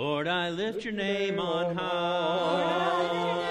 Lord, 0.00 0.28
I 0.28 0.48
lift 0.48 0.82
your 0.82 0.94
name 0.94 1.38
on 1.38 1.76
high. 1.76 3.49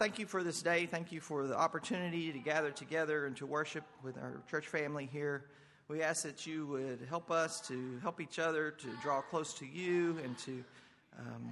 Thank 0.00 0.18
you 0.18 0.24
for 0.24 0.42
this 0.42 0.62
day. 0.62 0.86
Thank 0.86 1.12
you 1.12 1.20
for 1.20 1.46
the 1.46 1.54
opportunity 1.54 2.32
to 2.32 2.38
gather 2.38 2.70
together 2.70 3.26
and 3.26 3.36
to 3.36 3.44
worship 3.44 3.84
with 4.02 4.16
our 4.16 4.32
church 4.50 4.66
family 4.66 5.06
here. 5.12 5.44
We 5.88 6.00
ask 6.00 6.22
that 6.22 6.46
you 6.46 6.66
would 6.68 7.00
help 7.06 7.30
us 7.30 7.60
to 7.68 7.98
help 8.00 8.18
each 8.18 8.38
other 8.38 8.70
to 8.70 8.86
draw 9.02 9.20
close 9.20 9.52
to 9.58 9.66
you 9.66 10.18
and 10.24 10.38
to 10.38 10.64
um, 11.18 11.50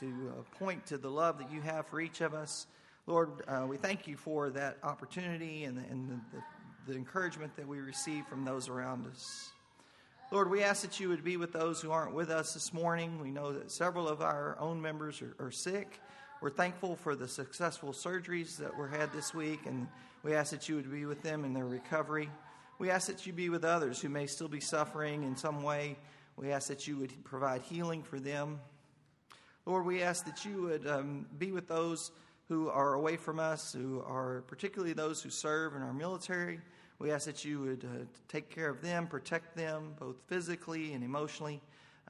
to 0.00 0.06
uh, 0.06 0.58
point 0.58 0.84
to 0.84 0.98
the 0.98 1.08
love 1.08 1.38
that 1.38 1.50
you 1.50 1.62
have 1.62 1.86
for 1.86 1.98
each 1.98 2.20
of 2.20 2.34
us. 2.34 2.66
Lord, 3.06 3.30
uh, 3.48 3.64
we 3.66 3.78
thank 3.78 4.06
you 4.06 4.18
for 4.18 4.50
that 4.50 4.76
opportunity 4.82 5.64
and, 5.64 5.78
the, 5.78 5.82
and 5.90 6.10
the, 6.10 6.36
the, 6.36 6.92
the 6.92 6.98
encouragement 6.98 7.56
that 7.56 7.66
we 7.66 7.78
receive 7.78 8.26
from 8.26 8.44
those 8.44 8.68
around 8.68 9.06
us. 9.06 9.50
Lord, 10.30 10.50
we 10.50 10.62
ask 10.62 10.82
that 10.82 11.00
you 11.00 11.08
would 11.08 11.24
be 11.24 11.38
with 11.38 11.54
those 11.54 11.80
who 11.80 11.90
aren't 11.90 12.14
with 12.14 12.28
us 12.28 12.52
this 12.52 12.74
morning. 12.74 13.18
We 13.18 13.30
know 13.30 13.50
that 13.54 13.70
several 13.70 14.06
of 14.06 14.20
our 14.20 14.58
own 14.60 14.82
members 14.82 15.22
are, 15.22 15.34
are 15.46 15.50
sick. 15.50 15.98
We're 16.40 16.50
thankful 16.50 16.94
for 16.94 17.16
the 17.16 17.26
successful 17.26 17.90
surgeries 17.90 18.58
that 18.58 18.76
were 18.76 18.86
had 18.86 19.12
this 19.12 19.34
week, 19.34 19.66
and 19.66 19.88
we 20.22 20.34
ask 20.34 20.52
that 20.52 20.68
you 20.68 20.76
would 20.76 20.88
be 20.88 21.04
with 21.04 21.20
them 21.20 21.44
in 21.44 21.52
their 21.52 21.64
recovery. 21.64 22.30
We 22.78 22.90
ask 22.90 23.08
that 23.08 23.26
you 23.26 23.32
be 23.32 23.48
with 23.48 23.64
others 23.64 24.00
who 24.00 24.08
may 24.08 24.26
still 24.26 24.46
be 24.46 24.60
suffering 24.60 25.24
in 25.24 25.36
some 25.36 25.64
way. 25.64 25.96
We 26.36 26.52
ask 26.52 26.68
that 26.68 26.86
you 26.86 26.96
would 26.98 27.24
provide 27.24 27.62
healing 27.62 28.04
for 28.04 28.20
them. 28.20 28.60
Lord, 29.66 29.84
we 29.84 30.00
ask 30.00 30.24
that 30.26 30.44
you 30.44 30.62
would 30.62 30.86
um, 30.86 31.26
be 31.38 31.50
with 31.50 31.66
those 31.66 32.12
who 32.46 32.68
are 32.68 32.94
away 32.94 33.16
from 33.16 33.40
us, 33.40 33.72
who 33.72 34.00
are 34.06 34.44
particularly 34.46 34.92
those 34.92 35.20
who 35.20 35.30
serve 35.30 35.74
in 35.74 35.82
our 35.82 35.92
military. 35.92 36.60
We 37.00 37.10
ask 37.10 37.26
that 37.26 37.44
you 37.44 37.62
would 37.62 37.84
uh, 37.84 38.04
take 38.28 38.48
care 38.48 38.70
of 38.70 38.80
them, 38.80 39.08
protect 39.08 39.56
them, 39.56 39.94
both 39.98 40.14
physically 40.28 40.92
and 40.92 41.02
emotionally, 41.02 41.60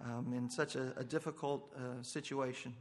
um, 0.05 0.35
in 0.37 0.51
such 0.51 0.77
a, 0.77 0.93
a 0.99 1.05
difficult 1.05 1.75
uh, 1.75 2.03
situation. 2.03 2.75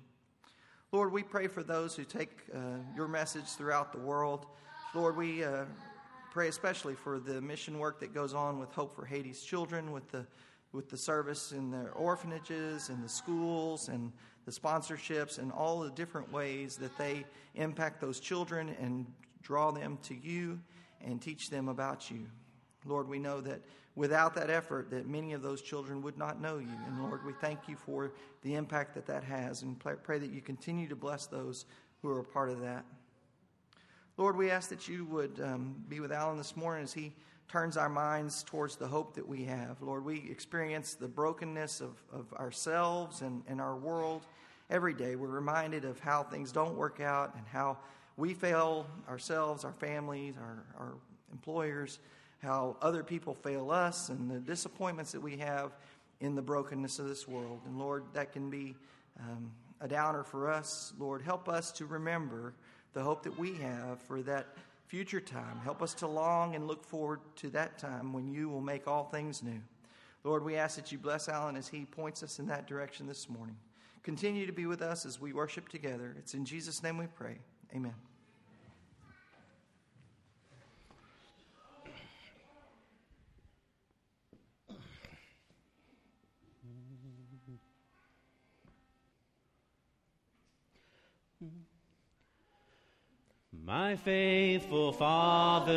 Lord, 0.94 1.12
we 1.12 1.22
pray 1.22 1.48
for 1.48 1.64
those 1.64 1.98
who 1.98 2.06
take 2.06 2.46
uh, 2.56 2.60
your 2.96 3.10
message 3.10 3.44
throughout 3.44 3.92
the 3.92 4.00
world. 4.00 4.46
Lord, 4.96 5.18
we 5.18 5.44
uh, 5.44 5.66
pray 6.32 6.48
especially 6.48 6.96
for 6.96 7.20
the 7.20 7.42
mission 7.42 7.78
work 7.78 8.00
that 8.00 8.14
goes 8.14 8.34
on 8.34 8.58
with 8.58 8.72
Hope 8.72 8.96
for 8.96 9.04
Haiti's 9.04 9.44
children, 9.44 9.92
with 9.92 10.10
the 10.12 10.26
with 10.72 10.90
the 10.90 10.96
service 10.98 11.52
in 11.52 11.72
their 11.72 11.92
orphanages 11.92 12.88
and 12.88 13.04
the 13.04 13.10
schools 13.10 13.90
and 13.90 14.14
the 14.46 14.52
sponsorships 14.52 15.40
and 15.40 15.52
all 15.52 15.82
the 15.82 15.92
different 15.92 16.32
ways 16.32 16.78
that 16.78 16.98
they 16.98 17.26
impact 17.56 18.00
those 18.00 18.22
children 18.22 18.74
and 18.80 19.06
draw 19.42 19.72
them 19.72 19.98
to 20.04 20.16
you 20.16 20.58
and 21.02 21.22
teach 21.22 21.50
them 21.50 21.68
about 21.68 22.10
you. 22.10 22.28
Lord, 22.86 23.10
we 23.10 23.20
know 23.20 23.42
that 23.42 23.62
without 23.98 24.36
that 24.36 24.52
effort 24.52 24.92
that 24.92 25.08
many 25.08 25.34
of 25.34 25.42
those 25.42 25.60
children 25.60 26.04
would 26.04 26.20
not 26.20 26.40
know 26.40 26.60
you. 26.60 26.78
And 26.86 27.02
Lord, 27.02 27.26
we 27.26 27.34
thank 27.34 27.68
you 27.68 27.76
for 27.76 28.14
the 28.44 28.54
impact 28.54 28.94
that 28.94 29.08
that 29.08 29.24
has 29.24 29.64
and 29.64 29.78
pray 29.80 30.20
that 30.20 30.32
you 30.32 30.40
continue 30.40 30.88
to 30.88 30.96
bless 30.96 31.26
those 31.26 31.66
who 32.04 32.10
are 32.10 32.20
a 32.20 32.24
part 32.24 32.52
of 32.52 32.62
that. 32.62 32.86
Lord, 34.16 34.38
we 34.38 34.52
ask 34.52 34.70
that 34.70 34.88
you 34.88 35.06
would 35.06 35.42
um, 35.44 35.84
be 35.90 36.00
with 36.00 36.12
Alan 36.12 36.38
this 36.38 36.56
morning 36.56 36.84
as 36.84 36.94
he 36.94 37.12
turns 37.48 37.76
our 37.76 37.90
minds 37.90 38.44
towards 38.44 38.76
the 38.76 38.88
hope 38.88 39.16
that 39.16 39.28
we 39.28 39.44
have. 39.46 39.82
Lord, 39.82 40.06
we 40.06 40.30
experience 40.30 40.94
the 40.94 41.08
brokenness 41.08 41.82
of, 41.82 42.04
of 42.14 42.32
ourselves 42.34 43.22
and, 43.22 43.42
and 43.48 43.60
our 43.60 43.76
world 43.76 44.28
every 44.70 44.94
day. 44.94 45.16
We're 45.16 45.28
reminded 45.28 45.86
of 45.86 46.00
how 46.00 46.22
things 46.22 46.52
don't 46.52 46.76
work 46.76 47.00
out 47.00 47.34
and 47.36 47.48
how 47.48 47.80
we 48.16 48.36
fail 48.36 48.86
ourselves, 49.10 49.66
our 49.66 49.74
families, 49.74 50.36
our, 50.40 50.66
our 50.78 50.94
employers 51.32 51.98
how 52.40 52.78
other 52.82 53.04
people 53.04 53.34
fail 53.34 53.72
us 53.72 54.10
and 54.10 54.30
the 54.30 54.40
disappointments 54.40 55.12
that 55.12 55.22
we 55.22 55.38
have 55.38 55.72
in 56.20 56.36
the 56.36 56.42
brokenness 56.42 57.00
of 57.00 57.08
this 57.08 57.28
world. 57.28 57.62
And 57.66 57.78
Lord, 57.78 58.04
that 58.14 58.32
can 58.32 58.50
be 58.50 58.76
um, 59.20 59.52
a 59.82 59.88
downer 59.88 60.24
for 60.24 60.50
us. 60.50 60.94
Lord, 61.00 61.22
help 61.22 61.50
us 61.50 61.72
to 61.74 61.86
remember 61.86 62.54
the 62.94 63.02
hope 63.02 63.24
that 63.24 63.38
we 63.38 63.54
have 63.56 64.02
for 64.02 64.22
that 64.24 64.48
future 64.88 65.20
time. 65.20 65.60
Help 65.64 65.82
us 65.82 65.94
to 65.96 66.08
long 66.08 66.56
and 66.56 66.68
look 66.68 66.84
forward 66.84 67.20
to 67.36 67.50
that 67.50 67.78
time 67.78 68.14
when 68.14 68.28
you 68.28 68.50
will 68.50 68.62
make 68.62 68.88
all 68.88 69.06
things 69.06 69.44
new. 69.44 69.62
Lord, 70.24 70.44
we 70.44 70.56
ask 70.56 70.76
that 70.78 70.92
you 70.92 70.98
bless 70.98 71.30
Alan 71.30 71.56
as 71.56 71.68
he 71.68 71.86
points 71.86 72.24
us 72.24 72.40
in 72.40 72.48
that 72.48 72.68
direction 72.68 73.08
this 73.08 73.30
morning. 73.30 73.56
Continue 74.04 74.46
to 74.46 74.54
be 74.54 74.66
with 74.66 74.82
us 74.82 75.06
as 75.06 75.20
we 75.20 75.34
worship 75.34 75.70
together. 75.70 76.16
It's 76.18 76.34
in 76.34 76.46
Jesus' 76.46 76.82
name 76.82 76.98
we 76.98 77.08
pray. 77.08 77.38
Amen. 77.76 77.94
My 93.68 93.98
faithful 93.98 94.94
Father, 94.94 95.76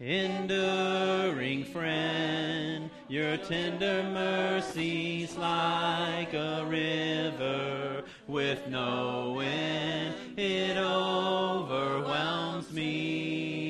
enduring 0.00 1.64
friend, 1.66 2.88
your 3.06 3.36
tender 3.36 4.02
mercies 4.04 5.36
like 5.36 6.32
a 6.32 6.64
river 6.66 8.02
with 8.26 8.66
no 8.66 9.40
end, 9.40 10.14
it 10.38 10.78
overwhelms 10.78 12.72
me, 12.72 13.60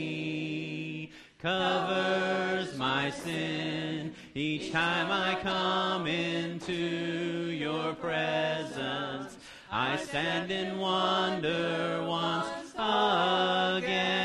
covers 1.40 2.78
my 2.78 3.10
sin. 3.10 4.14
Each 4.36 4.70
time 4.70 5.10
I 5.10 5.36
come 5.42 6.06
into 6.06 7.50
your 7.50 7.92
presence 7.94 9.23
I 9.76 9.96
stand 9.96 10.52
in 10.52 10.78
wonder 10.78 12.06
once 12.06 12.46
again. 12.78 14.23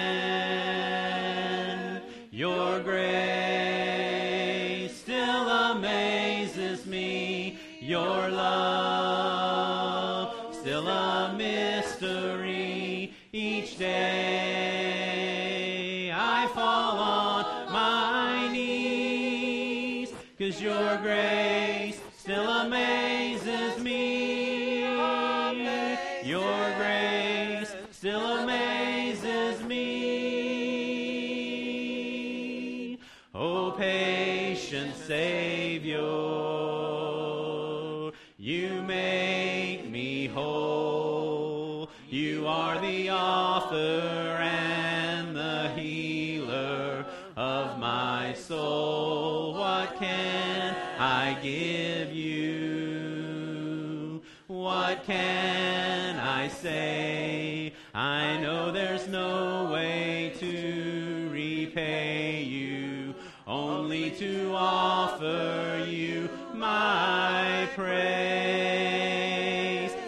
Say? 56.61 57.73
I 57.93 58.37
know 58.37 58.71
there's 58.71 59.07
no 59.07 59.69
way 59.71 60.33
to 60.39 61.29
repay 61.31 62.41
you, 62.43 63.13
only 63.47 64.11
to 64.11 64.53
offer 64.53 65.85
you 65.87 66.29
my 66.53 67.67
praise. 67.75 67.89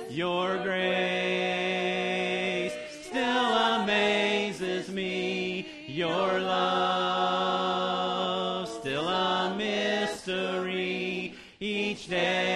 Your 0.09 0.57
grace 0.63 2.74
still 3.01 3.57
amazes 3.80 4.89
me. 4.89 5.65
Your 5.88 6.42
love 6.42 7.31
still 8.68 9.07
a 9.07 9.56
mystery. 9.57 11.33
Each 11.59 12.07
day 12.07 12.50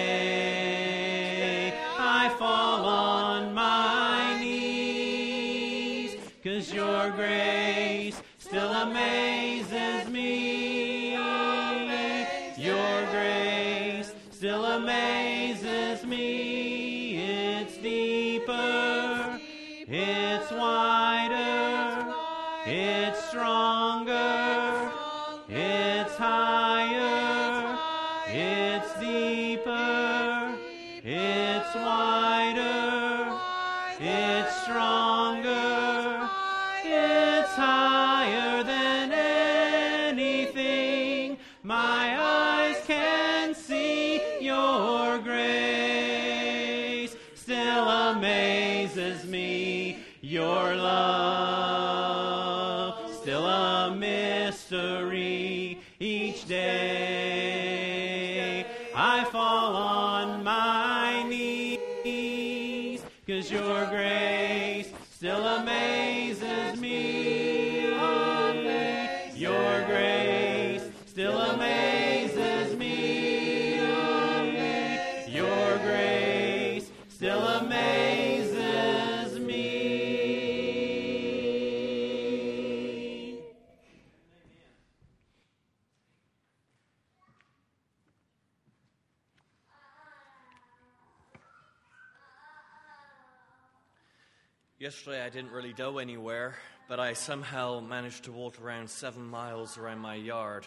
didn't 95.36 95.52
really 95.52 95.74
go 95.74 95.98
anywhere, 95.98 96.54
but 96.88 96.98
I 96.98 97.12
somehow 97.12 97.80
managed 97.80 98.24
to 98.24 98.32
walk 98.32 98.58
around 98.58 98.88
seven 98.88 99.26
miles 99.26 99.76
around 99.76 99.98
my 99.98 100.14
yard. 100.14 100.66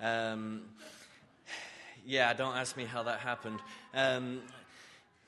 Um, 0.00 0.62
yeah, 2.06 2.32
don't 2.32 2.56
ask 2.56 2.78
me 2.78 2.86
how 2.86 3.02
that 3.02 3.18
happened. 3.18 3.60
Um, 3.92 4.40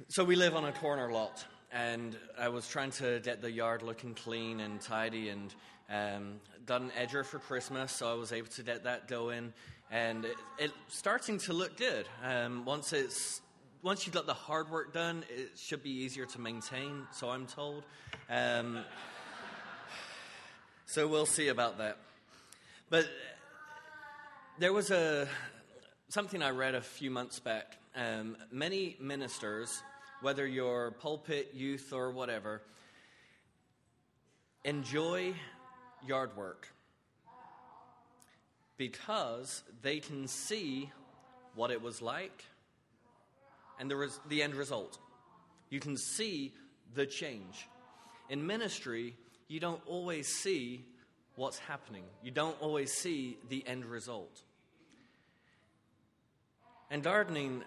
so 0.08 0.24
we 0.24 0.36
live 0.36 0.56
on 0.56 0.64
a 0.64 0.72
corner 0.72 1.12
lot, 1.12 1.44
and 1.70 2.16
I 2.38 2.48
was 2.48 2.66
trying 2.66 2.92
to 2.92 3.20
get 3.20 3.42
the 3.42 3.50
yard 3.50 3.82
looking 3.82 4.14
clean 4.14 4.60
and 4.60 4.80
tidy, 4.80 5.28
and 5.28 5.54
um, 5.90 6.40
got 6.64 6.80
an 6.80 6.90
edger 6.98 7.26
for 7.26 7.38
Christmas, 7.38 7.92
so 7.92 8.10
I 8.10 8.14
was 8.14 8.32
able 8.32 8.48
to 8.48 8.62
get 8.62 8.84
that 8.84 9.06
going, 9.06 9.52
and 9.90 10.24
it, 10.24 10.36
it's 10.58 10.72
starting 10.88 11.36
to 11.40 11.52
look 11.52 11.76
good. 11.76 12.08
Um, 12.24 12.64
once 12.64 12.94
it's 12.94 13.42
once 13.82 14.06
you've 14.06 14.14
got 14.14 14.26
the 14.26 14.34
hard 14.34 14.70
work 14.70 14.92
done, 14.92 15.24
it 15.30 15.52
should 15.56 15.82
be 15.82 15.90
easier 15.90 16.26
to 16.26 16.40
maintain, 16.40 17.06
so 17.12 17.30
I'm 17.30 17.46
told. 17.46 17.84
Um, 18.28 18.80
so 20.86 21.06
we'll 21.06 21.26
see 21.26 21.48
about 21.48 21.78
that. 21.78 21.98
But 22.90 23.06
there 24.58 24.72
was 24.72 24.90
a 24.90 25.28
something 26.08 26.42
I 26.42 26.50
read 26.50 26.74
a 26.74 26.80
few 26.80 27.10
months 27.10 27.38
back. 27.38 27.76
Um, 27.94 28.36
many 28.50 28.96
ministers, 29.00 29.82
whether 30.22 30.46
you're 30.46 30.92
pulpit, 30.92 31.52
youth, 31.54 31.92
or 31.92 32.10
whatever, 32.10 32.62
enjoy 34.64 35.34
yard 36.06 36.36
work 36.36 36.68
because 38.76 39.62
they 39.82 40.00
can 40.00 40.26
see 40.26 40.90
what 41.54 41.70
it 41.70 41.82
was 41.82 42.00
like 42.00 42.44
and 43.78 43.90
the, 43.90 43.96
res- 43.96 44.20
the 44.28 44.42
end 44.42 44.54
result. 44.54 44.98
You 45.70 45.80
can 45.80 45.96
see 45.96 46.52
the 46.94 47.06
change. 47.06 47.68
In 48.28 48.46
ministry, 48.46 49.14
you 49.48 49.60
don't 49.60 49.80
always 49.86 50.28
see 50.28 50.84
what's 51.36 51.58
happening, 51.58 52.04
you 52.22 52.30
don't 52.30 52.60
always 52.60 52.92
see 52.92 53.38
the 53.48 53.66
end 53.66 53.84
result. 53.84 54.42
And 56.90 57.02
gardening, 57.02 57.62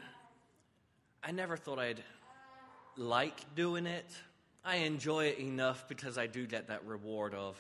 I 1.24 1.32
never 1.32 1.56
thought 1.56 1.80
I'd 1.80 2.04
like 2.98 3.56
doing 3.56 3.86
it. 3.86 4.10
I 4.66 4.78
enjoy 4.78 5.26
it 5.26 5.40
enough 5.40 5.88
because 5.88 6.18
I 6.18 6.28
do 6.28 6.46
get 6.46 6.68
that 6.68 6.86
reward 6.86 7.34
of 7.34 7.56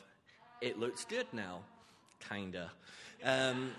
it 0.61 0.79
looks 0.79 1.05
good 1.05 1.25
now, 1.33 1.61
kinda. 2.29 2.71
Um, 3.23 3.71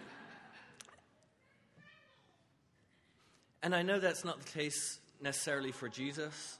and 3.62 3.74
I 3.74 3.82
know 3.82 4.00
that's 4.00 4.24
not 4.24 4.40
the 4.40 4.50
case 4.50 4.98
necessarily 5.20 5.72
for 5.72 5.88
Jesus 5.88 6.58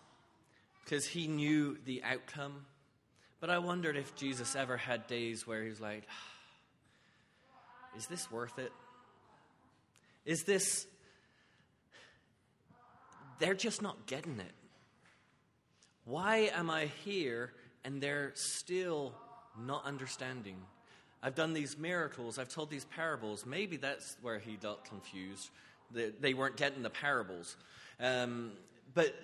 because 0.85 1.07
he 1.07 1.27
knew 1.27 1.77
the 1.85 2.03
outcome. 2.05 2.65
But 3.41 3.51
I 3.51 3.59
wondered 3.59 3.97
if 3.97 4.15
Jesus 4.15 4.55
ever 4.55 4.77
had 4.77 5.07
days 5.09 5.47
where 5.47 5.63
he 5.63 5.69
was 5.69 5.81
like, 5.81 6.05
ah, 6.09 6.33
is 7.97 8.07
this 8.07 8.31
worth 8.31 8.59
it? 8.59 8.73
Is 10.25 10.45
this. 10.45 10.87
They're 13.41 13.55
just 13.55 13.83
not 13.83 14.07
getting 14.07 14.39
it. 14.39 14.53
Why 16.05 16.51
am 16.55 16.71
I 16.71 16.87
here 17.05 17.53
and 17.85 18.01
they're 18.01 18.33
still 18.35 19.15
not 19.59 19.85
understanding? 19.85 20.57
I've 21.23 21.35
done 21.35 21.53
these 21.53 21.79
miracles, 21.79 22.39
I've 22.39 22.49
told 22.49 22.71
these 22.71 22.85
parables. 22.85 23.47
Maybe 23.47 23.77
that's 23.77 24.17
where 24.23 24.39
he 24.39 24.57
got 24.57 24.85
confused. 24.85 25.51
They 25.93 26.35
weren't 26.35 26.57
getting 26.57 26.83
the 26.83 26.91
parables. 26.91 27.57
Um, 28.01 28.53
but 28.95 29.15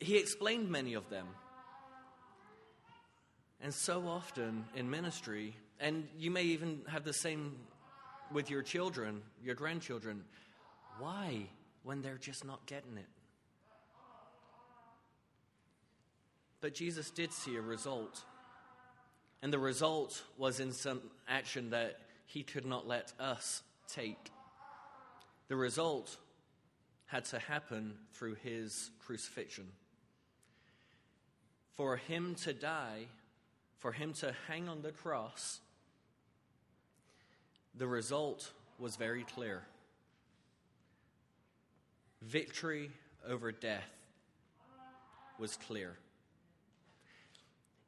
he 0.00 0.18
explained 0.18 0.70
many 0.70 0.94
of 0.94 1.08
them. 1.10 1.26
And 3.60 3.72
so 3.72 4.06
often 4.06 4.64
in 4.74 4.90
ministry, 4.90 5.56
and 5.80 6.06
you 6.18 6.30
may 6.30 6.42
even 6.42 6.82
have 6.88 7.04
the 7.04 7.12
same 7.12 7.56
with 8.32 8.50
your 8.50 8.62
children, 8.62 9.22
your 9.42 9.54
grandchildren, 9.54 10.24
why 10.98 11.46
when 11.82 12.02
they're 12.02 12.18
just 12.18 12.44
not 12.44 12.64
getting 12.66 12.96
it? 12.96 13.06
But 16.60 16.74
Jesus 16.74 17.10
did 17.10 17.32
see 17.32 17.56
a 17.56 17.60
result. 17.60 18.24
And 19.42 19.52
the 19.52 19.58
result 19.58 20.22
was 20.36 20.60
in 20.60 20.72
some 20.72 21.00
action 21.28 21.70
that 21.70 21.98
he 22.26 22.42
could 22.42 22.66
not 22.66 22.86
let 22.88 23.12
us 23.20 23.62
take. 23.88 24.30
The 25.48 25.56
result 25.56 26.16
had 27.06 27.24
to 27.26 27.38
happen 27.38 27.94
through 28.12 28.34
his 28.42 28.90
crucifixion. 29.04 29.66
For 31.74 31.96
him 31.96 32.34
to 32.42 32.52
die, 32.52 33.06
for 33.78 33.92
him 33.92 34.12
to 34.14 34.34
hang 34.48 34.68
on 34.68 34.82
the 34.82 34.92
cross, 34.92 35.60
the 37.74 37.86
result 37.86 38.50
was 38.78 38.96
very 38.96 39.22
clear 39.22 39.62
victory 42.22 42.90
over 43.28 43.52
death 43.52 43.88
was 45.38 45.56
clear. 45.56 45.96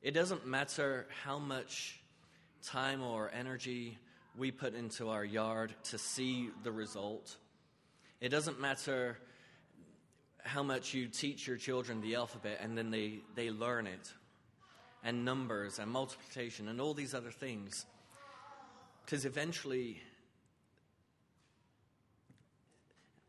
It 0.02 0.12
doesn't 0.12 0.46
matter 0.46 1.06
how 1.24 1.38
much 1.38 2.00
time 2.62 3.02
or 3.02 3.30
energy 3.32 3.98
we 4.36 4.50
put 4.50 4.74
into 4.74 5.08
our 5.08 5.24
yard 5.24 5.74
to 5.84 5.98
see 5.98 6.50
the 6.62 6.70
result. 6.70 7.36
It 8.20 8.30
doesn't 8.30 8.60
matter 8.60 9.16
how 10.42 10.62
much 10.62 10.92
you 10.94 11.06
teach 11.06 11.46
your 11.46 11.56
children 11.56 12.00
the 12.00 12.16
alphabet 12.16 12.58
and 12.60 12.76
then 12.76 12.90
they, 12.90 13.20
they 13.34 13.50
learn 13.50 13.86
it, 13.86 14.12
and 15.04 15.24
numbers 15.24 15.78
and 15.78 15.90
multiplication 15.90 16.68
and 16.68 16.80
all 16.80 16.94
these 16.94 17.14
other 17.14 17.30
things. 17.30 17.86
Because 19.04 19.24
eventually, 19.24 20.02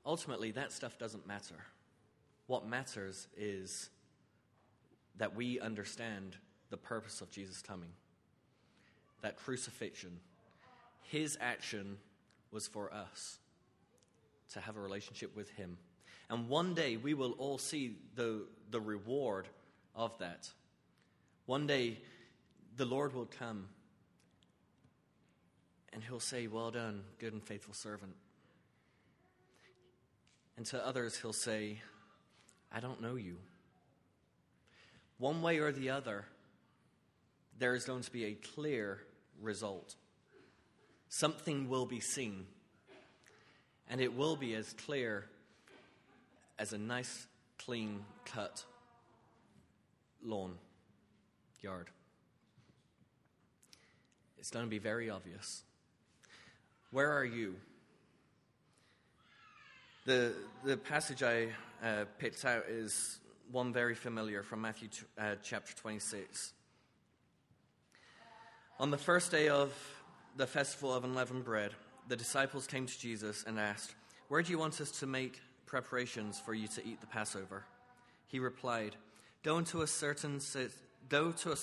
ultimately, 0.05 0.51
that 0.51 0.72
stuff 0.72 0.98
doesn't 0.98 1.27
matter. 1.27 1.55
What 2.48 2.67
matters 2.67 3.27
is 3.38 3.89
that 5.17 5.36
we 5.36 5.60
understand 5.60 6.36
the 6.72 6.77
purpose 6.77 7.22
of 7.22 7.29
Jesus' 7.29 7.62
coming. 7.62 7.91
That 9.22 9.38
crucifixion, 9.38 10.19
his 11.03 11.38
action 11.39 11.98
was 12.51 12.65
for 12.65 12.91
us 12.91 13.38
to 14.53 14.60
have 14.60 14.77
a 14.77 14.79
relationship 14.79 15.36
with 15.36 15.50
him. 15.51 15.77
And 16.29 16.48
one 16.48 16.74
day 16.74 16.98
we 16.98 17.13
will 17.13 17.32
all 17.34 17.58
see 17.58 17.98
the, 18.15 18.46
the 18.70 18.79
reward 18.79 19.48
of 19.96 20.18
that. 20.20 20.50
One 21.46 21.68
day 21.68 21.98
the 22.77 22.86
Lord 22.86 23.13
will 23.13 23.29
come 23.39 23.68
and 25.91 26.03
he'll 26.03 26.20
say, 26.20 26.48
Well 26.48 26.72
done, 26.72 27.03
good 27.18 27.34
and 27.34 27.44
faithful 27.44 27.74
servant. 27.74 28.13
And 30.58 30.65
to 30.68 30.86
others, 30.86 31.18
he'll 31.18 31.34
say, 31.34 31.82
I 32.72 32.79
don't 32.79 33.01
know 33.01 33.15
you. 33.15 33.38
One 35.18 35.41
way 35.41 35.60
or 35.60 35.72
the 35.72 35.89
other, 35.89 36.25
there 37.58 37.75
is 37.75 37.86
going 37.86 38.03
to 38.03 38.12
be 38.12 38.25
a 38.25 38.34
clear 38.34 39.00
result. 39.41 39.96
Something 41.08 41.70
will 41.70 41.86
be 41.86 42.00
seen, 42.00 42.46
and 43.89 44.00
it 44.00 44.15
will 44.15 44.36
be 44.36 44.53
as 44.53 44.74
clear 44.74 45.25
as 46.60 46.74
a 46.74 46.77
nice, 46.77 47.27
clean 47.58 48.03
cut 48.25 48.63
lawn 50.24 50.53
yard. 51.62 51.88
It's 54.38 54.51
going 54.51 54.65
to 54.65 54.69
be 54.69 54.79
very 54.79 55.10
obvious. 55.10 55.63
Where 56.91 57.12
are 57.12 57.25
you? 57.25 57.55
The, 60.05 60.34
the 60.63 60.77
passage 60.77 61.24
I 61.24 61.50
uh, 61.84 62.05
picked 62.17 62.46
out 62.46 62.63
is 62.69 63.19
one 63.51 63.74
very 63.74 63.96
familiar 63.96 64.43
from 64.43 64.62
Matthew 64.62 64.89
uh, 65.17 65.36
chapter 65.43 65.75
26. 65.75 66.53
On 68.79 68.91
the 68.91 68.98
first 68.98 69.31
day 69.31 69.50
of 69.50 69.74
the 70.38 70.48
festival 70.48 70.93
of 70.93 71.03
unleavened 71.03 71.43
bread, 71.43 71.72
the 72.09 72.15
disciples 72.15 72.65
came 72.65 72.87
to 72.87 72.99
Jesus 72.99 73.45
and 73.47 73.59
asked, 73.59 73.93
Where 74.27 74.41
do 74.41 74.51
you 74.51 74.57
want 74.57 74.81
us 74.81 74.91
to 74.99 75.05
make 75.05 75.39
preparations 75.67 76.41
for 76.43 76.55
you 76.55 76.67
to 76.69 76.85
eat 76.85 76.99
the 76.99 77.07
Passover? 77.07 77.63
He 78.27 78.39
replied, 78.39 78.95
Go 79.43 79.59
into 79.59 79.83
a 79.83 79.87
certain 79.87 80.41
go 81.07 81.31
to 81.31 81.51
a, 81.51 81.55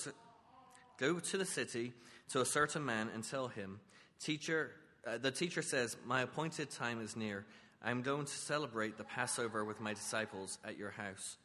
go 0.99 1.19
to 1.19 1.37
the 1.37 1.45
city 1.45 1.93
to 2.31 2.41
a 2.41 2.45
certain 2.45 2.85
man 2.85 3.11
and 3.13 3.25
tell 3.25 3.49
him, 3.49 3.81
Teacher, 4.21 4.71
uh, 5.07 5.19
the 5.19 5.33
teacher 5.33 5.63
says, 5.63 5.97
My 6.07 6.23
appointed 6.23 6.71
time 6.71 7.03
is 7.03 7.17
near. 7.17 7.45
I 7.83 7.91
am 7.91 8.03
going 8.03 8.25
to 8.25 8.33
celebrate 8.33 8.97
the 8.97 9.05
Passover 9.05 9.65
with 9.65 9.81
my 9.81 9.95
disciples 9.95 10.59
at 10.65 10.79
your 10.79 10.91
house. 10.91 11.37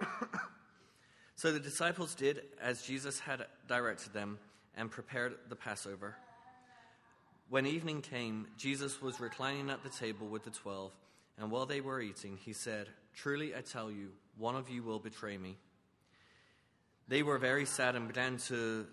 so 1.34 1.50
the 1.50 1.60
disciples 1.60 2.14
did 2.14 2.42
as 2.60 2.82
Jesus 2.82 3.18
had 3.18 3.46
directed 3.66 4.12
them 4.12 4.38
and 4.76 4.90
prepared 4.90 5.34
the 5.48 5.56
Passover. 5.56 6.14
When 7.50 7.64
evening 7.64 8.02
came, 8.02 8.46
Jesus 8.58 9.00
was 9.00 9.20
reclining 9.20 9.70
at 9.70 9.82
the 9.82 9.88
table 9.88 10.26
with 10.26 10.44
the 10.44 10.50
twelve, 10.50 10.92
and 11.38 11.50
while 11.50 11.64
they 11.64 11.80
were 11.80 11.98
eating, 11.98 12.36
he 12.36 12.52
said, 12.52 12.88
Truly 13.14 13.56
I 13.56 13.62
tell 13.62 13.90
you, 13.90 14.08
one 14.36 14.54
of 14.54 14.68
you 14.68 14.82
will 14.82 14.98
betray 14.98 15.38
me. 15.38 15.56
They 17.08 17.22
were 17.22 17.38
very 17.38 17.64
sad 17.64 17.96
and 17.96 18.06
began 18.06 18.36
to 18.48 18.86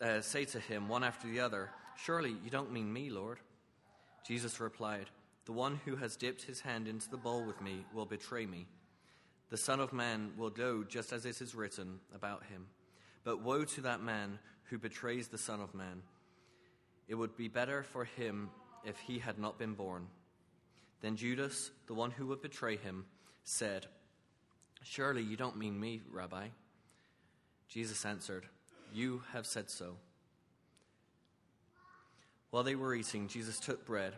uh, 0.00 0.20
say 0.20 0.44
to 0.46 0.58
him, 0.58 0.88
one 0.88 1.04
after 1.04 1.28
the 1.28 1.38
other, 1.38 1.70
Surely 1.96 2.34
you 2.42 2.50
don't 2.50 2.72
mean 2.72 2.92
me, 2.92 3.08
Lord. 3.08 3.38
Jesus 4.26 4.58
replied, 4.58 5.06
The 5.44 5.52
one 5.52 5.80
who 5.84 5.94
has 5.94 6.16
dipped 6.16 6.42
his 6.42 6.60
hand 6.60 6.88
into 6.88 7.08
the 7.08 7.16
bowl 7.16 7.44
with 7.44 7.60
me 7.60 7.84
will 7.94 8.06
betray 8.06 8.46
me. 8.46 8.66
The 9.50 9.56
Son 9.56 9.78
of 9.78 9.92
Man 9.92 10.32
will 10.36 10.50
go 10.50 10.82
just 10.82 11.12
as 11.12 11.24
it 11.24 11.40
is 11.40 11.54
written 11.54 12.00
about 12.12 12.42
him. 12.46 12.66
But 13.22 13.42
woe 13.42 13.62
to 13.62 13.80
that 13.82 14.02
man 14.02 14.40
who 14.64 14.78
betrays 14.78 15.28
the 15.28 15.38
Son 15.38 15.60
of 15.60 15.72
Man. 15.72 16.02
It 17.08 17.14
would 17.14 17.36
be 17.36 17.48
better 17.48 17.82
for 17.82 18.04
him 18.04 18.50
if 18.84 18.98
he 18.98 19.18
had 19.18 19.38
not 19.38 19.58
been 19.58 19.74
born. 19.74 20.06
Then 21.00 21.16
Judas, 21.16 21.70
the 21.86 21.94
one 21.94 22.10
who 22.10 22.26
would 22.28 22.42
betray 22.42 22.76
him, 22.76 23.04
said, 23.44 23.86
Surely 24.82 25.22
you 25.22 25.36
don't 25.36 25.56
mean 25.56 25.78
me, 25.78 26.00
Rabbi. 26.10 26.48
Jesus 27.68 28.04
answered, 28.04 28.46
You 28.92 29.22
have 29.32 29.46
said 29.46 29.70
so. 29.70 29.96
While 32.50 32.64
they 32.64 32.74
were 32.74 32.94
eating, 32.94 33.28
Jesus 33.28 33.58
took 33.58 33.86
bread, 33.86 34.14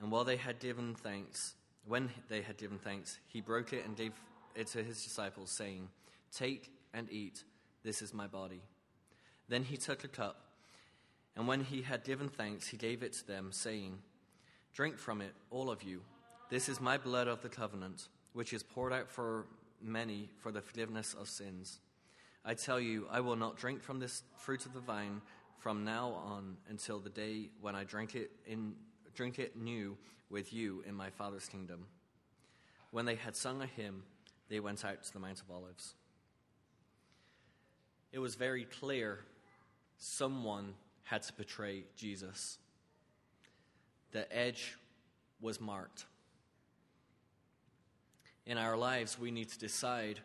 and 0.00 0.10
while 0.10 0.24
they 0.24 0.36
had 0.36 0.58
given 0.58 0.94
thanks, 0.94 1.54
when 1.86 2.10
they 2.28 2.40
had 2.40 2.56
given 2.56 2.78
thanks, 2.78 3.18
he 3.28 3.40
broke 3.40 3.72
it 3.72 3.84
and 3.84 3.96
gave 3.96 4.12
it 4.54 4.68
to 4.68 4.82
his 4.82 5.04
disciples, 5.04 5.50
saying, 5.50 5.88
Take 6.32 6.72
and 6.94 7.10
eat, 7.12 7.44
this 7.84 8.00
is 8.00 8.14
my 8.14 8.26
body. 8.26 8.62
Then 9.48 9.64
he 9.64 9.76
took 9.76 10.02
a 10.04 10.08
cup, 10.08 10.43
and 11.36 11.48
when 11.48 11.64
he 11.64 11.82
had 11.82 12.04
given 12.04 12.28
thanks, 12.28 12.68
he 12.68 12.76
gave 12.76 13.02
it 13.02 13.12
to 13.14 13.26
them, 13.26 13.50
saying, 13.50 13.98
Drink 14.72 14.98
from 14.98 15.20
it, 15.20 15.34
all 15.50 15.70
of 15.70 15.82
you. 15.82 16.00
This 16.50 16.68
is 16.68 16.80
my 16.80 16.98
blood 16.98 17.28
of 17.28 17.42
the 17.42 17.48
covenant, 17.48 18.08
which 18.32 18.52
is 18.52 18.62
poured 18.62 18.92
out 18.92 19.10
for 19.10 19.46
many 19.80 20.30
for 20.38 20.52
the 20.52 20.60
forgiveness 20.60 21.14
of 21.18 21.28
sins. 21.28 21.80
I 22.44 22.54
tell 22.54 22.78
you, 22.78 23.06
I 23.10 23.20
will 23.20 23.36
not 23.36 23.56
drink 23.56 23.82
from 23.82 23.98
this 23.98 24.22
fruit 24.36 24.66
of 24.66 24.74
the 24.74 24.80
vine 24.80 25.22
from 25.58 25.84
now 25.84 26.10
on 26.10 26.56
until 26.68 26.98
the 26.98 27.08
day 27.08 27.48
when 27.60 27.74
I 27.74 27.84
drink 27.84 28.14
it, 28.14 28.30
in, 28.46 28.74
drink 29.14 29.38
it 29.38 29.56
new 29.56 29.96
with 30.28 30.52
you 30.52 30.84
in 30.86 30.94
my 30.94 31.10
Father's 31.10 31.48
kingdom. 31.48 31.86
When 32.90 33.06
they 33.06 33.14
had 33.14 33.34
sung 33.34 33.62
a 33.62 33.66
hymn, 33.66 34.02
they 34.48 34.60
went 34.60 34.84
out 34.84 35.02
to 35.04 35.12
the 35.12 35.18
Mount 35.18 35.40
of 35.40 35.50
Olives. 35.50 35.94
It 38.12 38.18
was 38.18 38.34
very 38.34 38.64
clear 38.64 39.20
someone 39.96 40.74
had 41.04 41.22
to 41.22 41.32
betray 41.34 41.84
Jesus. 41.96 42.58
The 44.12 44.30
edge 44.34 44.76
was 45.40 45.60
marked. 45.60 46.06
In 48.46 48.58
our 48.58 48.76
lives, 48.76 49.18
we 49.18 49.30
need 49.30 49.48
to 49.50 49.58
decide 49.58 50.20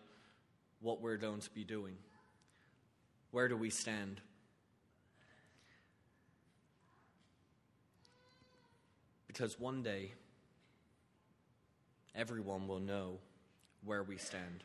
what 0.82 1.02
we're 1.02 1.18
going 1.18 1.42
to 1.42 1.50
be 1.52 1.64
doing. 1.64 1.96
Where 3.32 3.48
do 3.48 3.56
we 3.56 3.70
stand? 3.70 4.22
Because 9.28 9.60
one 9.60 9.84
day, 9.84 10.14
everyone 12.16 12.68
will 12.68 12.80
know 12.80 13.20
where 13.86 14.04
we 14.04 14.18
stand. 14.18 14.64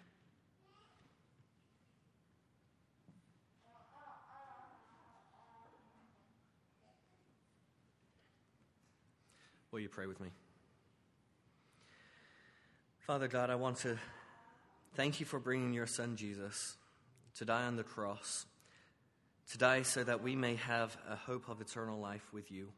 Will 9.74 9.80
you 9.80 9.88
pray 9.88 10.06
with 10.06 10.20
me? 10.20 10.28
Father 13.08 13.26
God, 13.26 13.50
I 13.50 13.56
want 13.56 13.78
to 13.78 13.98
thank 14.94 15.18
you 15.18 15.26
for 15.26 15.40
bringing 15.40 15.72
your 15.74 15.88
son 15.88 16.14
Jesus 16.14 16.76
to 17.38 17.44
die 17.44 17.64
on 17.64 17.74
the 17.74 17.82
cross 17.82 18.46
to 19.50 19.58
die 19.58 19.82
so 19.82 20.04
that 20.04 20.22
we 20.22 20.37
may 20.37 20.54
have 20.54 20.96
a 21.10 21.16
hope 21.16 21.48
of 21.48 21.60
eternal 21.60 21.98
life 21.98 22.22
with 22.32 22.52
you. 22.52 22.68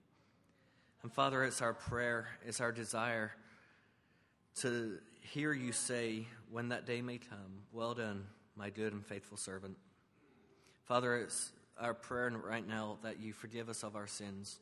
And 1.02 1.12
Father, 1.12 1.44
it's 1.44 1.60
our 1.60 1.74
prayer, 1.74 2.28
it's 2.46 2.62
our 2.62 2.72
desire 2.72 3.32
to 4.62 4.96
hear 5.20 5.52
you 5.52 5.72
say, 5.72 6.26
when 6.50 6.70
that 6.70 6.86
day 6.86 7.02
may 7.02 7.18
come, 7.18 7.64
Well 7.74 7.92
done, 7.92 8.24
my 8.56 8.70
good 8.70 8.94
and 8.94 9.04
faithful 9.04 9.36
servant. 9.36 9.76
Father, 10.86 11.16
it's 11.16 11.52
our 11.78 11.92
prayer 11.92 12.30
right 12.30 12.66
now 12.66 12.96
that 13.02 13.20
you 13.20 13.34
forgive 13.34 13.68
us 13.68 13.82
of 13.82 13.96
our 13.96 14.06
sins. 14.06 14.58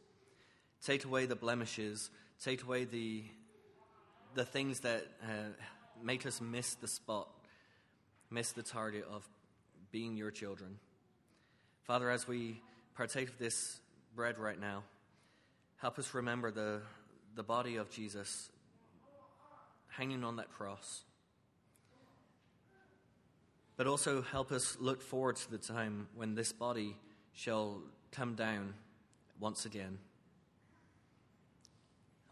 Take 0.85 1.05
away 1.05 1.27
the 1.27 1.37
blemishes, 1.37 2.11
take 2.43 2.63
away 2.63 2.85
the, 2.85 3.25
the 4.35 4.45
things 4.45 4.81
that 4.81 5.07
uh, 5.23 5.51
make 6.03 6.27
us 6.27 6.41
miss 6.41 6.75
the 6.75 6.89
spot, 6.89 7.29
miss 8.31 8.53
the 8.53 8.63
target 8.63 9.07
of 9.11 9.29
being 9.91 10.17
your 10.17 10.31
children. 10.31 10.79
Father, 11.85 12.11
as 12.11 12.27
we 12.27 12.61
partake 12.97 13.29
of 13.29 13.39
this 13.39 13.81
bread 14.17 14.39
right 14.39 14.61
now, 14.61 14.83
help 15.77 15.99
us 15.99 16.15
remember 16.15 16.51
the, 16.51 16.81
the 17.35 17.43
body 17.43 17.77
of 17.77 17.91
Jesus 17.91 18.51
hanging 19.89 20.25
on 20.25 20.37
that 20.37 20.51
cross. 20.53 21.03
But 23.77 23.87
also 23.87 24.23
help 24.23 24.53
us 24.53 24.77
look 24.81 25.03
forward 25.03 25.37
to 25.37 25.51
the 25.51 25.59
time 25.59 26.09
when 26.15 26.35
this 26.35 26.53
body 26.53 26.97
shall 27.33 27.83
come 28.13 28.35
down 28.35 28.75
once 29.41 29.67
again. 29.67 29.99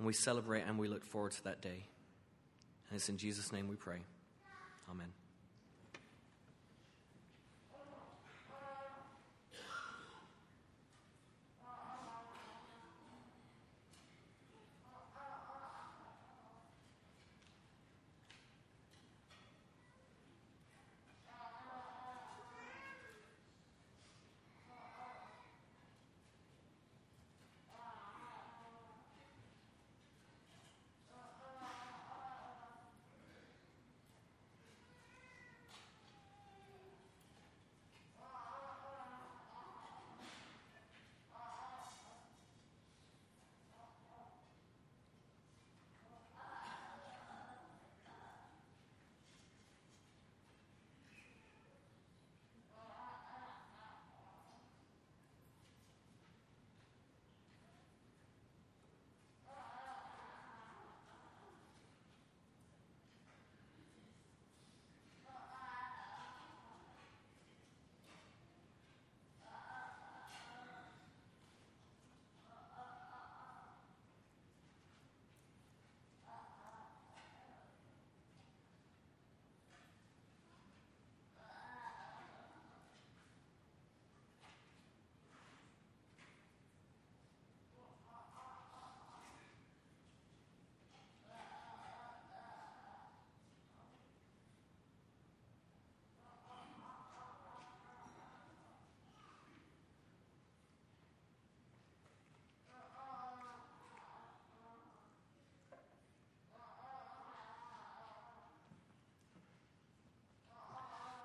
And 0.02 0.06
we 0.08 0.14
celebrate 0.14 0.62
and 0.62 0.80
we 0.80 0.88
look 0.88 1.04
forward 1.04 1.30
to 1.30 1.44
that 1.44 1.60
day. 1.60 1.84
And 2.90 2.96
it's 2.96 3.08
in 3.08 3.18
Jesus' 3.18 3.52
name 3.52 3.68
we 3.68 3.76
pray. 3.76 3.98
Amen. 4.90 5.21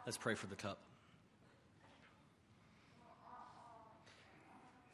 Let's 0.07 0.15
pray 0.15 0.35
for 0.35 0.47
the 0.47 0.55
cup. 0.55 0.77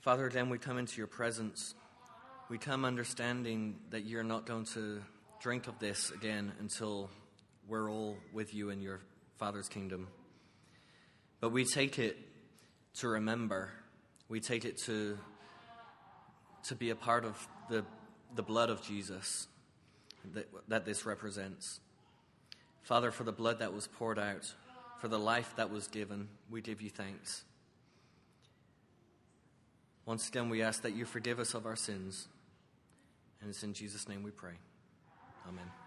Father, 0.02 0.26
again, 0.26 0.50
we 0.50 0.58
come 0.58 0.80
into 0.80 0.98
your 0.98 1.06
presence. 1.06 1.76
We 2.50 2.58
come 2.58 2.84
understanding 2.84 3.76
that 3.92 4.06
you're 4.06 4.24
not 4.24 4.48
going 4.48 4.66
to 4.74 5.04
drink 5.40 5.68
of 5.68 5.78
this 5.78 6.10
again 6.10 6.52
until 6.60 7.12
we're 7.68 7.92
all 7.92 8.18
with 8.34 8.56
you 8.56 8.72
in 8.72 8.82
your 8.82 9.02
Father's 9.38 9.70
kingdom. 9.70 10.08
but 11.40 11.52
we 11.52 11.64
take 11.64 12.00
it 12.00 12.18
to 12.96 13.08
remember. 13.08 13.70
We 14.30 14.40
take 14.40 14.66
it 14.66 14.80
to, 14.86 15.20
to 16.70 16.76
be 16.76 16.90
a 16.90 16.96
part 16.96 17.24
of 17.24 17.48
the, 17.70 17.86
the 18.34 18.42
blood 18.42 18.72
of 18.72 18.82
Jesus 18.82 19.46
that, 20.34 20.50
that 20.70 20.86
this 20.86 21.06
represents. 21.06 21.82
Father, 22.82 23.12
for 23.12 23.24
the 23.24 23.32
blood 23.32 23.60
that 23.60 23.74
was 23.74 23.86
poured 23.86 24.18
out, 24.18 24.52
for 25.04 25.10
the 25.10 25.20
life 25.20 25.54
that 25.58 25.70
was 25.70 25.90
given, 25.90 26.30
we 26.50 26.62
give 26.62 26.82
you 26.82 26.90
thanks. 26.90 27.44
Once 30.06 30.30
again, 30.30 30.48
we 30.48 30.62
ask 30.62 30.82
that 30.84 30.96
you 30.96 31.04
forgive 31.04 31.40
us 31.40 31.54
of 31.54 31.66
our 31.66 31.76
sins. 31.76 32.30
And 33.42 33.50
it's 33.50 33.64
in 33.64 33.74
Jesus' 33.74 34.08
name 34.08 34.24
we 34.24 34.32
pray. 34.32 34.54
Amen. 35.46 35.83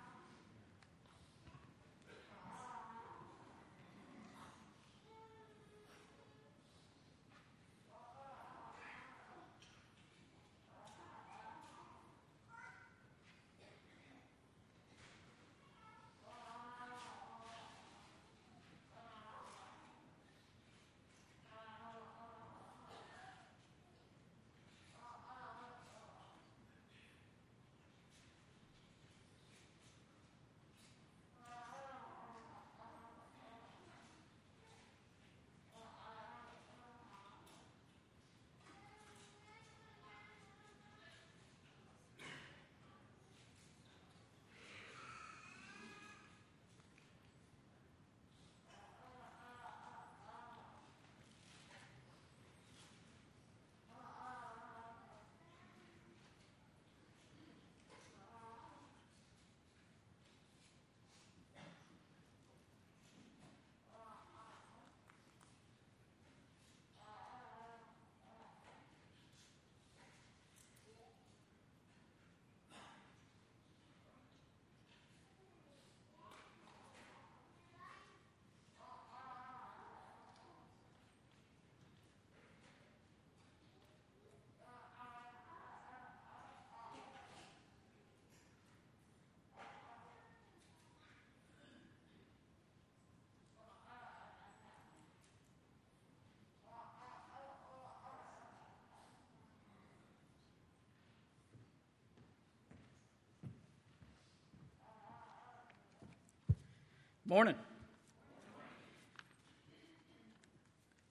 Morning. 107.28 107.56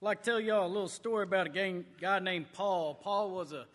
like 0.00 0.22
to 0.22 0.30
tell 0.30 0.40
y'all 0.40 0.66
a 0.66 0.72
little 0.72 0.88
story 0.88 1.24
about 1.24 1.54
a 1.54 1.84
guy 2.00 2.20
named 2.20 2.46
Paul. 2.54 2.94
Paul 2.94 3.32
was 3.32 3.52
a 3.52 3.66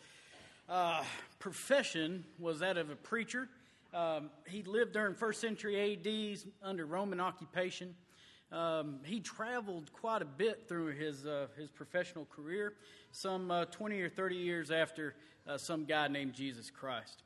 uh, 0.67 1.03
profession 1.37 2.25
was 2.39 2.61
that 2.61 2.77
of 2.77 2.89
a 2.89 2.95
preacher. 2.95 3.47
Um, 3.93 4.31
he 4.47 4.63
lived 4.63 4.93
during 4.93 5.13
first 5.13 5.39
century 5.39 5.93
AD 5.93 6.39
under 6.63 6.87
Roman 6.87 7.19
occupation. 7.19 7.93
Um, 8.51 9.01
he 9.03 9.19
traveled 9.19 9.93
quite 9.93 10.23
a 10.23 10.25
bit 10.25 10.67
through 10.67 10.95
his 10.95 11.27
uh, 11.27 11.45
his 11.55 11.69
professional 11.69 12.25
career, 12.25 12.73
some 13.11 13.51
uh, 13.51 13.65
20 13.65 14.01
or 14.01 14.09
30 14.09 14.35
years 14.35 14.71
after 14.71 15.13
uh, 15.47 15.59
some 15.59 15.85
guy 15.85 16.07
named 16.07 16.33
Jesus 16.33 16.71
Christ. 16.71 17.21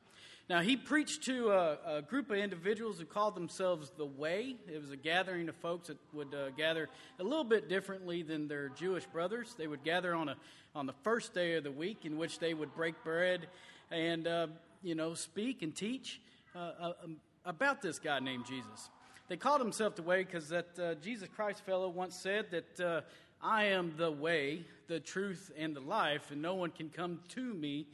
Now, 0.48 0.62
he 0.62 0.78
preached 0.78 1.24
to 1.24 1.50
a, 1.50 1.78
a, 1.98 2.02
group 2.04 2.30
of 2.30 2.38
individuals 2.38 3.00
who 3.00 3.06
called 3.06 3.34
themselves 3.34 3.92
the 3.98 4.06
Way. 4.06 4.58
It 4.72 4.80
was 4.80 4.92
a 4.92 4.96
gathering 4.96 5.50
of 5.50 5.56
folks 5.56 5.88
that 5.88 5.98
would 6.14 6.36
uh, 6.36 6.52
gather 6.52 6.88
a 7.20 7.24
little 7.24 7.44
bit 7.44 7.68
differently 7.68 8.22
than 8.22 8.48
their 8.48 8.70
Jewish 8.70 9.08
brothers. 9.08 9.56
They 9.58 9.66
would 9.66 9.84
gather 9.84 10.14
on, 10.14 10.30
a, 10.30 10.36
on 10.76 10.86
the 10.86 10.94
first 11.02 11.34
day 11.34 11.56
of 11.56 11.64
the 11.64 11.72
week, 11.72 12.06
in 12.06 12.18
which 12.18 12.38
they 12.38 12.54
would 12.54 12.76
break 12.76 12.94
bread 13.04 13.48
and, 13.90 14.28
uh, 14.28 14.48
you 14.84 14.94
know, 14.94 15.16
speak 15.16 15.64
and 15.64 15.76
teach 15.76 16.22
uh, 16.56 16.60
uh 16.80 16.94
um, 17.04 17.18
about 17.44 17.82
this 17.82 17.98
guy 17.98 18.20
named 18.20 18.46
Jesus. 18.46 18.90
They 19.30 19.38
called 19.38 19.62
themselves 19.62 19.96
the 19.96 20.04
Way 20.04 20.26
because 20.26 20.50
that 20.50 20.78
uh, 20.78 20.94
Jesus 20.96 21.28
Christ 21.36 21.66
fellow 21.66 21.90
once 21.90 22.16
said 22.16 22.52
that 22.52 22.80
uh, 22.80 23.02
I 23.42 23.66
am 23.66 23.96
the 23.98 24.12
way, 24.12 24.64
the 24.88 25.00
truth, 25.00 25.52
and 25.58 25.76
the 25.76 25.82
life, 25.82 26.30
and 26.30 26.40
no 26.40 26.54
one 26.54 26.70
can 26.70 26.90
come 26.90 27.22
to 27.30 27.42
me 27.42 27.88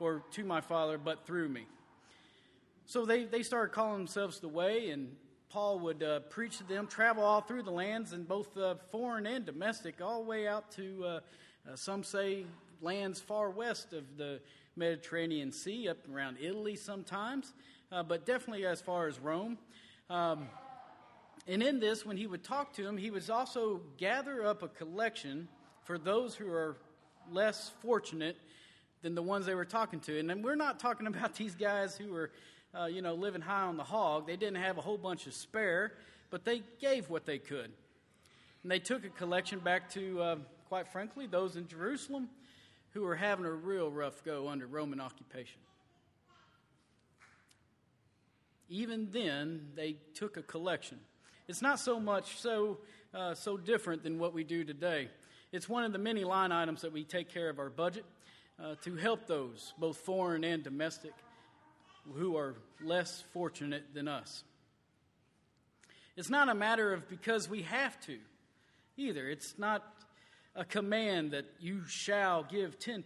or 0.00 0.22
to 0.30 0.44
my 0.44 0.62
Father 0.62 0.96
but 0.96 1.26
through 1.26 1.50
me. 1.50 1.66
So 2.88 3.04
they, 3.04 3.24
they 3.24 3.42
started 3.42 3.74
calling 3.74 3.98
themselves 3.98 4.40
the 4.40 4.48
Way, 4.48 4.88
and 4.88 5.14
Paul 5.50 5.78
would 5.80 6.02
uh, 6.02 6.20
preach 6.20 6.56
to 6.56 6.64
them, 6.64 6.86
travel 6.86 7.22
all 7.22 7.42
through 7.42 7.64
the 7.64 7.70
lands, 7.70 8.14
and 8.14 8.26
both 8.26 8.56
uh, 8.56 8.76
foreign 8.90 9.26
and 9.26 9.44
domestic, 9.44 10.00
all 10.00 10.22
the 10.22 10.26
way 10.30 10.48
out 10.48 10.70
to, 10.72 11.04
uh, 11.04 11.20
uh 11.70 11.76
some 11.76 12.02
say, 12.02 12.46
lands 12.80 13.20
far 13.20 13.50
west 13.50 13.92
of 13.92 14.04
the 14.16 14.40
Mediterranean 14.74 15.52
Sea, 15.52 15.90
up 15.90 15.98
around 16.10 16.38
Italy 16.40 16.76
sometimes, 16.76 17.52
uh, 17.92 18.02
but 18.02 18.24
definitely 18.24 18.64
as 18.64 18.80
far 18.80 19.06
as 19.06 19.18
Rome. 19.18 19.58
Um, 20.08 20.48
and 21.46 21.62
in 21.62 21.80
this, 21.80 22.06
when 22.06 22.16
he 22.16 22.26
would 22.26 22.42
talk 22.42 22.72
to 22.76 22.84
them, 22.84 22.96
he 22.96 23.10
would 23.10 23.28
also 23.28 23.82
gather 23.98 24.46
up 24.46 24.62
a 24.62 24.68
collection 24.68 25.46
for 25.84 25.98
those 25.98 26.34
who 26.34 26.50
are 26.50 26.78
less 27.30 27.70
fortunate 27.82 28.38
than 29.02 29.14
the 29.14 29.22
ones 29.22 29.44
they 29.44 29.54
were 29.54 29.66
talking 29.66 30.00
to. 30.00 30.18
And 30.18 30.42
we're 30.42 30.54
not 30.54 30.80
talking 30.80 31.06
about 31.14 31.34
these 31.34 31.54
guys 31.54 31.94
who 31.94 32.14
are 32.14 32.30
uh, 32.74 32.86
you 32.86 33.02
know, 33.02 33.14
living 33.14 33.40
high 33.40 33.62
on 33.62 33.76
the 33.76 33.84
hog. 33.84 34.26
They 34.26 34.36
didn't 34.36 34.62
have 34.62 34.78
a 34.78 34.80
whole 34.80 34.98
bunch 34.98 35.26
of 35.26 35.34
spare, 35.34 35.92
but 36.30 36.44
they 36.44 36.62
gave 36.80 37.08
what 37.08 37.26
they 37.26 37.38
could. 37.38 37.70
And 38.62 38.72
they 38.72 38.78
took 38.78 39.04
a 39.04 39.08
collection 39.08 39.60
back 39.60 39.90
to, 39.90 40.20
uh, 40.20 40.36
quite 40.68 40.88
frankly, 40.88 41.26
those 41.26 41.56
in 41.56 41.68
Jerusalem 41.68 42.28
who 42.90 43.02
were 43.02 43.16
having 43.16 43.44
a 43.44 43.50
real 43.50 43.90
rough 43.90 44.24
go 44.24 44.48
under 44.48 44.66
Roman 44.66 45.00
occupation. 45.00 45.60
Even 48.68 49.08
then, 49.12 49.68
they 49.74 49.96
took 50.14 50.36
a 50.36 50.42
collection. 50.42 50.98
It's 51.46 51.62
not 51.62 51.80
so 51.80 51.98
much 51.98 52.38
so, 52.38 52.78
uh, 53.14 53.34
so 53.34 53.56
different 53.56 54.02
than 54.02 54.18
what 54.18 54.34
we 54.34 54.44
do 54.44 54.64
today. 54.64 55.08
It's 55.52 55.68
one 55.68 55.84
of 55.84 55.92
the 55.92 55.98
many 55.98 56.24
line 56.24 56.52
items 56.52 56.82
that 56.82 56.92
we 56.92 57.04
take 57.04 57.30
care 57.30 57.48
of 57.48 57.58
our 57.58 57.70
budget 57.70 58.04
uh, 58.62 58.74
to 58.82 58.96
help 58.96 59.26
those, 59.26 59.72
both 59.78 59.96
foreign 59.96 60.44
and 60.44 60.62
domestic 60.62 61.12
who 62.16 62.36
are 62.36 62.56
less 62.82 63.22
fortunate 63.32 63.94
than 63.94 64.08
us. 64.08 64.44
It's 66.16 66.30
not 66.30 66.48
a 66.48 66.54
matter 66.54 66.92
of 66.92 67.08
because 67.08 67.48
we 67.48 67.62
have 67.62 67.98
to 68.06 68.18
either. 68.96 69.28
It's 69.28 69.58
not 69.58 69.84
a 70.56 70.64
command 70.64 71.30
that 71.30 71.44
you 71.60 71.86
shall 71.86 72.42
give 72.42 72.78
10%. 72.78 73.04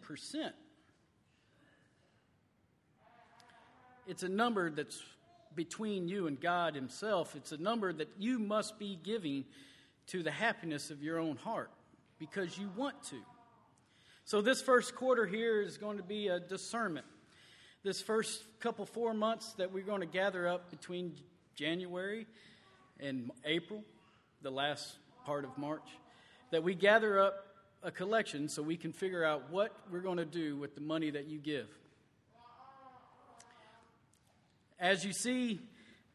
It's 4.06 4.22
a 4.22 4.28
number 4.28 4.70
that's 4.70 5.02
between 5.54 6.08
you 6.08 6.26
and 6.26 6.40
God 6.40 6.74
Himself. 6.74 7.36
It's 7.36 7.52
a 7.52 7.58
number 7.58 7.92
that 7.92 8.08
you 8.18 8.38
must 8.38 8.78
be 8.78 8.98
giving 9.02 9.44
to 10.08 10.22
the 10.22 10.30
happiness 10.30 10.90
of 10.90 11.02
your 11.02 11.18
own 11.18 11.36
heart 11.36 11.70
because 12.18 12.56
you 12.56 12.70
want 12.76 13.02
to. 13.04 13.20
So, 14.24 14.40
this 14.40 14.62
first 14.62 14.94
quarter 14.94 15.26
here 15.26 15.60
is 15.60 15.76
going 15.76 15.98
to 15.98 16.02
be 16.02 16.28
a 16.28 16.40
discernment 16.40 17.06
this 17.84 18.00
first 18.00 18.44
couple 18.60 18.86
four 18.86 19.12
months 19.12 19.54
that 19.54 19.72
we're 19.72 19.82
going 19.82 20.00
to 20.00 20.06
gather 20.06 20.46
up 20.46 20.70
between 20.70 21.14
January 21.56 22.26
and 23.00 23.32
April, 23.44 23.82
the 24.40 24.50
last 24.50 24.96
part 25.26 25.44
of 25.44 25.58
March, 25.58 25.88
that 26.52 26.62
we 26.62 26.76
gather 26.76 27.20
up 27.20 27.44
a 27.82 27.90
collection 27.90 28.48
so 28.48 28.62
we 28.62 28.76
can 28.76 28.92
figure 28.92 29.24
out 29.24 29.50
what 29.50 29.76
we're 29.90 30.00
going 30.00 30.18
to 30.18 30.24
do 30.24 30.56
with 30.56 30.76
the 30.76 30.80
money 30.80 31.10
that 31.10 31.26
you 31.26 31.38
give. 31.38 31.66
As 34.78 35.04
you 35.04 35.12
see, 35.12 35.60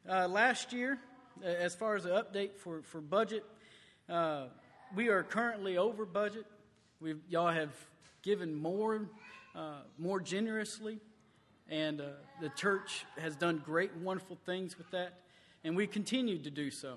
uh, 0.09 0.29
last 0.29 0.71
year, 0.71 0.97
as 1.43 1.75
far 1.75 1.97
as 1.97 2.03
the 2.03 2.09
update 2.11 2.55
for, 2.55 2.81
for 2.83 3.01
budget, 3.01 3.43
uh, 4.07 4.45
we 4.95 5.09
are 5.09 5.21
currently 5.21 5.77
over 5.77 6.05
budget. 6.05 6.45
We've, 7.01 7.19
y'all 7.27 7.51
have 7.51 7.73
given 8.21 8.55
more, 8.55 9.09
uh, 9.53 9.81
more 9.97 10.21
generously, 10.21 10.99
and 11.69 12.01
uh, 12.01 12.05
the 12.41 12.49
church 12.49 13.05
has 13.17 13.35
done 13.35 13.61
great, 13.63 13.95
wonderful 13.97 14.37
things 14.45 14.77
with 14.77 14.89
that, 14.91 15.19
and 15.63 15.75
we 15.75 15.87
continue 15.87 16.37
to 16.37 16.49
do 16.49 16.71
so. 16.71 16.95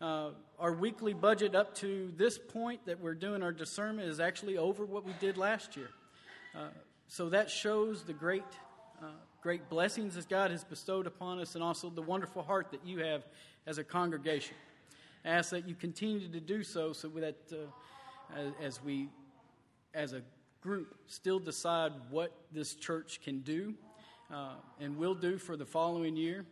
Uh, 0.00 0.30
our 0.58 0.72
weekly 0.72 1.14
budget 1.14 1.54
up 1.54 1.74
to 1.76 2.12
this 2.16 2.36
point 2.36 2.84
that 2.86 3.00
we're 3.00 3.14
doing 3.14 3.42
our 3.42 3.52
discernment 3.52 4.08
is 4.08 4.18
actually 4.18 4.58
over 4.58 4.84
what 4.84 5.04
we 5.04 5.12
did 5.20 5.36
last 5.36 5.76
year. 5.76 5.90
Uh, 6.54 6.68
so 7.06 7.28
that 7.28 7.48
shows 7.48 8.02
the 8.02 8.12
great, 8.12 8.42
uh, 9.00 9.06
great 9.40 9.68
blessings 9.68 10.16
that 10.16 10.28
God 10.28 10.50
has 10.50 10.64
bestowed 10.64 11.06
upon 11.06 11.38
us, 11.38 11.54
and 11.54 11.62
also 11.62 11.88
the 11.88 12.02
wonderful 12.02 12.42
heart 12.42 12.72
that 12.72 12.84
you 12.84 12.98
have 12.98 13.24
as 13.66 13.78
a 13.78 13.84
congregation. 13.84 14.56
I 15.24 15.28
ask 15.28 15.50
that 15.50 15.68
you 15.68 15.76
continue 15.76 16.28
to 16.28 16.40
do 16.40 16.64
so, 16.64 16.92
so 16.92 17.08
that 17.08 17.36
uh, 17.52 18.40
as 18.60 18.82
we, 18.82 19.08
as 19.94 20.12
a 20.12 20.22
group, 20.60 20.96
still 21.06 21.38
decide 21.38 21.92
what 22.10 22.32
this 22.50 22.74
church 22.74 23.20
can 23.22 23.40
do 23.40 23.74
uh, 24.32 24.54
and 24.80 24.96
will 24.96 25.14
do 25.14 25.38
for 25.38 25.56
the 25.56 25.66
following 25.66 26.16
year. 26.16 26.44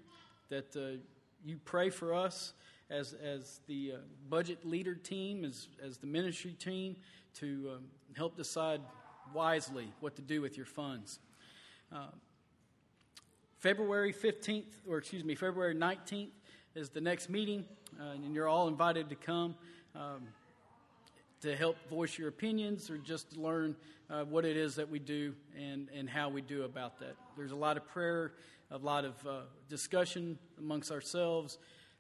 That 0.49 0.77
uh, 0.77 0.99
you 1.45 1.59
pray 1.64 1.90
for 1.90 2.14
us 2.14 2.53
as, 2.90 3.14
as 3.14 3.61
the 3.66 3.93
uh, 3.95 3.99
budget 4.29 4.66
leader 4.66 4.95
team, 4.95 5.45
as, 5.45 5.69
as 5.83 5.99
the 5.99 6.07
ministry 6.07 6.57
team, 6.59 6.97
to 7.35 7.73
um, 7.77 7.85
help 8.16 8.37
decide 8.37 8.81
wisely 9.33 9.93
what 10.01 10.16
to 10.16 10.23
do 10.23 10.40
with 10.40 10.57
your 10.57 10.66
funds. 10.66 11.21
Uh, 11.93 12.07
February 13.59 14.12
15th, 14.12 14.73
or 14.88 14.99
excuse 14.99 15.23
me, 15.23 15.35
February 15.35 15.75
19th 15.75 16.31
is 16.75 16.90
the 16.90 17.01
next 17.01 17.29
meeting, 17.29 17.64
uh, 18.01 18.12
and 18.12 18.35
you're 18.35 18.49
all 18.49 18.69
invited 18.69 19.09
to 19.09 19.14
come 19.14 19.55
um, 19.95 20.27
to 21.40 21.57
help 21.57 21.76
voice 21.88 22.18
your 22.18 22.29
opinions 22.29 22.90
or 22.90 22.98
just 22.98 23.33
to 23.33 23.40
learn 23.40 23.74
uh, 24.11 24.24
what 24.24 24.44
it 24.44 24.57
is 24.57 24.74
that 24.74 24.88
we 24.88 24.98
do 24.98 25.35
and, 25.59 25.88
and 25.96 26.09
how 26.09 26.29
we 26.29 26.42
do 26.42 26.64
about 26.64 26.98
that. 27.00 27.16
There's 27.37 27.53
a 27.53 27.57
lot 27.57 27.76
of 27.76 27.87
prayer, 27.87 28.33
a 28.70 28.79
lot 28.79 29.05
of 29.05 29.26
uh, 29.26 29.40
discussion 29.68 30.38
amongst 30.59 30.90
ourselves, 30.90 31.59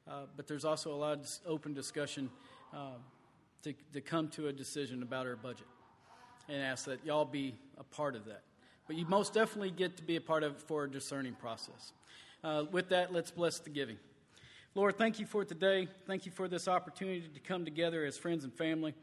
uh, 0.08 0.26
but 0.36 0.46
there's 0.46 0.64
also 0.64 0.92
a 0.92 0.96
lot 0.96 1.18
of 1.18 1.28
open 1.46 1.72
discussion 1.72 2.30
uh, 2.74 2.98
to, 3.62 3.74
to 3.92 4.00
come 4.00 4.28
to 4.28 4.48
a 4.48 4.52
decision 4.52 5.02
about 5.02 5.26
our 5.26 5.36
budget 5.36 5.66
and 6.48 6.62
ask 6.62 6.84
that 6.86 7.04
y'all 7.04 7.24
be 7.24 7.54
a 7.78 7.84
part 7.84 8.16
of 8.16 8.24
that. 8.26 8.42
But 8.86 8.96
you 8.96 9.06
most 9.06 9.32
definitely 9.32 9.70
get 9.70 9.96
to 9.98 10.02
be 10.02 10.16
a 10.16 10.20
part 10.20 10.42
of 10.42 10.56
it 10.56 10.62
for 10.62 10.84
a 10.84 10.90
discerning 10.90 11.34
process. 11.34 11.92
Uh, 12.42 12.64
with 12.72 12.88
that, 12.88 13.12
let's 13.12 13.30
bless 13.30 13.58
the 13.58 13.70
giving. 13.70 13.96
Lord, 14.74 14.96
thank 14.98 15.18
you 15.18 15.26
for 15.26 15.44
today. 15.44 15.88
Thank 16.06 16.26
you 16.26 16.32
for 16.32 16.48
this 16.48 16.68
opportunity 16.68 17.22
to 17.32 17.40
come 17.40 17.64
together 17.64 18.04
as 18.04 18.16
friends 18.16 18.44
and 18.44 18.52
family, 18.52 18.94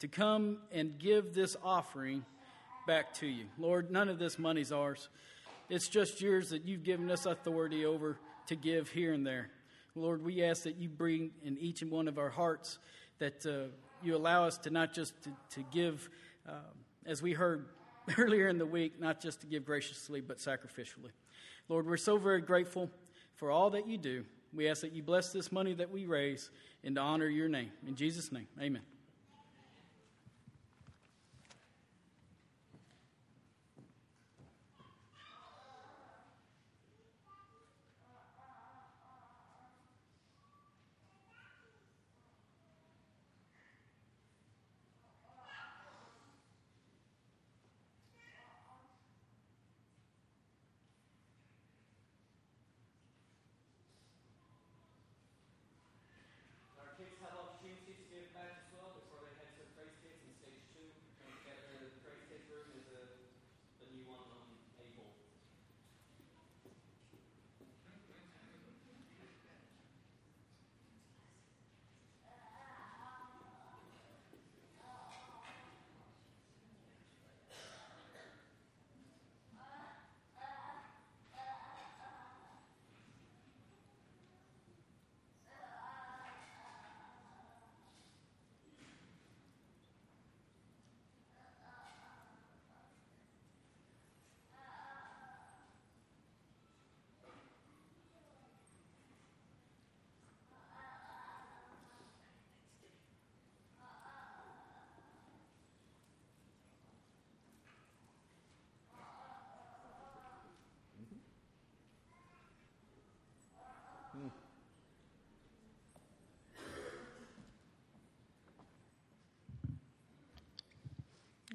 to 0.00 0.08
come 0.08 0.58
and 0.72 0.98
give 0.98 1.34
this 1.34 1.56
offering 1.62 2.24
back 2.86 3.14
to 3.14 3.26
you. 3.26 3.44
Lord, 3.58 3.90
none 3.90 4.08
of 4.08 4.18
this 4.18 4.38
money's 4.38 4.72
ours. 4.72 5.08
It's 5.68 5.88
just 5.88 6.20
yours 6.20 6.50
that 6.50 6.64
you've 6.64 6.84
given 6.84 7.10
us 7.10 7.26
authority 7.26 7.84
over 7.84 8.18
to 8.46 8.56
give 8.56 8.88
here 8.90 9.12
and 9.12 9.26
there. 9.26 9.50
Lord, 9.94 10.24
we 10.24 10.44
ask 10.44 10.64
that 10.64 10.76
you 10.76 10.88
bring 10.88 11.30
in 11.42 11.58
each 11.58 11.82
and 11.82 11.90
one 11.90 12.06
of 12.06 12.18
our 12.18 12.28
hearts 12.28 12.78
that 13.18 13.44
uh, 13.46 13.72
you 14.02 14.14
allow 14.14 14.44
us 14.44 14.58
to 14.58 14.70
not 14.70 14.92
just 14.92 15.14
to, 15.24 15.30
to 15.50 15.64
give, 15.72 16.08
uh, 16.48 16.52
as 17.06 17.22
we 17.22 17.32
heard 17.32 17.66
earlier 18.18 18.48
in 18.48 18.58
the 18.58 18.66
week, 18.66 19.00
not 19.00 19.20
just 19.20 19.40
to 19.40 19.46
give 19.46 19.64
graciously, 19.64 20.20
but 20.20 20.38
sacrificially. 20.38 21.10
Lord, 21.68 21.86
we're 21.86 21.96
so 21.96 22.18
very 22.18 22.42
grateful 22.42 22.90
for 23.34 23.50
all 23.50 23.70
that 23.70 23.88
you 23.88 23.98
do. 23.98 24.24
We 24.54 24.68
ask 24.68 24.82
that 24.82 24.92
you 24.92 25.02
bless 25.02 25.32
this 25.32 25.50
money 25.50 25.74
that 25.74 25.90
we 25.90 26.06
raise 26.06 26.50
and 26.84 26.94
to 26.94 27.00
honor 27.00 27.26
your 27.26 27.48
name. 27.48 27.70
In 27.86 27.96
Jesus' 27.96 28.30
name, 28.30 28.46
amen. 28.60 28.82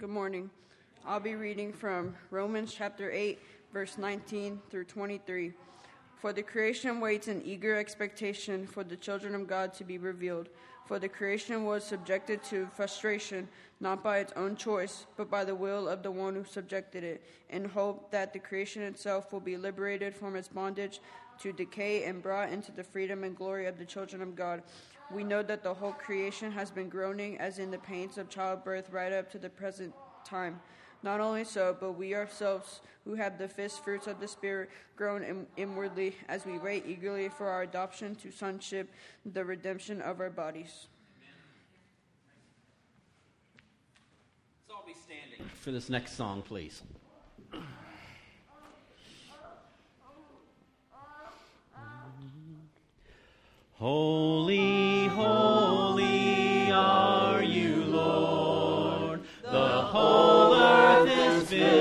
Good 0.02 0.10
morning. 0.10 0.50
I'll 1.06 1.20
be 1.20 1.36
reading 1.36 1.72
from 1.72 2.16
Romans 2.32 2.74
chapter 2.74 3.12
8, 3.12 3.38
verse 3.72 4.00
19 4.00 4.60
through 4.72 4.86
23. 4.86 5.54
For 6.16 6.34
the 6.34 6.42
creation 6.42 7.00
waits 7.00 7.28
in 7.28 7.44
eager 7.46 7.78
expectation 7.78 8.66
for 8.66 8.84
the 8.84 8.96
children 8.96 9.36
of 9.36 9.48
God 9.48 9.76
to 9.76 9.84
be 9.84 10.00
revealed. 10.00 10.50
For 10.88 10.98
the 10.98 11.08
creation 11.08 11.66
was 11.66 11.84
subjected 11.84 12.44
to 12.46 12.68
frustration, 12.76 13.48
not 13.80 14.04
by 14.04 14.18
its 14.18 14.34
own 14.36 14.56
choice, 14.56 15.06
but 15.18 15.30
by 15.30 15.46
the 15.46 15.54
will 15.54 15.88
of 15.88 16.02
the 16.02 16.10
one 16.10 16.34
who 16.34 16.46
subjected 16.46 17.04
it, 17.04 17.24
in 17.52 17.64
hope 17.64 18.10
that 18.10 18.34
the 18.34 18.40
creation 18.40 18.82
itself 18.82 19.32
will 19.32 19.40
be 19.40 19.56
liberated 19.56 20.16
from 20.16 20.36
its 20.36 20.48
bondage 20.48 21.00
to 21.42 21.54
decay 21.54 22.06
and 22.06 22.24
brought 22.24 22.52
into 22.52 22.72
the 22.72 22.84
freedom 22.84 23.24
and 23.24 23.38
glory 23.38 23.68
of 23.68 23.78
the 23.78 23.86
children 23.86 24.24
of 24.24 24.36
God. 24.36 24.64
We 25.14 25.24
know 25.24 25.44
that 25.44 25.62
the 25.62 25.74
whole 25.74 25.92
creation 25.92 26.52
has 26.52 26.72
been 26.72 26.88
groaning 26.88 27.38
as 27.38 27.60
in 27.60 27.70
the 27.70 27.78
pains 27.80 28.18
of 28.18 28.30
childbirth 28.30 28.90
right 28.92 29.12
up 29.12 29.30
to 29.32 29.40
the 29.40 29.50
present 29.50 29.94
time. 30.24 30.60
Not 31.04 31.20
only 31.20 31.44
so, 31.44 31.76
but 31.80 31.94
we 31.94 32.16
ourselves, 32.16 32.82
who 33.04 33.16
have 33.16 33.38
the 33.38 33.48
first 33.48 33.84
fruits 33.84 34.08
of 34.08 34.20
the 34.20 34.28
Spirit, 34.28 34.70
groan 34.96 35.24
in- 35.24 35.48
inwardly 35.58 36.16
as 36.30 36.46
we 36.46 36.60
wait 36.60 36.86
eagerly 36.88 37.28
for 37.28 37.48
our 37.48 37.64
adoption 37.64 38.16
to 38.16 38.32
sonship, 38.32 38.90
the 39.26 39.44
redemption 39.44 40.02
of 40.02 40.20
our 40.22 40.30
bodies. 40.30 40.88
Let's 44.68 44.78
all 44.78 44.86
be 44.86 44.94
standing 44.94 45.50
for 45.60 45.72
this 45.72 45.90
next 45.90 46.14
song, 46.14 46.42
please. 46.42 46.84
Holy, 53.82 55.08
holy 55.08 56.72
are 56.72 57.42
you, 57.42 57.84
Lord. 57.86 59.22
The 59.42 59.82
whole 59.82 60.54
earth 60.54 61.10
is 61.10 61.50
filled 61.50 61.81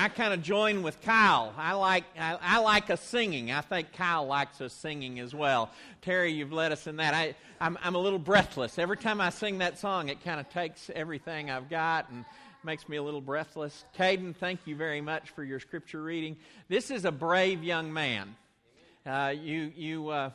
I 0.00 0.08
kind 0.08 0.32
of 0.32 0.42
join 0.42 0.82
with 0.82 0.98
Kyle. 1.02 1.52
I 1.58 1.74
like 1.74 2.04
I, 2.18 2.38
I 2.40 2.58
like 2.60 2.88
us 2.88 3.02
singing. 3.02 3.52
I 3.52 3.60
think 3.60 3.92
Kyle 3.92 4.26
likes 4.26 4.58
us 4.62 4.72
singing 4.72 5.20
as 5.20 5.34
well. 5.34 5.68
Terry, 6.00 6.32
you've 6.32 6.54
led 6.54 6.72
us 6.72 6.86
in 6.86 6.96
that. 6.96 7.12
I 7.12 7.34
I'm, 7.60 7.76
I'm 7.82 7.94
a 7.94 7.98
little 7.98 8.18
breathless 8.18 8.78
every 8.78 8.96
time 8.96 9.20
I 9.20 9.28
sing 9.28 9.58
that 9.58 9.78
song. 9.78 10.08
It 10.08 10.24
kind 10.24 10.40
of 10.40 10.48
takes 10.48 10.90
everything 10.94 11.50
I've 11.50 11.68
got 11.68 12.08
and 12.08 12.24
makes 12.64 12.88
me 12.88 12.96
a 12.96 13.02
little 13.02 13.20
breathless. 13.20 13.84
Caden, 13.98 14.34
thank 14.34 14.60
you 14.64 14.74
very 14.74 15.02
much 15.02 15.28
for 15.32 15.44
your 15.44 15.60
scripture 15.60 16.02
reading. 16.02 16.38
This 16.70 16.90
is 16.90 17.04
a 17.04 17.12
brave 17.12 17.62
young 17.62 17.92
man. 17.92 18.36
Uh, 19.04 19.34
you 19.38 19.70
you. 19.76 20.08
Uh, 20.08 20.30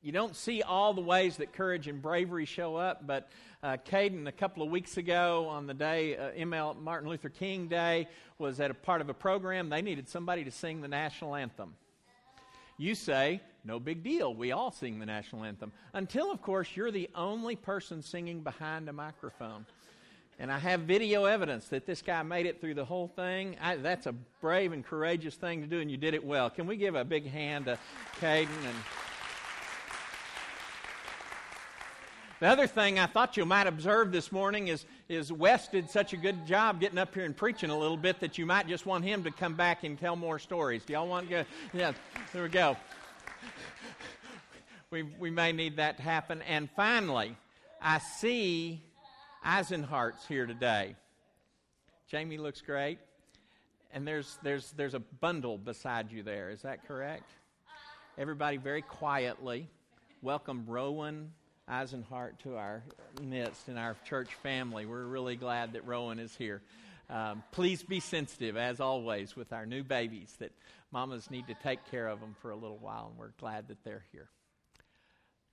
you 0.00 0.12
don't 0.12 0.36
see 0.36 0.60
all 0.60 0.92
the 0.92 1.00
ways 1.00 1.38
that 1.38 1.54
courage 1.54 1.88
and 1.88 2.02
bravery 2.02 2.44
show 2.44 2.76
up, 2.76 3.06
but 3.06 3.30
uh, 3.64 3.78
Caden, 3.78 4.28
a 4.28 4.32
couple 4.32 4.62
of 4.62 4.68
weeks 4.68 4.98
ago 4.98 5.48
on 5.48 5.66
the 5.66 5.72
day, 5.72 6.18
uh, 6.18 6.32
ML 6.32 6.78
Martin 6.82 7.08
Luther 7.08 7.30
King 7.30 7.66
Day, 7.66 8.06
was 8.38 8.60
at 8.60 8.70
a 8.70 8.74
part 8.74 9.00
of 9.00 9.08
a 9.08 9.14
program. 9.14 9.70
They 9.70 9.80
needed 9.80 10.06
somebody 10.06 10.44
to 10.44 10.50
sing 10.50 10.82
the 10.82 10.88
national 10.88 11.34
anthem. 11.34 11.74
You 12.76 12.94
say, 12.94 13.40
no 13.64 13.80
big 13.80 14.02
deal. 14.02 14.34
We 14.34 14.52
all 14.52 14.70
sing 14.70 14.98
the 14.98 15.06
national 15.06 15.44
anthem. 15.44 15.72
Until, 15.94 16.30
of 16.30 16.42
course, 16.42 16.68
you're 16.76 16.90
the 16.90 17.08
only 17.14 17.56
person 17.56 18.02
singing 18.02 18.40
behind 18.42 18.86
a 18.90 18.92
microphone. 18.92 19.64
And 20.38 20.52
I 20.52 20.58
have 20.58 20.80
video 20.80 21.24
evidence 21.24 21.68
that 21.68 21.86
this 21.86 22.02
guy 22.02 22.22
made 22.22 22.44
it 22.44 22.60
through 22.60 22.74
the 22.74 22.84
whole 22.84 23.08
thing. 23.08 23.56
I, 23.62 23.76
that's 23.76 24.04
a 24.04 24.12
brave 24.42 24.72
and 24.72 24.84
courageous 24.84 25.36
thing 25.36 25.62
to 25.62 25.66
do, 25.66 25.80
and 25.80 25.90
you 25.90 25.96
did 25.96 26.12
it 26.12 26.22
well. 26.22 26.50
Can 26.50 26.66
we 26.66 26.76
give 26.76 26.96
a 26.96 27.04
big 27.04 27.26
hand 27.26 27.64
to 27.64 27.78
Caden 28.20 28.48
and. 28.66 28.76
The 32.40 32.48
other 32.48 32.66
thing 32.66 32.98
I 32.98 33.06
thought 33.06 33.36
you 33.36 33.44
might 33.44 33.68
observe 33.68 34.10
this 34.10 34.32
morning 34.32 34.66
is, 34.66 34.86
is 35.08 35.32
Wes 35.32 35.68
did 35.68 35.88
such 35.88 36.12
a 36.12 36.16
good 36.16 36.44
job 36.46 36.80
getting 36.80 36.98
up 36.98 37.14
here 37.14 37.24
and 37.24 37.36
preaching 37.36 37.70
a 37.70 37.78
little 37.78 37.96
bit 37.96 38.18
that 38.20 38.38
you 38.38 38.44
might 38.44 38.66
just 38.66 38.86
want 38.86 39.04
him 39.04 39.22
to 39.22 39.30
come 39.30 39.54
back 39.54 39.84
and 39.84 39.96
tell 39.96 40.16
more 40.16 40.40
stories. 40.40 40.84
Do 40.84 40.94
y'all 40.94 41.06
want 41.06 41.28
to 41.28 41.30
go? 41.30 41.44
Yeah, 41.72 41.92
there 42.32 42.42
we 42.42 42.48
go. 42.48 42.76
We, 44.90 45.02
we 45.02 45.30
may 45.30 45.52
need 45.52 45.76
that 45.76 45.96
to 45.98 46.02
happen. 46.02 46.42
And 46.42 46.68
finally, 46.74 47.36
I 47.80 47.98
see 47.98 48.82
Eisenhart's 49.46 50.26
here 50.26 50.46
today. 50.46 50.96
Jamie 52.08 52.38
looks 52.38 52.60
great. 52.60 52.98
And 53.92 54.06
there's, 54.06 54.38
there's, 54.42 54.72
there's 54.72 54.94
a 54.94 55.00
bundle 55.20 55.56
beside 55.56 56.10
you 56.10 56.24
there. 56.24 56.50
Is 56.50 56.62
that 56.62 56.84
correct? 56.86 57.30
Everybody, 58.18 58.56
very 58.56 58.82
quietly, 58.82 59.68
welcome 60.20 60.64
Rowan 60.66 61.30
Eisenhart 61.68 62.38
to 62.42 62.56
our 62.56 62.82
midst 63.22 63.68
and 63.68 63.78
our 63.78 63.96
church 64.04 64.28
family. 64.42 64.84
We're 64.84 65.04
really 65.04 65.36
glad 65.36 65.72
that 65.72 65.86
Rowan 65.86 66.18
is 66.18 66.36
here. 66.36 66.60
Um, 67.08 67.42
please 67.52 67.82
be 67.82 68.00
sensitive, 68.00 68.56
as 68.56 68.80
always, 68.80 69.34
with 69.34 69.52
our 69.52 69.64
new 69.64 69.82
babies, 69.82 70.34
that 70.40 70.52
mamas 70.90 71.30
need 71.30 71.46
to 71.46 71.54
take 71.54 71.78
care 71.90 72.08
of 72.08 72.20
them 72.20 72.36
for 72.40 72.50
a 72.50 72.56
little 72.56 72.78
while, 72.78 73.08
and 73.10 73.18
we're 73.18 73.32
glad 73.40 73.68
that 73.68 73.82
they're 73.82 74.04
here. 74.12 74.28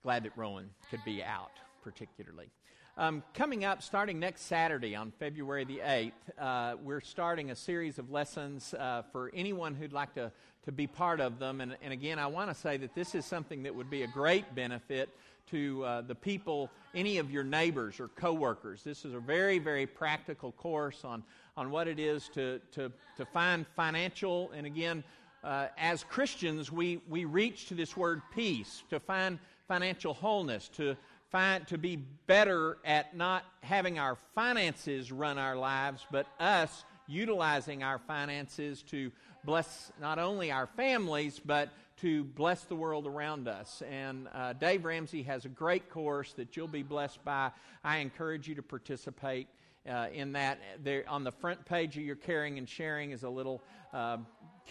Glad 0.04 0.24
that 0.24 0.34
Rowan 0.36 0.70
could 0.90 1.04
be 1.06 1.24
out, 1.24 1.52
particularly. 1.82 2.50
Um, 2.98 3.24
coming 3.34 3.64
up, 3.64 3.82
starting 3.82 4.20
next 4.20 4.42
Saturday 4.42 4.96
on 4.96 5.12
February 5.12 5.64
the 5.64 5.80
8th, 5.80 6.12
uh, 6.38 6.76
we're 6.84 7.00
starting 7.00 7.52
a 7.52 7.56
series 7.56 8.00
of 8.00 8.12
lessons 8.12 8.74
uh, 8.74 9.04
for 9.14 9.32
anyone 9.34 9.76
who'd 9.76 9.94
like 9.94 10.14
to, 10.16 10.32
to 10.66 10.72
be 10.74 10.88
part 10.88 11.22
of 11.22 11.40
them. 11.40 11.62
And, 11.62 11.78
and 11.82 11.94
again, 11.94 12.20
I 12.20 12.28
want 12.28 12.50
to 12.50 12.56
say 12.56 12.76
that 12.78 12.94
this 12.96 13.16
is 13.16 13.26
something 13.26 13.64
that 13.64 13.74
would 13.74 13.90
be 13.90 14.04
a 14.04 14.08
great 14.08 14.54
benefit 14.54 15.10
to 15.52 15.84
uh, 15.84 16.02
the 16.02 16.16
people, 16.16 16.70
any 16.96 17.18
of 17.18 17.32
your 17.32 17.44
neighbors 17.44 18.00
or 18.00 18.08
coworkers. 18.10 18.84
This 18.84 19.06
is 19.06 19.14
a 19.14 19.20
very, 19.20 19.60
very 19.60 19.86
practical 19.86 20.52
course 20.54 21.04
on, 21.04 21.24
on 21.56 21.72
what 21.72 21.88
it 21.88 22.00
is 22.00 22.30
to, 22.30 22.60
to, 22.74 22.92
to 23.18 23.26
find 23.26 23.66
financial, 23.76 24.52
and 24.52 24.66
again, 24.66 25.04
uh, 25.44 25.68
as 25.78 26.04
Christians, 26.04 26.72
we, 26.72 27.02
we 27.10 27.26
reach 27.26 27.68
to 27.68 27.74
this 27.74 27.98
word 27.98 28.22
peace, 28.34 28.84
to 28.90 29.00
find 29.00 29.40
financial 29.68 30.14
wholeness, 30.14 30.68
to 30.70 30.96
find 31.32 31.66
to 31.68 31.78
be 31.78 31.96
better 32.28 32.78
at 32.86 33.16
not 33.16 33.46
having 33.62 33.98
our 33.98 34.18
finances 34.36 35.12
run 35.12 35.38
our 35.38 35.56
lives, 35.56 36.06
but 36.12 36.28
us 36.40 36.84
utilizing 37.08 37.84
our 37.84 37.98
finances 38.00 38.84
to 38.84 39.12
bless 39.44 39.92
not 40.00 40.20
only 40.20 40.52
our 40.52 40.68
families, 40.68 41.40
but 41.44 41.70
to 42.02 42.24
bless 42.24 42.64
the 42.64 42.76
world 42.76 43.06
around 43.06 43.48
us. 43.48 43.84
And 43.90 44.28
uh, 44.34 44.54
Dave 44.54 44.86
Ramsey 44.86 45.22
has 45.24 45.46
a 45.46 45.50
great 45.50 45.90
course 45.92 46.34
that 46.34 46.58
you'll 46.58 46.68
be 46.68 46.82
blessed 46.82 47.24
by. 47.24 47.52
I 47.84 47.98
encourage 47.98 48.48
you 48.48 48.56
to 48.56 48.64
participate 48.64 49.48
uh, 49.88 50.08
in 50.12 50.32
that. 50.34 50.60
There, 50.84 51.04
on 51.08 51.24
the 51.24 51.32
front 51.32 51.64
page 51.66 51.98
of 51.98 52.04
your 52.04 52.16
caring 52.16 52.58
and 52.58 52.68
sharing 52.68 53.12
is 53.12 53.22
a 53.22 53.30
little 53.30 53.62
uh, 53.94 54.18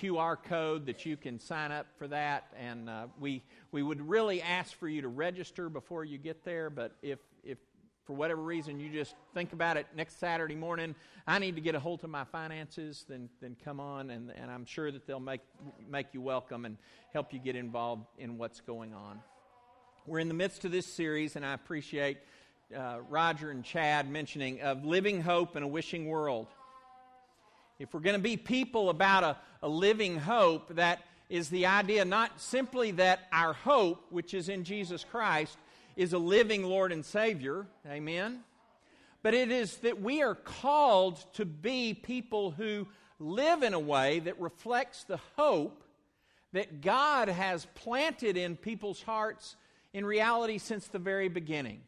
QR 0.01 0.43
code 0.43 0.87
that 0.87 1.07
you 1.07 1.17
can 1.17 1.39
sign 1.39 1.71
up 1.71 1.87
for 1.99 2.09
that. 2.09 2.49
And 2.59 2.89
uh, 2.89 3.07
we, 3.21 3.45
we 3.71 3.83
would 3.83 4.01
really 4.09 4.43
ask 4.43 4.77
for 4.77 4.89
you 4.89 5.03
to 5.03 5.09
register 5.09 5.69
before 5.69 6.05
you 6.05 6.19
get 6.19 6.45
there, 6.45 6.69
but 6.69 6.97
if, 7.01 7.21
if 7.30 7.30
for 8.11 8.17
whatever 8.17 8.43
reason 8.43 8.81
you 8.81 8.91
just 8.91 9.15
think 9.35 9.53
about 9.53 9.77
it 9.77 9.87
next 9.95 10.19
Saturday 10.19 10.57
morning, 10.57 10.97
I 11.29 11.39
need 11.39 11.55
to 11.55 11.61
get 11.61 11.77
a 11.77 11.79
hold 11.79 12.03
of 12.03 12.11
my 12.11 12.25
finances, 12.25 13.05
then, 13.09 13.29
then 13.41 13.57
come 13.65 13.79
on, 13.79 14.11
and, 14.11 14.33
and 14.35 14.51
I'm 14.51 14.65
sure 14.65 14.91
that 14.91 15.07
they'll 15.07 15.21
make, 15.21 15.43
make 15.89 16.09
you 16.13 16.21
welcome 16.21 16.65
and 16.65 16.77
help 17.13 17.33
you 17.33 17.39
get 17.39 17.55
involved 17.55 18.07
in 18.19 18.37
what's 18.37 18.61
going 18.63 18.95
on. 18.95 19.21
We're 20.09 20.19
in 20.19 20.27
the 20.27 20.35
midst 20.35 20.65
of 20.65 20.73
this 20.73 20.87
series, 20.87 21.37
and 21.37 21.47
I 21.47 21.55
appreciate 21.55 22.19
uh, 22.77 22.99
Roger 23.09 23.53
and 23.53 23.65
Chad 23.65 24.11
mentioning 24.11 24.61
of 24.61 24.85
living 24.85 25.21
hope 25.21 25.55
in 25.55 25.63
a 25.63 25.69
wishing 25.69 26.09
world. 26.09 26.49
If 27.79 27.95
we're 27.95 28.01
going 28.01 28.17
to 28.17 28.23
be 28.23 28.37
people 28.37 28.91
about 28.91 29.23
a, 29.23 29.37
a 29.63 29.69
living 29.69 30.19
hope, 30.19 30.75
that 30.75 31.05
is 31.29 31.49
the 31.49 31.67
idea 31.67 32.05
not 32.05 32.41
simply 32.41 32.91
that 32.91 33.29
our 33.31 33.53
hope, 33.53 34.07
which 34.11 34.35
is 34.35 34.49
in 34.49 34.65
Jesus 34.65 35.05
Christ, 35.05 35.57
is 36.01 36.15
a 36.15 36.19
living 36.19 36.65
Lord 36.65 36.93
and 36.93 37.05
Savior, 37.05 37.67
amen, 37.87 38.41
but 39.23 39.35
it 39.35 39.51
is 39.51 39.77
that 39.79 40.01
we 40.01 40.23
are 40.23 40.35
called 40.35 41.23
to 41.35 41.45
be 41.45 41.93
people 41.93 42.53
who 42.53 42.89
live 43.19 43.63
in 43.63 43.75
a 43.75 43.79
way 43.79 44.21
that 44.21 44.41
reflects 44.41 45.05
the 45.05 45.21
hope 45.37 45.85
that 46.55 46.81
God 46.81 47.29
has 47.29 47.67
planted 47.75 48.39
in 48.39 48.57
people's 48.57 49.03
hearts 49.03 49.57
in 49.93 50.07
reality 50.07 50.57
since 50.57 50.87
the 50.87 50.99
very 50.99 51.29
beginning. 51.29 51.83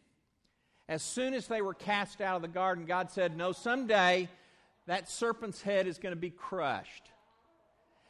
As 0.90 1.02
soon 1.02 1.32
as 1.32 1.46
they 1.46 1.62
were 1.62 1.72
cast 1.72 2.20
out 2.20 2.36
of 2.36 2.42
the 2.42 2.48
garden, 2.48 2.84
God 2.84 3.10
said, 3.10 3.34
No, 3.34 3.52
someday 3.52 4.28
that 4.86 5.08
serpent's 5.08 5.62
head 5.62 5.86
is 5.86 5.98
going 5.98 6.12
to 6.12 6.20
be 6.20 6.28
crushed. 6.28 7.11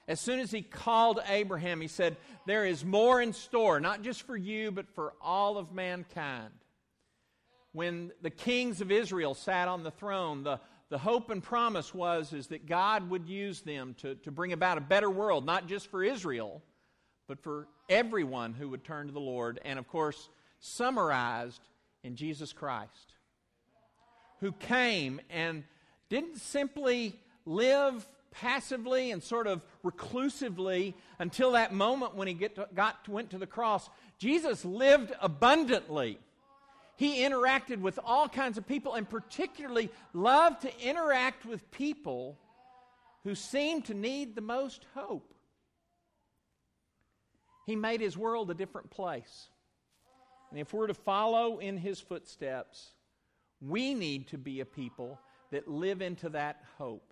As 0.08 0.20
soon 0.20 0.40
as 0.40 0.50
he 0.50 0.62
called 0.62 1.20
Abraham, 1.28 1.80
he 1.80 1.88
said, 1.88 2.16
There 2.46 2.66
is 2.66 2.84
more 2.84 3.20
in 3.20 3.32
store, 3.32 3.78
not 3.80 4.02
just 4.02 4.22
for 4.22 4.36
you, 4.36 4.72
but 4.72 4.88
for 4.94 5.14
all 5.20 5.58
of 5.58 5.72
mankind. 5.72 6.52
When 7.72 8.12
the 8.20 8.30
kings 8.30 8.80
of 8.80 8.90
Israel 8.90 9.34
sat 9.34 9.68
on 9.68 9.82
the 9.82 9.90
throne, 9.90 10.42
the, 10.42 10.60
the 10.90 10.98
hope 10.98 11.30
and 11.30 11.42
promise 11.42 11.94
was 11.94 12.32
is 12.32 12.48
that 12.48 12.66
God 12.66 13.08
would 13.10 13.26
use 13.26 13.60
them 13.60 13.94
to, 14.00 14.16
to 14.16 14.30
bring 14.30 14.52
about 14.52 14.76
a 14.76 14.82
better 14.82 15.08
world, 15.08 15.46
not 15.46 15.66
just 15.66 15.86
for 15.86 16.02
Israel, 16.02 16.62
but 17.28 17.40
for 17.40 17.68
everyone 17.88 18.52
who 18.52 18.68
would 18.68 18.84
turn 18.84 19.06
to 19.06 19.12
the 19.12 19.20
Lord. 19.20 19.60
And 19.64 19.78
of 19.78 19.88
course, 19.88 20.28
summarized 20.58 21.62
in 22.02 22.16
Jesus 22.16 22.52
Christ, 22.52 23.14
who 24.40 24.52
came 24.52 25.20
and 25.30 25.64
didn't 26.10 26.36
simply 26.38 27.18
live 27.46 28.06
passively 28.32 29.10
and 29.10 29.22
sort 29.22 29.46
of 29.46 29.64
reclusively 29.82 30.96
until 31.18 31.52
that 31.52 31.72
moment 31.72 32.16
when 32.16 32.26
he 32.26 32.34
to, 32.34 32.68
got 32.74 33.08
went 33.08 33.30
to 33.30 33.38
the 33.38 33.46
cross. 33.46 33.88
Jesus 34.18 34.64
lived 34.64 35.12
abundantly. 35.20 36.18
He 36.96 37.20
interacted 37.20 37.80
with 37.80 37.98
all 38.04 38.28
kinds 38.28 38.58
of 38.58 38.66
people 38.66 38.94
and 38.94 39.08
particularly 39.08 39.90
loved 40.12 40.62
to 40.62 40.80
interact 40.80 41.44
with 41.44 41.70
people 41.70 42.38
who 43.24 43.34
seemed 43.34 43.84
to 43.86 43.94
need 43.94 44.34
the 44.34 44.40
most 44.40 44.84
hope. 44.94 45.34
He 47.66 47.76
made 47.76 48.00
his 48.00 48.18
world 48.18 48.50
a 48.50 48.54
different 48.54 48.90
place. 48.90 49.48
And 50.50 50.58
if 50.58 50.72
we're 50.72 50.88
to 50.88 50.94
follow 50.94 51.58
in 51.58 51.76
his 51.76 52.00
footsteps, 52.00 52.92
we 53.60 53.94
need 53.94 54.28
to 54.28 54.38
be 54.38 54.60
a 54.60 54.66
people 54.66 55.18
that 55.50 55.68
live 55.68 56.02
into 56.02 56.28
that 56.30 56.62
hope. 56.78 57.11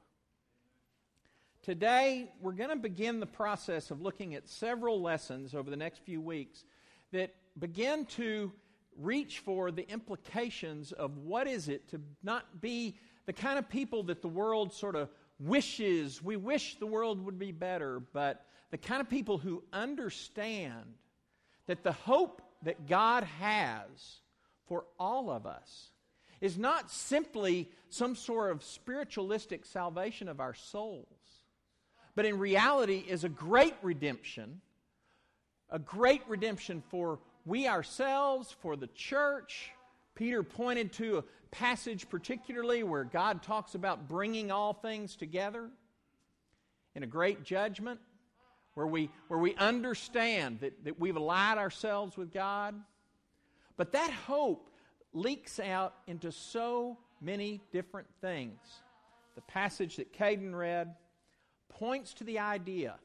Today, 1.62 2.32
we're 2.40 2.52
going 2.52 2.70
to 2.70 2.76
begin 2.76 3.20
the 3.20 3.26
process 3.26 3.90
of 3.90 4.00
looking 4.00 4.34
at 4.34 4.48
several 4.48 5.02
lessons 5.02 5.54
over 5.54 5.68
the 5.68 5.76
next 5.76 5.98
few 5.98 6.18
weeks 6.18 6.64
that 7.12 7.34
begin 7.58 8.06
to 8.06 8.50
reach 8.96 9.40
for 9.40 9.70
the 9.70 9.86
implications 9.90 10.92
of 10.92 11.18
what 11.18 11.46
is 11.46 11.68
it 11.68 11.86
to 11.90 12.00
not 12.22 12.62
be 12.62 12.96
the 13.26 13.34
kind 13.34 13.58
of 13.58 13.68
people 13.68 14.04
that 14.04 14.22
the 14.22 14.28
world 14.28 14.72
sort 14.72 14.96
of 14.96 15.10
wishes, 15.38 16.22
we 16.22 16.34
wish 16.34 16.76
the 16.76 16.86
world 16.86 17.22
would 17.26 17.38
be 17.38 17.52
better, 17.52 18.00
but 18.14 18.46
the 18.70 18.78
kind 18.78 19.02
of 19.02 19.10
people 19.10 19.36
who 19.36 19.62
understand 19.70 20.94
that 21.66 21.82
the 21.82 21.92
hope 21.92 22.40
that 22.62 22.86
God 22.88 23.24
has 23.38 24.20
for 24.66 24.86
all 24.98 25.30
of 25.30 25.44
us 25.44 25.90
is 26.40 26.56
not 26.56 26.90
simply 26.90 27.70
some 27.90 28.14
sort 28.14 28.50
of 28.50 28.64
spiritualistic 28.64 29.66
salvation 29.66 30.26
of 30.26 30.40
our 30.40 30.54
souls, 30.54 31.19
but 32.14 32.24
in 32.24 32.38
reality 32.38 33.04
is 33.06 33.24
a 33.24 33.28
great 33.28 33.74
redemption, 33.82 34.60
a 35.70 35.78
great 35.78 36.22
redemption 36.28 36.82
for 36.90 37.18
we 37.46 37.66
ourselves, 37.66 38.54
for 38.60 38.76
the 38.76 38.88
church. 38.88 39.70
Peter 40.14 40.42
pointed 40.42 40.92
to 40.92 41.18
a 41.18 41.24
passage 41.50 42.08
particularly 42.08 42.82
where 42.82 43.04
God 43.04 43.42
talks 43.42 43.74
about 43.74 44.08
bringing 44.08 44.50
all 44.50 44.74
things 44.74 45.16
together 45.16 45.68
in 46.94 47.02
a 47.02 47.06
great 47.06 47.44
judgment 47.44 48.00
where 48.74 48.86
we, 48.86 49.10
where 49.28 49.38
we 49.38 49.54
understand 49.56 50.60
that, 50.60 50.84
that 50.84 50.98
we've 50.98 51.16
allied 51.16 51.58
ourselves 51.58 52.16
with 52.16 52.32
God. 52.32 52.74
But 53.76 53.92
that 53.92 54.10
hope 54.10 54.70
leaks 55.12 55.58
out 55.58 55.94
into 56.06 56.30
so 56.30 56.98
many 57.20 57.60
different 57.72 58.08
things. 58.20 58.58
The 59.34 59.40
passage 59.42 59.96
that 59.96 60.12
Caden 60.12 60.54
read 60.54 60.94
points 61.70 62.12
to 62.14 62.24
the 62.24 62.38
idea 62.38 62.96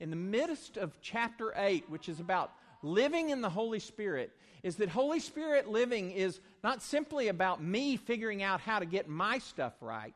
in 0.00 0.10
the 0.10 0.16
midst 0.16 0.76
of 0.76 1.00
chapter 1.00 1.52
8, 1.56 1.88
which 1.88 2.08
is 2.08 2.20
about 2.20 2.52
living 2.82 3.30
in 3.30 3.40
the 3.40 3.48
Holy 3.48 3.78
Spirit, 3.78 4.32
is 4.62 4.76
that 4.76 4.88
Holy 4.88 5.20
Spirit 5.20 5.68
living 5.68 6.10
is 6.10 6.40
not 6.62 6.82
simply 6.82 7.28
about 7.28 7.62
me 7.62 7.96
figuring 7.96 8.42
out 8.42 8.60
how 8.60 8.78
to 8.78 8.86
get 8.86 9.08
my 9.08 9.38
stuff 9.38 9.74
right, 9.80 10.14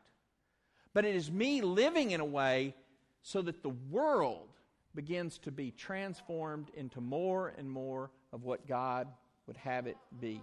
but 0.93 1.05
it 1.05 1.15
is 1.15 1.31
me 1.31 1.61
living 1.61 2.11
in 2.11 2.19
a 2.19 2.25
way 2.25 2.75
so 3.21 3.41
that 3.41 3.63
the 3.63 3.69
world 3.89 4.49
begins 4.95 5.37
to 5.39 5.51
be 5.51 5.71
transformed 5.71 6.69
into 6.75 6.99
more 6.99 7.53
and 7.57 7.69
more 7.69 8.11
of 8.33 8.43
what 8.43 8.67
God 8.67 9.07
would 9.47 9.57
have 9.57 9.87
it 9.87 9.97
be. 10.19 10.41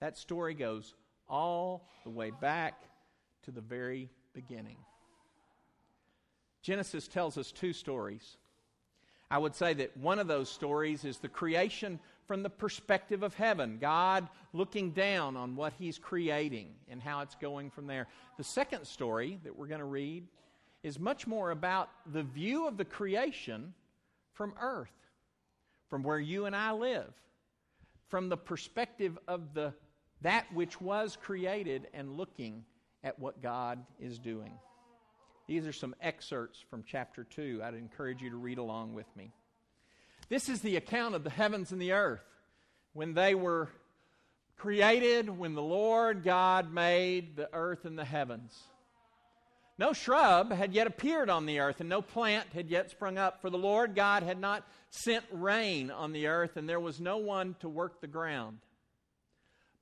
That 0.00 0.16
story 0.16 0.54
goes 0.54 0.94
all 1.28 1.88
the 2.04 2.10
way 2.10 2.30
back 2.30 2.82
to 3.42 3.50
the 3.50 3.60
very 3.60 4.08
beginning. 4.32 4.76
Genesis 6.62 7.08
tells 7.08 7.38
us 7.38 7.52
two 7.52 7.72
stories. 7.72 8.36
I 9.30 9.38
would 9.38 9.54
say 9.54 9.74
that 9.74 9.96
one 9.96 10.18
of 10.18 10.26
those 10.26 10.50
stories 10.50 11.04
is 11.04 11.18
the 11.18 11.28
creation 11.28 12.00
from 12.26 12.42
the 12.42 12.50
perspective 12.50 13.22
of 13.22 13.34
heaven, 13.34 13.78
God 13.80 14.28
looking 14.52 14.90
down 14.90 15.36
on 15.36 15.56
what 15.56 15.72
He's 15.78 15.98
creating 15.98 16.74
and 16.88 17.00
how 17.00 17.20
it's 17.20 17.36
going 17.36 17.70
from 17.70 17.86
there. 17.86 18.08
The 18.38 18.44
second 18.44 18.86
story 18.86 19.38
that 19.44 19.56
we're 19.56 19.68
going 19.68 19.80
to 19.80 19.84
read 19.84 20.26
is 20.82 20.98
much 20.98 21.26
more 21.26 21.50
about 21.50 21.90
the 22.12 22.22
view 22.22 22.66
of 22.66 22.76
the 22.76 22.84
creation 22.84 23.72
from 24.32 24.54
earth, 24.60 24.88
from 25.88 26.02
where 26.02 26.18
you 26.18 26.46
and 26.46 26.56
I 26.56 26.72
live, 26.72 27.12
from 28.08 28.28
the 28.28 28.36
perspective 28.36 29.18
of 29.28 29.54
the 29.54 29.74
that 30.22 30.52
which 30.52 30.80
was 30.80 31.16
created 31.20 31.88
and 31.94 32.16
looking 32.16 32.64
at 33.02 33.18
what 33.18 33.42
God 33.42 33.78
is 33.98 34.18
doing. 34.18 34.52
These 35.50 35.66
are 35.66 35.72
some 35.72 35.96
excerpts 36.00 36.62
from 36.70 36.84
chapter 36.86 37.24
2. 37.24 37.60
I'd 37.64 37.74
encourage 37.74 38.22
you 38.22 38.30
to 38.30 38.36
read 38.36 38.58
along 38.58 38.94
with 38.94 39.08
me. 39.16 39.32
This 40.28 40.48
is 40.48 40.60
the 40.60 40.76
account 40.76 41.16
of 41.16 41.24
the 41.24 41.30
heavens 41.30 41.72
and 41.72 41.82
the 41.82 41.90
earth 41.90 42.22
when 42.92 43.14
they 43.14 43.34
were 43.34 43.68
created, 44.56 45.28
when 45.28 45.56
the 45.56 45.60
Lord 45.60 46.22
God 46.22 46.72
made 46.72 47.34
the 47.34 47.52
earth 47.52 47.84
and 47.84 47.98
the 47.98 48.04
heavens. 48.04 48.56
No 49.76 49.92
shrub 49.92 50.52
had 50.52 50.72
yet 50.72 50.86
appeared 50.86 51.28
on 51.28 51.46
the 51.46 51.58
earth, 51.58 51.80
and 51.80 51.88
no 51.88 52.00
plant 52.00 52.46
had 52.52 52.70
yet 52.70 52.92
sprung 52.92 53.18
up, 53.18 53.40
for 53.40 53.50
the 53.50 53.58
Lord 53.58 53.96
God 53.96 54.22
had 54.22 54.38
not 54.38 54.64
sent 54.90 55.24
rain 55.32 55.90
on 55.90 56.12
the 56.12 56.28
earth, 56.28 56.56
and 56.56 56.68
there 56.68 56.78
was 56.78 57.00
no 57.00 57.16
one 57.16 57.56
to 57.58 57.68
work 57.68 58.00
the 58.00 58.06
ground. 58.06 58.58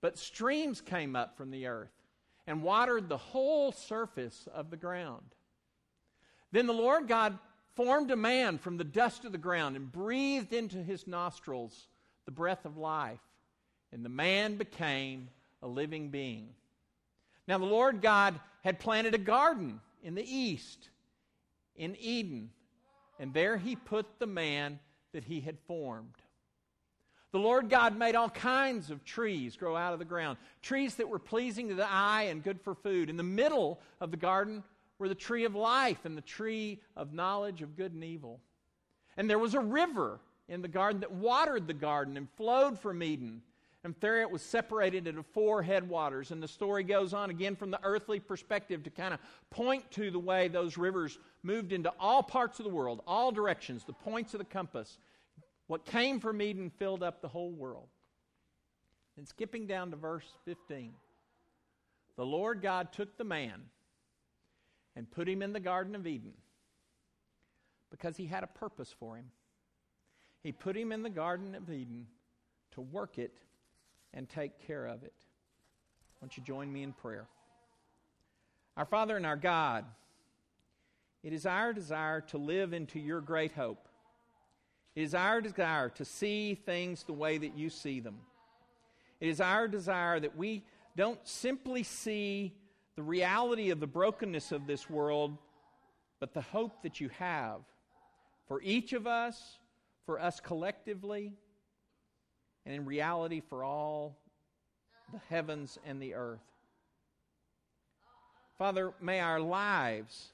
But 0.01 0.17
streams 0.17 0.81
came 0.81 1.15
up 1.15 1.37
from 1.37 1.51
the 1.51 1.67
earth 1.67 1.93
and 2.47 2.63
watered 2.63 3.11
the 3.11 3.19
whole 3.19 3.71
surface 3.71 4.49
of 4.55 4.71
the 4.71 4.79
ground. 4.79 5.35
Then 6.53 6.67
the 6.67 6.73
Lord 6.73 7.09
God 7.09 7.39
formed 7.75 8.11
a 8.11 8.17
man 8.17 8.59
from 8.59 8.77
the 8.77 8.85
dust 8.85 9.25
of 9.25 9.33
the 9.33 9.39
ground 9.39 9.77
and 9.77 9.93
breathed 9.93 10.53
into 10.53 10.83
his 10.83 11.07
nostrils 11.07 11.89
the 12.25 12.33
breath 12.33 12.65
of 12.65 12.77
life, 12.77 13.21
and 13.93 14.05
the 14.05 14.09
man 14.11 14.57
became 14.57 15.29
a 15.63 15.69
living 15.69 16.09
being. 16.09 16.49
Now, 17.47 17.59
the 17.59 17.65
Lord 17.65 18.03
God 18.03 18.39
had 18.63 18.79
planted 18.79 19.15
a 19.15 19.19
garden 19.19 19.81
in 20.03 20.15
the 20.15 20.25
east, 20.25 20.91
in 21.77 21.97
Eden, 21.99 22.51
and 23.19 23.33
there 23.33 23.57
he 23.57 23.77
put 23.77 24.19
the 24.19 24.27
man 24.27 24.79
that 25.13 25.25
he 25.25 25.41
had 25.41 25.59
formed. 25.67 26.15
The 27.31 27.39
Lord 27.39 27.69
God 27.69 27.97
made 27.97 28.15
all 28.15 28.31
kinds 28.31 28.91
of 28.91 29.05
trees 29.05 29.57
grow 29.57 29.77
out 29.77 29.93
of 29.93 29.99
the 29.99 30.05
ground, 30.05 30.39
trees 30.63 30.95
that 30.97 31.09
were 31.09 31.19
pleasing 31.19 31.69
to 31.69 31.75
the 31.75 31.91
eye 31.91 32.25
and 32.25 32.43
good 32.43 32.61
for 32.61 32.75
food. 32.75 33.11
In 33.11 33.17
the 33.17 33.23
middle 33.23 33.81
of 34.01 34.11
the 34.11 34.17
garden 34.17 34.63
were 34.99 35.09
the 35.09 35.15
tree 35.15 35.45
of 35.45 35.55
life 35.55 36.05
and 36.05 36.17
the 36.17 36.23
tree 36.23 36.81
of 36.97 37.13
knowledge 37.13 37.63
of 37.63 37.77
good 37.77 37.93
and 37.93 38.05
evil. 38.05 38.41
And 39.17 39.29
there 39.29 39.39
was 39.39 39.55
a 39.55 39.61
river 39.61 40.21
in 40.49 40.63
the 40.63 40.69
garden 40.69 41.01
that 41.01 41.13
watered 41.13 41.67
the 41.67 41.75
garden 41.75 42.17
and 42.17 42.29
flowed 42.37 42.79
from 42.79 43.03
Eden 43.03 43.43
and 43.85 43.95
there 44.01 44.21
it 44.23 44.31
was 44.31 44.43
separated 44.43 45.07
into 45.07 45.23
four 45.23 45.63
headwaters. 45.63 46.31
And 46.31 46.43
the 46.43 46.49
story 46.49 46.83
goes 46.83 47.15
on 47.15 47.31
again 47.31 47.55
from 47.55 47.71
the 47.71 47.81
earthly 47.83 48.19
perspective 48.19 48.83
to 48.85 48.91
kind 48.91 49.15
of 49.15 49.21
point 49.51 49.89
to 49.93 50.11
the 50.11 50.19
way 50.19 50.49
those 50.49 50.77
rivers 50.77 51.19
moved 51.43 51.73
into 51.73 51.93
all 52.01 52.23
parts 52.23 52.59
of 52.59 52.65
the 52.65 52.71
world, 52.71 53.03
all 53.07 53.31
directions, 53.31 53.85
the 53.85 53.93
points 53.93 54.35
of 54.35 54.39
the 54.39 54.45
compass. 54.45 54.99
What 55.69 55.85
came 55.85 56.19
from 56.19 56.43
Eden 56.43 56.71
filled 56.71 57.03
up 57.03 57.23
the 57.23 57.29
whole 57.29 57.53
world. 57.53 57.89
And 59.17 59.27
skipping 59.27 59.67
down 59.67 59.91
to 59.93 59.97
verse 59.97 60.29
15, 60.45 60.93
the 62.17 62.27
Lord 62.27 62.63
God 62.63 62.93
took 62.93 63.17
the 63.17 63.25
man 63.25 63.63
and 64.99 65.09
put 65.09 65.29
him 65.29 65.43
in 65.43 65.53
the 65.53 65.61
Garden 65.61 65.95
of 65.95 66.09
Eden 66.09 66.33
because 67.89 68.17
he 68.17 68.27
had 68.27 68.43
a 68.43 68.49
purpose 68.49 68.93
for 68.99 69.17
him. 69.17 69.27
He 70.43 70.51
put 70.51 70.77
him 70.77 70.91
in 70.91 71.05
the 71.05 71.09
Garden 71.09 71.55
of 71.55 71.71
Eden 71.71 72.09
to 72.73 72.81
work 72.81 73.17
it 73.17 73.39
and 74.13 74.29
take 74.29 74.67
care 74.67 74.87
of 74.87 75.05
it. 75.05 75.15
Won't 76.21 76.37
you 76.37 76.43
join 76.43 76.73
me 76.73 76.83
in 76.83 76.93
prayer? 76.93 77.29
Our 78.77 78.87
Father 78.87 79.17
and 79.17 79.25
our 79.25 79.37
God, 79.37 79.85
it 81.23 81.33
is 81.33 81.47
our 81.47 81.73
desire 81.73 82.21
to 82.23 82.39
live 82.39 82.73
into 82.73 82.99
your 82.99 83.21
great 83.21 83.53
hope. 83.53 83.89
It 84.97 85.03
is 85.03 85.15
our 85.15 85.41
desire 85.41 85.91
to 85.91 86.05
see 86.05 86.57
things 86.57 87.05
the 87.05 87.13
way 87.13 87.39
that 87.39 87.57
you 87.57 87.71
see 87.71 88.01
them. 88.01 88.19
It 89.21 89.29
is 89.29 89.41
our 89.41 89.69
desire 89.69 90.19
that 90.19 90.37
we 90.37 90.65
don't 90.97 91.25
simply 91.25 91.85
see 91.85 92.53
the 92.99 93.05
reality 93.05 93.71
of 93.71 93.79
the 93.79 93.87
brokenness 93.87 94.51
of 94.51 94.67
this 94.67 94.91
world, 94.91 95.39
but 96.19 96.35
the 96.35 96.41
hope 96.41 96.83
that 96.83 97.01
you 97.01 97.09
have 97.11 97.61
for 98.49 98.61
each 98.61 98.93
of 98.93 99.07
us, 99.07 99.61
for 100.05 100.19
us 100.21 100.41
collectively, 100.41 101.33
and 102.67 102.75
in 102.75 102.85
reality 102.85 103.41
for 103.49 103.63
all 103.63 104.19
the 105.13 105.21
heavens 105.31 105.79
and 105.87 106.03
the 106.03 106.13
earth. 106.15 106.43
Father, 108.59 108.93
may 109.01 109.21
our 109.21 109.39
lives 109.39 110.33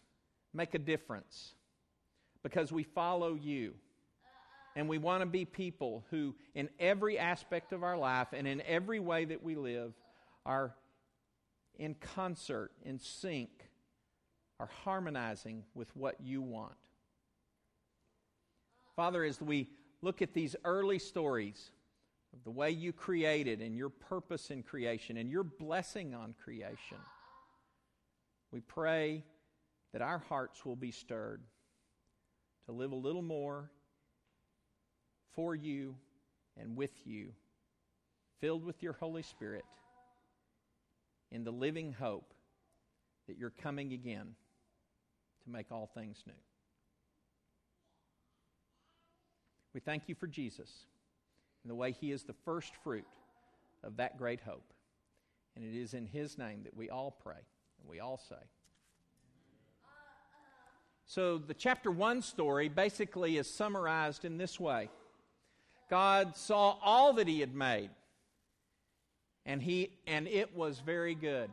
make 0.55 0.73
a 0.73 0.79
difference 0.79 1.53
because 2.43 2.73
we 2.73 2.83
follow 2.83 3.35
you. 3.35 3.75
And 4.75 4.89
we 4.89 4.97
want 4.97 5.21
to 5.21 5.27
be 5.27 5.45
people 5.45 6.03
who, 6.11 6.35
in 6.55 6.71
every 6.81 7.19
aspect 7.19 7.75
of 7.75 7.83
our 7.83 7.99
life 7.99 8.29
and 8.33 8.49
in 8.49 8.63
every 8.63 9.01
way 9.01 9.27
that 9.27 9.43
we 9.43 9.55
live, 9.55 9.93
are 10.47 10.75
in 11.79 11.95
concert, 11.95 12.71
in 12.85 12.99
sync, 12.99 13.51
are 14.61 14.71
harmonizing 14.85 15.65
with 15.75 15.95
what 15.97 16.21
you 16.21 16.41
want. 16.41 16.75
Father, 18.97 19.25
as 19.25 19.41
we 19.41 19.69
look 20.03 20.23
at 20.23 20.33
these 20.33 20.55
early 20.65 20.99
stories 20.99 21.71
of 22.33 22.45
the 22.45 22.51
way 22.51 22.71
you 22.71 22.93
created 22.93 23.61
and 23.61 23.77
your 23.77 23.89
purpose 23.89 24.51
in 24.51 24.63
creation 24.63 25.17
and 25.17 25.31
your 25.31 25.43
blessing 25.43 26.15
on 26.15 26.35
creation, 26.45 26.99
we 28.53 28.61
pray 28.61 29.25
that 29.93 30.03
our 30.03 30.19
hearts 30.29 30.65
will 30.65 30.77
be 30.77 30.93
stirred 30.93 31.43
to 32.67 32.73
live 32.73 32.93
a 32.93 32.97
little 32.97 33.23
more 33.23 33.71
for 35.35 35.55
you 35.55 35.97
and 36.57 36.77
with 36.77 36.93
you, 37.05 37.33
filled 38.41 38.65
with 38.65 38.83
your 38.83 38.93
Holy 38.93 39.23
Spirit, 39.23 39.65
in 41.35 41.45
the 41.45 41.51
living 41.51 41.93
hope 41.93 42.33
that 43.27 43.37
you're 43.37 43.51
coming 43.51 43.93
again 43.93 44.35
to 45.43 45.51
make 45.51 45.73
all 45.73 45.91
things 45.95 46.23
new. 46.27 46.33
We 49.75 49.81
thank 49.81 50.09
you 50.09 50.15
for 50.15 50.29
Jesus 50.29 50.71
and 51.63 51.71
the 51.71 51.75
way 51.75 51.93
he 51.93 52.13
is 52.13 52.23
the 52.23 52.37
first 52.45 52.73
fruit 52.85 53.05
of 53.83 53.97
that 53.97 54.17
great 54.17 54.41
hope. 54.41 54.73
And 55.57 55.65
it 55.65 55.77
is 55.77 55.93
in 55.93 56.07
his 56.07 56.39
name 56.39 56.63
that 56.65 56.77
we 56.77 56.89
all 56.89 57.11
pray 57.11 57.33
and 57.81 57.91
we 57.91 57.99
all 57.99 58.21
say, 58.29 58.37
so, 61.07 61.37
the 61.37 61.53
chapter 61.53 61.91
1 61.91 62.23
story 62.23 62.71
basically 62.71 63.37
is 63.37 63.53
summarized 63.53 64.25
in 64.25 64.39
this 64.39 64.59
way 64.59 64.89
God 65.91 66.35
saw 66.35 66.79
all 66.83 67.13
that 67.15 67.29
He 67.29 67.41
had 67.41 67.55
made, 67.55 67.91
and, 69.47 69.63
he, 69.63 69.91
and 70.07 70.27
it 70.27 70.57
was 70.57 70.81
very 70.81 71.15
good. 71.15 71.51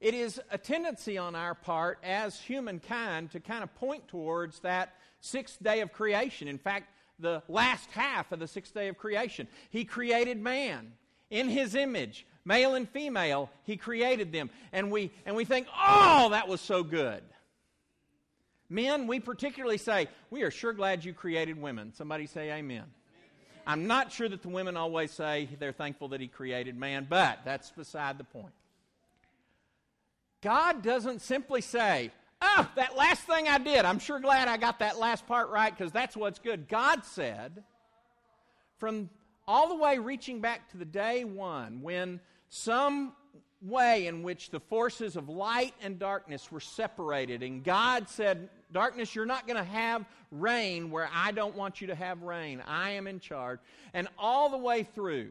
It 0.00 0.14
is 0.14 0.40
a 0.50 0.58
tendency 0.58 1.16
on 1.16 1.34
our 1.34 1.54
part 1.54 1.98
as 2.02 2.38
humankind 2.38 3.30
to 3.32 3.40
kind 3.40 3.62
of 3.62 3.74
point 3.76 4.08
towards 4.08 4.60
that 4.60 4.94
sixth 5.20 5.62
day 5.62 5.80
of 5.80 5.92
creation. 5.92 6.48
In 6.48 6.58
fact, 6.58 6.90
the 7.18 7.42
last 7.48 7.90
half 7.90 8.30
of 8.32 8.38
the 8.38 8.46
sixth 8.46 8.74
day 8.74 8.88
of 8.88 8.98
creation. 8.98 9.48
He 9.70 9.84
created 9.84 10.40
man 10.40 10.92
in 11.30 11.48
his 11.48 11.74
image, 11.74 12.26
male 12.44 12.74
and 12.74 12.88
female, 12.88 13.50
he 13.64 13.76
created 13.76 14.32
them. 14.32 14.50
And 14.72 14.90
we, 14.90 15.10
and 15.24 15.34
we 15.34 15.44
think, 15.44 15.66
oh, 15.76 16.28
that 16.30 16.46
was 16.46 16.60
so 16.60 16.84
good. 16.84 17.22
Men, 18.68 19.06
we 19.06 19.20
particularly 19.20 19.78
say, 19.78 20.08
we 20.30 20.42
are 20.42 20.50
sure 20.50 20.72
glad 20.72 21.04
you 21.04 21.12
created 21.12 21.60
women. 21.60 21.92
Somebody 21.92 22.26
say 22.26 22.52
amen. 22.52 22.84
I'm 23.66 23.86
not 23.86 24.12
sure 24.12 24.28
that 24.28 24.42
the 24.42 24.48
women 24.48 24.76
always 24.76 25.10
say 25.10 25.48
they're 25.58 25.72
thankful 25.72 26.08
that 26.08 26.20
he 26.20 26.28
created 26.28 26.76
man, 26.76 27.06
but 27.08 27.40
that's 27.44 27.70
beside 27.70 28.18
the 28.18 28.24
point. 28.24 28.52
God 30.42 30.82
doesn't 30.82 31.20
simply 31.20 31.60
say, 31.60 32.12
Oh, 32.42 32.68
that 32.76 32.96
last 32.96 33.22
thing 33.22 33.48
I 33.48 33.58
did, 33.58 33.84
I'm 33.84 33.98
sure 33.98 34.20
glad 34.20 34.46
I 34.46 34.58
got 34.58 34.80
that 34.80 34.98
last 34.98 35.26
part 35.26 35.48
right 35.48 35.76
because 35.76 35.90
that's 35.90 36.16
what's 36.16 36.38
good. 36.38 36.68
God 36.68 37.04
said, 37.04 37.64
from 38.76 39.08
all 39.48 39.68
the 39.68 39.76
way 39.76 39.98
reaching 39.98 40.40
back 40.40 40.70
to 40.72 40.76
the 40.76 40.84
day 40.84 41.24
one, 41.24 41.80
when 41.80 42.20
some 42.50 43.14
way 43.62 44.06
in 44.06 44.22
which 44.22 44.50
the 44.50 44.60
forces 44.60 45.16
of 45.16 45.28
light 45.28 45.74
and 45.82 45.98
darkness 45.98 46.52
were 46.52 46.60
separated. 46.60 47.42
And 47.42 47.64
God 47.64 48.08
said, 48.08 48.48
Darkness, 48.72 49.14
you're 49.14 49.26
not 49.26 49.46
going 49.46 49.56
to 49.58 49.70
have 49.70 50.04
rain 50.30 50.90
where 50.90 51.08
I 51.12 51.30
don't 51.32 51.56
want 51.56 51.80
you 51.80 51.86
to 51.88 51.94
have 51.94 52.22
rain. 52.22 52.62
I 52.66 52.90
am 52.90 53.06
in 53.06 53.20
charge. 53.20 53.60
And 53.94 54.08
all 54.18 54.48
the 54.48 54.58
way 54.58 54.82
through, 54.82 55.30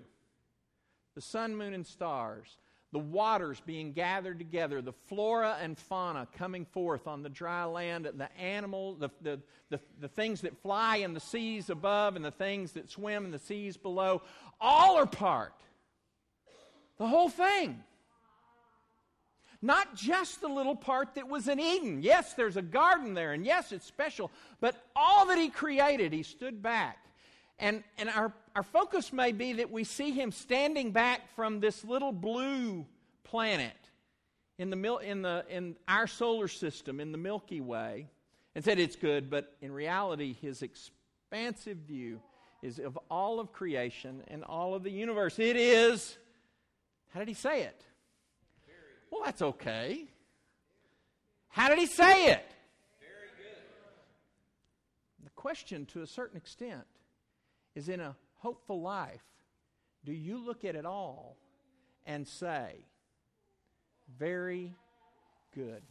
the 1.16 1.22
sun, 1.22 1.56
moon, 1.56 1.74
and 1.74 1.86
stars, 1.86 2.58
the 2.96 3.00
waters 3.00 3.62
being 3.66 3.92
gathered 3.92 4.40
together, 4.40 4.82
the 4.82 4.94
flora 5.08 5.58
and 5.62 5.78
fauna 5.78 6.28
coming 6.38 6.66
forth 6.66 7.08
on 7.08 7.24
the 7.24 7.30
dry 7.30 7.66
land, 7.66 8.10
the 8.16 8.38
animals, 8.40 9.00
the, 9.00 9.10
the, 9.22 9.42
the, 9.70 9.80
the, 10.00 10.08
things 10.08 10.42
that 10.42 10.58
fly 10.62 10.98
in 10.98 11.14
the 11.14 11.20
seas 11.20 11.70
above 11.70 12.16
and 12.16 12.24
the 12.24 12.32
things 12.32 12.72
that 12.72 12.90
swim 12.90 13.26
in 13.26 13.32
the 13.32 13.40
seas 13.40 13.76
below, 13.76 14.22
all 14.62 14.98
are 14.98 15.06
part. 15.06 15.54
The 16.98 17.08
whole 17.08 17.28
thing. 17.28 17.84
Not 19.62 19.96
just 19.96 20.42
the 20.42 20.48
little 20.48 20.76
part 20.76 21.16
that 21.16 21.28
was 21.28 21.48
in 21.48 21.60
Eden. 21.60 22.02
Yes, 22.02 22.34
there's 22.34 22.58
a 22.58 22.62
garden 22.62 23.14
there, 23.14 23.34
and 23.34 23.46
yes, 23.46 23.72
it's 23.72 23.86
special, 23.86 24.32
but 24.60 24.76
all 24.96 25.26
that 25.28 25.38
He 25.38 25.50
created, 25.50 26.14
He 26.14 26.24
stood 26.24 26.62
back. 26.62 26.98
And, 27.58 27.84
and 27.98 28.10
our, 28.10 28.34
our 28.56 28.64
focus 28.64 29.14
may 29.14 29.32
be 29.32 29.54
that 29.54 29.72
we 29.72 29.84
see 29.84 30.12
Him 30.12 30.32
standing 30.32 30.92
back 30.92 31.22
from 31.36 31.60
this 31.60 31.84
little 31.86 32.12
blue 32.12 32.86
planet 33.24 33.74
in, 34.58 34.70
the, 34.70 34.98
in, 34.98 35.22
the, 35.22 35.46
in 35.50 35.76
our 35.88 36.08
solar 36.08 36.48
system, 36.48 37.00
in 37.00 37.12
the 37.12 37.18
Milky 37.18 37.62
Way, 37.62 38.08
and 38.56 38.64
said 38.64 38.80
it's 38.80 38.96
good, 38.96 39.30
but 39.30 39.56
in 39.62 39.72
reality, 39.72 40.36
His 40.42 40.62
expansive 40.62 41.78
view 41.78 42.22
is 42.62 42.80
of 42.80 42.98
all 43.10 43.40
of 43.40 43.52
creation 43.52 44.24
and 44.28 44.44
all 44.44 44.76
of 44.76 44.84
the 44.84 44.92
universe. 44.92 45.40
It 45.40 45.56
is, 45.56 46.18
how 47.14 47.20
did 47.20 47.30
He 47.30 47.34
say 47.34 47.64
it? 47.64 47.84
Well, 49.16 49.24
that's 49.24 49.42
okay. 49.42 50.04
How 51.48 51.70
did 51.70 51.80
he 51.80 51.86
say 51.86 52.32
it? 52.32 52.46
Very 53.00 53.30
good. 53.38 53.64
The 55.24 55.30
question, 55.38 55.86
to 55.94 56.02
a 56.02 56.08
certain 56.08 56.36
extent, 56.36 56.84
is 57.76 57.88
in 57.88 58.02
a 58.02 58.14
hopeful 58.40 58.82
life, 58.82 59.24
do 60.04 60.12
you 60.12 60.38
look 60.46 60.66
at 60.66 60.76
it 60.76 60.86
all 60.86 61.38
and 62.06 62.28
say, 62.28 62.76
very 64.20 64.76
good? 65.54 65.82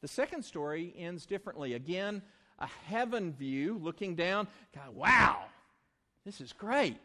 The 0.00 0.08
second 0.08 0.42
story 0.42 0.94
ends 0.96 1.26
differently. 1.26 1.74
Again, 1.74 2.22
a 2.58 2.68
heaven 2.86 3.34
view, 3.34 3.78
looking 3.78 4.14
down, 4.14 4.48
God, 4.74 4.94
wow, 4.94 5.44
this 6.24 6.40
is 6.40 6.54
great. 6.54 7.02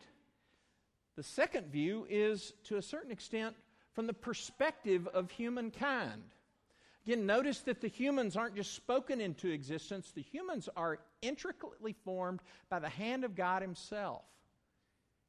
The 1.18 1.24
second 1.24 1.68
view 1.68 2.08
is, 2.10 2.54
to 2.66 2.78
a 2.78 2.82
certain 2.82 3.12
extent, 3.12 3.58
from 3.96 4.08
the 4.08 4.14
perspective 4.14 5.08
of 5.08 5.32
humankind. 5.32 6.22
Again, 7.06 7.26
notice 7.26 7.60
that 7.62 7.82
the 7.82 7.88
humans 7.88 8.36
aren't 8.36 8.56
just 8.56 8.74
spoken 8.74 9.22
into 9.22 9.50
existence, 9.50 10.12
the 10.12 10.22
humans 10.22 10.68
are 10.76 11.00
intricately 11.22 11.96
formed 12.04 12.42
by 12.70 12.80
the 12.80 12.90
hand 12.90 13.24
of 13.24 13.36
God 13.36 13.62
Himself. 13.62 14.24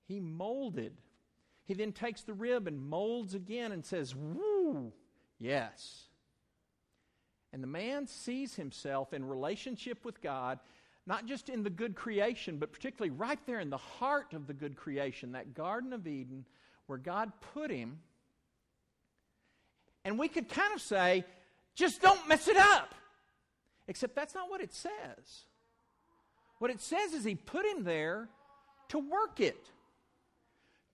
He 0.07 0.21
molded. 0.21 0.93
He 1.65 1.75
then 1.75 1.93
takes 1.93 2.23
the 2.23 2.33
rib 2.33 2.67
and 2.67 2.81
molds 2.81 3.35
again 3.35 3.73
and 3.73 3.85
says, 3.85 4.15
Woo, 4.15 4.93
yes. 5.39 6.05
And 7.53 7.63
the 7.63 7.69
man 7.69 8.07
sees 8.07 8.55
himself 8.55 9.13
in 9.13 9.25
relationship 9.25 10.05
with 10.05 10.21
God, 10.21 10.59
not 11.07 11.27
just 11.27 11.49
in 11.49 11.63
the 11.63 11.71
good 11.71 11.95
creation, 11.95 12.59
but 12.59 12.73
particularly 12.73 13.11
right 13.11 13.39
there 13.47 13.61
in 13.61 13.71
the 13.71 13.77
heart 13.77 14.33
of 14.33 14.47
the 14.47 14.55
good 14.55 14.77
creation, 14.77 15.33
that 15.33 15.55
Garden 15.55 15.93
of 15.93 16.07
Eden, 16.07 16.45
where 16.87 16.99
God 16.99 17.33
put 17.55 17.71
him 17.71 17.99
and 20.07 20.21
we 20.21 20.29
could 20.29 20.49
kind 20.49 20.73
of 20.73 20.81
say, 20.81 21.25
just 21.75 22.01
don't 22.01 22.29
mess 22.29 22.47
it 22.47 22.57
up. 22.57 22.95
Except 23.89 24.15
that's 24.15 24.37
not 24.37 24.49
what 24.49 24.61
it 24.61 24.73
says. 24.73 25.45
What 26.61 26.71
it 26.71 26.81
says 26.81 27.13
is 27.13 27.25
he 27.25 27.35
put 27.35 27.67
him 27.67 27.83
there 27.83 28.29
to 28.91 28.99
work 29.01 29.41
it, 29.41 29.69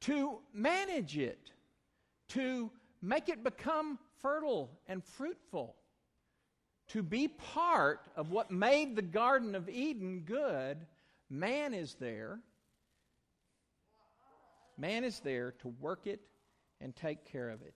to 0.01 0.39
manage 0.55 1.19
it, 1.19 1.51
to 2.29 2.71
make 3.03 3.29
it 3.29 3.45
become 3.45 3.99
fertile 4.23 4.71
and 4.89 5.05
fruitful, 5.05 5.77
to 6.89 7.03
be 7.03 7.29
part 7.29 8.01
of 8.17 8.31
what 8.31 8.51
made 8.51 8.97
the 8.97 9.03
Garden 9.03 9.55
of 9.55 9.69
Eden 9.69 10.23
good. 10.25 10.79
Man 11.29 11.75
is 11.75 11.97
there. 12.01 12.41
Man 14.79 15.05
is 15.05 15.21
there 15.21 15.53
to 15.61 15.69
work 15.81 16.07
it 16.07 16.23
and 16.81 16.97
take 16.97 17.31
care 17.31 17.51
of 17.51 17.61
it. 17.61 17.75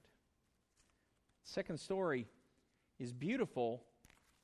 Second 1.47 1.78
story 1.78 2.26
is 2.99 3.12
beautiful 3.12 3.82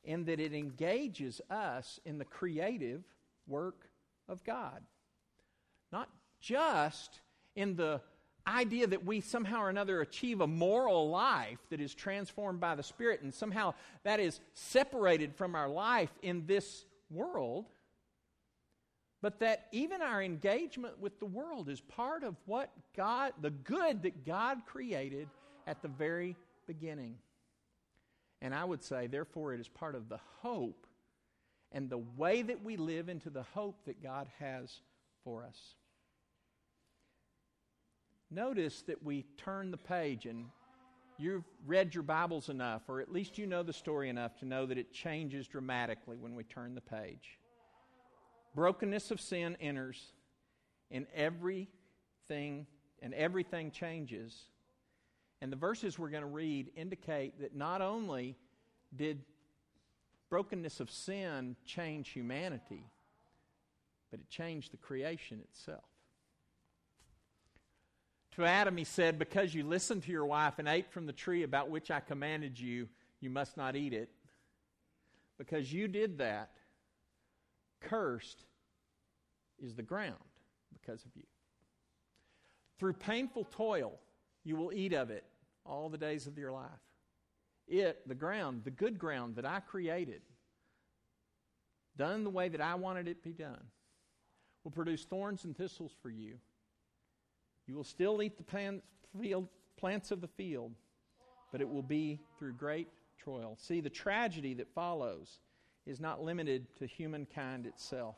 in 0.04 0.24
that 0.24 0.38
it 0.38 0.54
engages 0.54 1.40
us 1.50 1.98
in 2.04 2.18
the 2.18 2.24
creative 2.24 3.02
work 3.46 3.88
of 4.28 4.42
God. 4.44 4.82
Not 5.90 6.08
just 6.40 7.20
in 7.56 7.74
the 7.74 8.00
idea 8.46 8.86
that 8.86 9.04
we 9.04 9.20
somehow 9.20 9.62
or 9.62 9.68
another 9.68 10.00
achieve 10.00 10.40
a 10.40 10.46
moral 10.46 11.10
life 11.10 11.58
that 11.70 11.80
is 11.80 11.92
transformed 11.92 12.60
by 12.60 12.76
the 12.76 12.82
Spirit 12.84 13.20
and 13.22 13.34
somehow 13.34 13.74
that 14.04 14.20
is 14.20 14.40
separated 14.54 15.34
from 15.34 15.56
our 15.56 15.68
life 15.68 16.12
in 16.22 16.46
this 16.46 16.84
world, 17.10 17.66
but 19.20 19.40
that 19.40 19.66
even 19.72 20.02
our 20.02 20.22
engagement 20.22 21.00
with 21.00 21.18
the 21.18 21.26
world 21.26 21.68
is 21.68 21.80
part 21.80 22.22
of 22.22 22.36
what 22.46 22.70
God, 22.96 23.32
the 23.40 23.50
good 23.50 24.02
that 24.04 24.24
God 24.24 24.58
created 24.66 25.28
at 25.66 25.82
the 25.82 25.88
very 25.88 26.36
beginning. 26.66 27.16
And 28.40 28.54
I 28.54 28.64
would 28.64 28.82
say, 28.82 29.06
therefore, 29.06 29.54
it 29.54 29.60
is 29.60 29.68
part 29.68 29.94
of 29.94 30.08
the 30.08 30.20
hope 30.40 30.86
and 31.70 31.88
the 31.88 31.98
way 31.98 32.42
that 32.42 32.62
we 32.62 32.76
live 32.76 33.08
into 33.08 33.30
the 33.30 33.44
hope 33.54 33.84
that 33.86 34.02
God 34.02 34.26
has 34.38 34.80
for 35.24 35.44
us. 35.44 35.58
Notice 38.30 38.82
that 38.82 39.02
we 39.02 39.24
turn 39.36 39.70
the 39.70 39.76
page 39.76 40.26
and 40.26 40.46
you've 41.18 41.44
read 41.66 41.94
your 41.94 42.02
Bibles 42.02 42.48
enough, 42.48 42.82
or 42.88 43.00
at 43.00 43.12
least 43.12 43.38
you 43.38 43.46
know 43.46 43.62
the 43.62 43.72
story 43.72 44.08
enough 44.08 44.36
to 44.38 44.46
know 44.46 44.66
that 44.66 44.78
it 44.78 44.92
changes 44.92 45.46
dramatically 45.46 46.16
when 46.18 46.34
we 46.34 46.42
turn 46.42 46.74
the 46.74 46.80
page. 46.80 47.38
Brokenness 48.54 49.10
of 49.10 49.20
sin 49.20 49.56
enters, 49.60 50.12
and 50.90 51.06
everything 51.14 52.66
and 53.00 53.14
everything 53.14 53.70
changes. 53.70 54.36
And 55.42 55.50
the 55.50 55.56
verses 55.56 55.98
we're 55.98 56.08
going 56.08 56.22
to 56.22 56.28
read 56.28 56.70
indicate 56.76 57.40
that 57.40 57.56
not 57.56 57.82
only 57.82 58.36
did 58.94 59.24
brokenness 60.30 60.78
of 60.78 60.88
sin 60.88 61.56
change 61.66 62.10
humanity, 62.10 62.86
but 64.12 64.20
it 64.20 64.28
changed 64.28 64.72
the 64.72 64.76
creation 64.76 65.40
itself. 65.40 65.82
To 68.36 68.44
Adam, 68.44 68.76
he 68.76 68.84
said, 68.84 69.18
Because 69.18 69.52
you 69.52 69.64
listened 69.64 70.04
to 70.04 70.12
your 70.12 70.24
wife 70.26 70.60
and 70.60 70.68
ate 70.68 70.92
from 70.92 71.06
the 71.06 71.12
tree 71.12 71.42
about 71.42 71.70
which 71.70 71.90
I 71.90 71.98
commanded 71.98 72.58
you, 72.58 72.88
you 73.18 73.28
must 73.28 73.56
not 73.56 73.74
eat 73.74 73.92
it. 73.92 74.10
Because 75.38 75.72
you 75.72 75.88
did 75.88 76.18
that, 76.18 76.52
cursed 77.80 78.44
is 79.60 79.74
the 79.74 79.82
ground 79.82 80.14
because 80.72 81.04
of 81.04 81.10
you. 81.16 81.24
Through 82.78 82.92
painful 82.92 83.48
toil, 83.50 83.98
you 84.44 84.54
will 84.54 84.72
eat 84.72 84.92
of 84.92 85.10
it 85.10 85.24
all 85.64 85.88
the 85.88 85.98
days 85.98 86.26
of 86.26 86.38
your 86.38 86.52
life. 86.52 86.70
It, 87.68 88.06
the 88.06 88.14
ground, 88.14 88.62
the 88.64 88.70
good 88.70 88.98
ground 88.98 89.36
that 89.36 89.46
I 89.46 89.60
created, 89.60 90.22
done 91.96 92.24
the 92.24 92.30
way 92.30 92.48
that 92.48 92.60
I 92.60 92.74
wanted 92.74 93.08
it 93.08 93.22
to 93.22 93.28
be 93.28 93.32
done, 93.32 93.64
will 94.64 94.70
produce 94.70 95.04
thorns 95.04 95.44
and 95.44 95.56
thistles 95.56 95.92
for 96.02 96.10
you. 96.10 96.34
You 97.66 97.74
will 97.74 97.84
still 97.84 98.22
eat 98.22 98.36
the 98.36 98.42
plants, 98.42 98.84
field, 99.20 99.48
plants 99.76 100.10
of 100.10 100.20
the 100.20 100.28
field, 100.28 100.72
but 101.50 101.60
it 101.60 101.68
will 101.68 101.82
be 101.82 102.20
through 102.38 102.54
great 102.54 102.88
toil. 103.22 103.56
See, 103.60 103.80
the 103.80 103.90
tragedy 103.90 104.54
that 104.54 104.74
follows 104.74 105.38
is 105.86 106.00
not 106.00 106.22
limited 106.22 106.66
to 106.78 106.86
humankind 106.86 107.66
itself. 107.66 108.16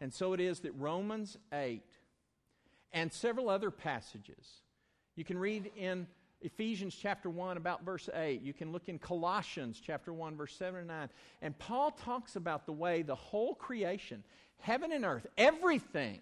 And 0.00 0.12
so 0.12 0.32
it 0.32 0.40
is 0.40 0.60
that 0.60 0.72
Romans 0.72 1.36
8 1.52 1.82
and 2.92 3.12
several 3.12 3.48
other 3.48 3.70
passages, 3.70 4.62
you 5.14 5.24
can 5.24 5.38
read 5.38 5.70
in 5.76 6.06
Ephesians 6.42 6.94
chapter 6.94 7.28
1 7.28 7.56
about 7.56 7.84
verse 7.84 8.08
8. 8.12 8.42
You 8.42 8.52
can 8.52 8.72
look 8.72 8.88
in 8.88 8.98
Colossians 8.98 9.80
chapter 9.84 10.12
1 10.12 10.36
verse 10.36 10.54
7 10.56 10.80
and 10.80 10.88
9. 10.88 11.08
And 11.42 11.58
Paul 11.58 11.90
talks 11.90 12.36
about 12.36 12.66
the 12.66 12.72
way 12.72 13.02
the 13.02 13.14
whole 13.14 13.54
creation, 13.54 14.24
heaven 14.58 14.92
and 14.92 15.04
earth, 15.04 15.26
everything 15.36 16.20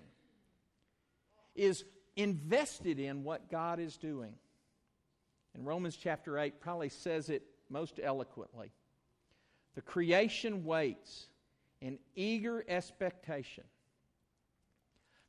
is 1.54 1.84
invested 2.16 2.98
in 2.98 3.22
what 3.22 3.50
God 3.50 3.78
is 3.78 3.96
doing. 3.96 4.32
And 5.54 5.66
Romans 5.66 5.96
chapter 5.96 6.38
8 6.38 6.60
probably 6.60 6.88
says 6.88 7.30
it 7.30 7.42
most 7.70 8.00
eloquently. 8.02 8.72
The 9.74 9.82
creation 9.82 10.64
waits 10.64 11.28
in 11.80 11.98
eager 12.16 12.64
expectation. 12.68 13.64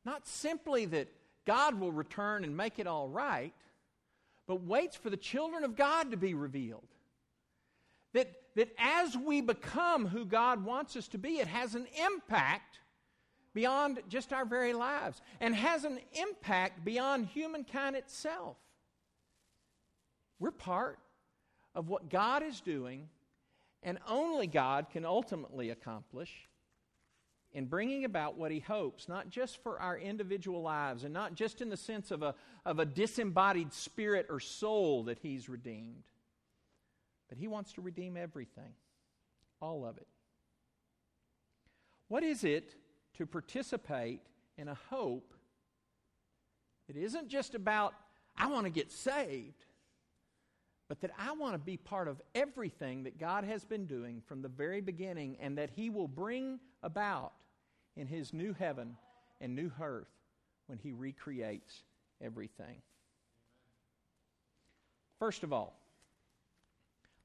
Not 0.05 0.27
simply 0.27 0.85
that 0.85 1.09
God 1.45 1.79
will 1.79 1.91
return 1.91 2.43
and 2.43 2.55
make 2.55 2.79
it 2.79 2.87
all 2.87 3.07
right, 3.07 3.53
but 4.49 4.63
waits 4.63 4.95
for 4.95 5.11
the 5.11 5.15
children 5.15 5.63
of 5.63 5.75
God 5.75 6.09
to 6.09 6.17
be 6.17 6.33
revealed. 6.33 6.87
That, 8.13 8.31
that 8.55 8.69
as 8.79 9.15
we 9.15 9.41
become 9.41 10.07
who 10.07 10.25
God 10.25 10.65
wants 10.65 10.95
us 10.95 11.07
to 11.09 11.19
be, 11.19 11.37
it 11.37 11.45
has 11.45 11.75
an 11.75 11.85
impact 12.03 12.79
beyond 13.53 13.99
just 14.09 14.33
our 14.33 14.45
very 14.45 14.73
lives 14.73 15.21
and 15.39 15.53
has 15.53 15.83
an 15.83 15.99
impact 16.13 16.83
beyond 16.83 17.27
humankind 17.27 17.95
itself. 17.95 18.57
We're 20.39 20.49
part 20.49 20.97
of 21.75 21.87
what 21.87 22.09
God 22.09 22.41
is 22.41 22.59
doing, 22.59 23.07
and 23.83 23.99
only 24.07 24.47
God 24.47 24.87
can 24.89 25.05
ultimately 25.05 25.69
accomplish 25.69 26.49
in 27.53 27.65
bringing 27.65 28.05
about 28.05 28.37
what 28.37 28.51
he 28.51 28.59
hopes, 28.59 29.09
not 29.09 29.29
just 29.29 29.61
for 29.63 29.79
our 29.79 29.97
individual 29.97 30.61
lives 30.61 31.03
and 31.03 31.13
not 31.13 31.33
just 31.33 31.61
in 31.61 31.69
the 31.69 31.77
sense 31.77 32.11
of 32.11 32.21
a, 32.21 32.35
of 32.65 32.79
a 32.79 32.85
disembodied 32.85 33.73
spirit 33.73 34.27
or 34.29 34.39
soul 34.39 35.03
that 35.03 35.17
he's 35.19 35.49
redeemed, 35.49 36.03
but 37.27 37.37
he 37.37 37.47
wants 37.47 37.73
to 37.73 37.81
redeem 37.81 38.17
everything, 38.17 38.73
all 39.61 39.85
of 39.85 39.97
it. 39.97 40.07
What 42.07 42.23
is 42.23 42.43
it 42.43 42.75
to 43.17 43.25
participate 43.25 44.21
in 44.57 44.67
a 44.67 44.77
hope 44.89 45.33
that 46.87 46.97
isn't 46.97 47.29
just 47.29 47.55
about, 47.55 47.93
I 48.37 48.47
want 48.47 48.65
to 48.65 48.71
get 48.71 48.91
saved, 48.91 49.65
but 50.87 51.01
that 51.01 51.11
I 51.19 51.33
want 51.33 51.53
to 51.53 51.59
be 51.59 51.77
part 51.77 52.07
of 52.07 52.19
everything 52.33 53.03
that 53.03 53.19
God 53.19 53.43
has 53.43 53.63
been 53.63 53.85
doing 53.85 54.21
from 54.25 54.41
the 54.41 54.47
very 54.47 54.81
beginning 54.81 55.37
and 55.39 55.57
that 55.59 55.69
He 55.75 55.91
will 55.91 56.07
bring 56.07 56.59
about 56.83 57.33
in 57.95 58.07
His 58.07 58.33
new 58.33 58.53
heaven 58.53 58.95
and 59.41 59.55
new 59.55 59.71
earth 59.81 60.07
when 60.67 60.77
He 60.77 60.91
recreates 60.91 61.83
everything. 62.21 62.81
First 65.19 65.43
of 65.43 65.51
all, 65.51 65.77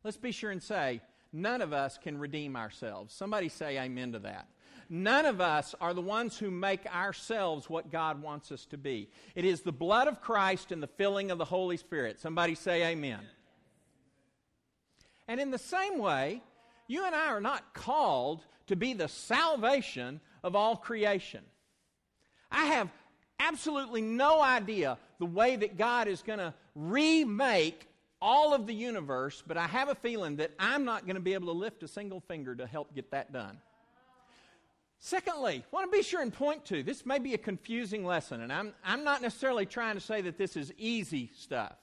let's 0.03 0.17
be 0.17 0.33
sure 0.33 0.51
and 0.51 0.63
say, 0.63 1.01
none 1.33 1.63
of 1.63 1.73
us 1.73 1.99
can 1.99 2.19
redeem 2.19 2.57
ourselves. 2.57 3.15
Somebody 3.15 3.49
say 3.49 3.79
amen 3.79 4.13
to 4.13 4.19
that. 4.21 4.49
None 4.91 5.27
of 5.27 5.41
us 5.41 5.75
are 5.81 5.95
the 5.95 6.01
ones 6.01 6.37
who 6.39 6.51
make 6.51 6.85
ourselves 6.87 7.71
what 7.71 7.91
God 7.91 8.21
wants 8.21 8.53
us 8.53 8.67
to 8.67 8.77
be. 8.77 9.09
It 9.35 9.45
is 9.45 9.63
the 9.63 9.73
blood 9.73 10.09
of 10.09 10.21
Christ 10.21 10.73
and 10.73 10.83
the 10.83 10.87
filling 10.89 11.31
of 11.31 11.39
the 11.39 11.45
Holy 11.45 11.77
Spirit. 11.77 12.21
Somebody 12.21 12.55
say 12.55 12.85
amen. 12.85 13.21
And 15.27 15.41
in 15.41 15.51
the 15.51 15.59
same 15.59 15.99
way, 15.99 16.43
you 16.87 17.07
and 17.07 17.15
I 17.15 17.27
are 17.27 17.41
not 17.41 17.75
called 17.75 18.45
to 18.67 18.77
be 18.77 18.95
the 18.95 19.09
salvation 19.09 20.21
of 20.43 20.55
all 20.57 20.77
creation. 20.77 21.43
I 22.51 22.67
have 22.67 22.91
absolutely 23.41 24.03
no 24.03 24.41
idea 24.41 24.99
the 25.19 25.27
way 25.27 25.57
that 25.57 25.77
God 25.77 26.09
is 26.09 26.23
going 26.23 26.39
to 26.39 26.55
remake 26.75 27.89
all 28.21 28.55
of 28.55 28.67
the 28.67 28.75
universe, 28.75 29.43
but 29.47 29.57
I 29.57 29.67
have 29.67 29.89
a 29.89 29.95
feeling 29.95 30.37
that 30.37 30.53
I'm 30.59 30.85
not 30.85 31.05
going 31.05 31.17
to 31.17 31.21
be 31.21 31.35
able 31.35 31.53
to 31.53 31.59
lift 31.59 31.83
a 31.83 31.89
single 31.89 32.21
finger 32.21 32.55
to 32.55 32.67
help 32.67 32.95
get 32.95 33.11
that 33.11 33.33
done. 33.33 33.59
Secondly, 34.99 35.63
I 35.63 35.77
want 35.77 35.93
to 35.93 35.95
be 35.95 36.03
sure 36.03 36.23
and 36.23 36.33
point 36.33 36.65
to 36.67 36.83
this 36.83 37.05
may 37.05 37.19
be 37.19 37.35
a 37.35 37.39
confusing 37.39 38.07
lesson, 38.07 38.41
and 38.41 38.51
I'm, 38.51 38.73
I'm 38.83 39.05
not 39.05 39.21
necessarily 39.21 39.67
trying 39.67 39.97
to 39.97 40.01
say 40.01 40.23
that 40.23 40.39
this 40.39 40.57
is 40.57 40.73
easy 40.79 41.31
stuff. 41.37 41.75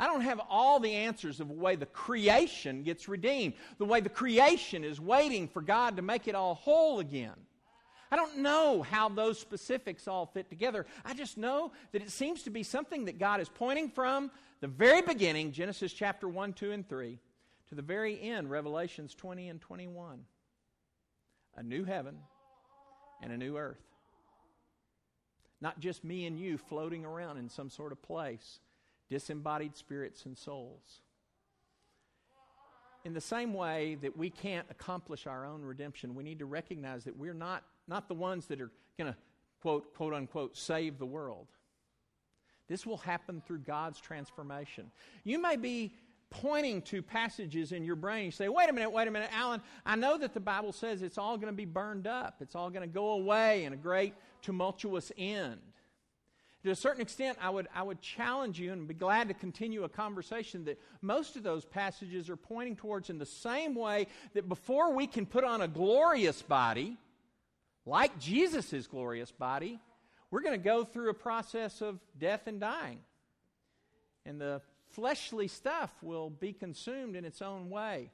I 0.00 0.06
don't 0.06 0.22
have 0.22 0.40
all 0.48 0.80
the 0.80 0.94
answers 0.94 1.40
of 1.40 1.48
the 1.48 1.54
way 1.54 1.76
the 1.76 1.84
creation 1.84 2.82
gets 2.82 3.06
redeemed, 3.06 3.52
the 3.76 3.84
way 3.84 4.00
the 4.00 4.08
creation 4.08 4.82
is 4.82 4.98
waiting 4.98 5.46
for 5.46 5.60
God 5.60 5.96
to 5.96 6.02
make 6.02 6.26
it 6.26 6.34
all 6.34 6.54
whole 6.54 7.00
again. 7.00 7.36
I 8.10 8.16
don't 8.16 8.38
know 8.38 8.80
how 8.82 9.10
those 9.10 9.38
specifics 9.38 10.08
all 10.08 10.24
fit 10.24 10.48
together. 10.48 10.86
I 11.04 11.12
just 11.12 11.36
know 11.36 11.72
that 11.92 12.00
it 12.00 12.10
seems 12.10 12.42
to 12.44 12.50
be 12.50 12.62
something 12.62 13.04
that 13.04 13.18
God 13.18 13.40
is 13.42 13.50
pointing 13.50 13.90
from 13.90 14.30
the 14.60 14.68
very 14.68 15.02
beginning, 15.02 15.52
Genesis 15.52 15.92
chapter 15.92 16.26
1, 16.26 16.54
2, 16.54 16.72
and 16.72 16.88
3, 16.88 17.18
to 17.68 17.74
the 17.74 17.82
very 17.82 18.20
end, 18.22 18.50
Revelations 18.50 19.14
20 19.14 19.50
and 19.50 19.60
21. 19.60 20.24
A 21.56 21.62
new 21.62 21.84
heaven 21.84 22.16
and 23.22 23.32
a 23.32 23.36
new 23.36 23.58
earth. 23.58 23.84
Not 25.60 25.78
just 25.78 26.04
me 26.04 26.24
and 26.24 26.38
you 26.38 26.56
floating 26.56 27.04
around 27.04 27.36
in 27.36 27.50
some 27.50 27.68
sort 27.68 27.92
of 27.92 28.00
place, 28.02 28.60
disembodied 29.10 29.76
spirits 29.76 30.24
and 30.24 30.38
souls. 30.38 31.02
In 33.04 33.12
the 33.12 33.20
same 33.20 33.52
way 33.54 33.96
that 34.02 34.16
we 34.16 34.30
can't 34.30 34.66
accomplish 34.70 35.26
our 35.26 35.44
own 35.44 35.62
redemption, 35.62 36.14
we 36.14 36.22
need 36.22 36.38
to 36.38 36.46
recognize 36.46 37.04
that 37.04 37.16
we're 37.16 37.34
not, 37.34 37.64
not 37.88 38.08
the 38.08 38.14
ones 38.14 38.46
that 38.46 38.60
are 38.60 38.70
going 38.96 39.12
to, 39.12 39.18
quote, 39.60 39.94
quote 39.94 40.14
unquote, 40.14 40.56
save 40.56 40.98
the 40.98 41.06
world. 41.06 41.48
This 42.68 42.86
will 42.86 42.98
happen 42.98 43.42
through 43.44 43.60
God's 43.60 44.00
transformation. 44.00 44.90
You 45.24 45.40
may 45.40 45.56
be 45.56 45.92
pointing 46.28 46.82
to 46.82 47.02
passages 47.02 47.72
in 47.72 47.84
your 47.84 47.96
brain. 47.96 48.26
You 48.26 48.30
say, 48.30 48.48
wait 48.48 48.70
a 48.70 48.72
minute, 48.72 48.90
wait 48.90 49.08
a 49.08 49.10
minute, 49.10 49.30
Alan, 49.32 49.60
I 49.84 49.96
know 49.96 50.16
that 50.18 50.32
the 50.32 50.40
Bible 50.40 50.72
says 50.72 51.02
it's 51.02 51.18
all 51.18 51.36
going 51.36 51.52
to 51.52 51.56
be 51.56 51.64
burned 51.64 52.06
up, 52.06 52.36
it's 52.40 52.54
all 52.54 52.70
going 52.70 52.88
to 52.88 52.94
go 52.94 53.10
away 53.10 53.64
in 53.64 53.72
a 53.72 53.76
great 53.76 54.14
tumultuous 54.40 55.10
end. 55.18 55.60
To 56.64 56.70
a 56.70 56.76
certain 56.76 57.00
extent, 57.00 57.38
I 57.40 57.48
would, 57.48 57.68
I 57.74 57.82
would 57.82 58.02
challenge 58.02 58.60
you 58.60 58.72
and 58.72 58.86
be 58.86 58.92
glad 58.92 59.28
to 59.28 59.34
continue 59.34 59.84
a 59.84 59.88
conversation 59.88 60.66
that 60.66 60.78
most 61.00 61.36
of 61.36 61.42
those 61.42 61.64
passages 61.64 62.28
are 62.28 62.36
pointing 62.36 62.76
towards 62.76 63.08
in 63.08 63.18
the 63.18 63.24
same 63.24 63.74
way 63.74 64.08
that 64.34 64.46
before 64.46 64.94
we 64.94 65.06
can 65.06 65.24
put 65.24 65.42
on 65.42 65.62
a 65.62 65.68
glorious 65.68 66.42
body, 66.42 66.98
like 67.86 68.18
Jesus' 68.18 68.86
glorious 68.86 69.32
body, 69.32 69.80
we're 70.30 70.42
going 70.42 70.58
to 70.58 70.64
go 70.64 70.84
through 70.84 71.08
a 71.08 71.14
process 71.14 71.80
of 71.80 71.98
death 72.18 72.46
and 72.46 72.60
dying. 72.60 72.98
And 74.26 74.38
the 74.38 74.60
fleshly 74.90 75.48
stuff 75.48 75.90
will 76.02 76.28
be 76.28 76.52
consumed 76.52 77.16
in 77.16 77.24
its 77.24 77.40
own 77.40 77.70
way. 77.70 78.10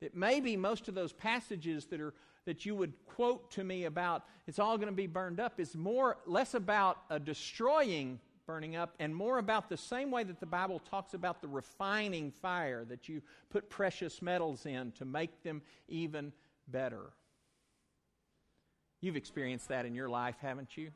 That 0.00 0.14
maybe 0.14 0.56
most 0.56 0.88
of 0.88 0.94
those 0.94 1.12
passages 1.12 1.86
that 1.86 2.00
are 2.00 2.14
that 2.50 2.66
you 2.66 2.74
would 2.74 2.92
quote 3.06 3.48
to 3.48 3.62
me 3.62 3.84
about 3.84 4.24
it's 4.48 4.58
all 4.58 4.76
going 4.76 4.88
to 4.88 4.92
be 4.92 5.06
burned 5.06 5.38
up 5.38 5.60
is 5.60 5.76
more 5.76 6.16
less 6.26 6.54
about 6.54 6.98
a 7.08 7.20
destroying 7.20 8.18
burning 8.44 8.74
up 8.74 8.92
and 8.98 9.14
more 9.14 9.38
about 9.38 9.68
the 9.68 9.76
same 9.76 10.10
way 10.10 10.24
that 10.24 10.40
the 10.40 10.46
Bible 10.46 10.80
talks 10.80 11.14
about 11.14 11.40
the 11.40 11.46
refining 11.46 12.32
fire 12.32 12.84
that 12.86 13.08
you 13.08 13.22
put 13.50 13.70
precious 13.70 14.20
metals 14.20 14.66
in 14.66 14.90
to 14.90 15.04
make 15.04 15.44
them 15.44 15.62
even 15.86 16.32
better. 16.66 17.12
You've 19.00 19.14
experienced 19.14 19.68
that 19.68 19.86
in 19.86 19.94
your 19.94 20.08
life, 20.08 20.34
haven't 20.42 20.76
you? 20.76 20.90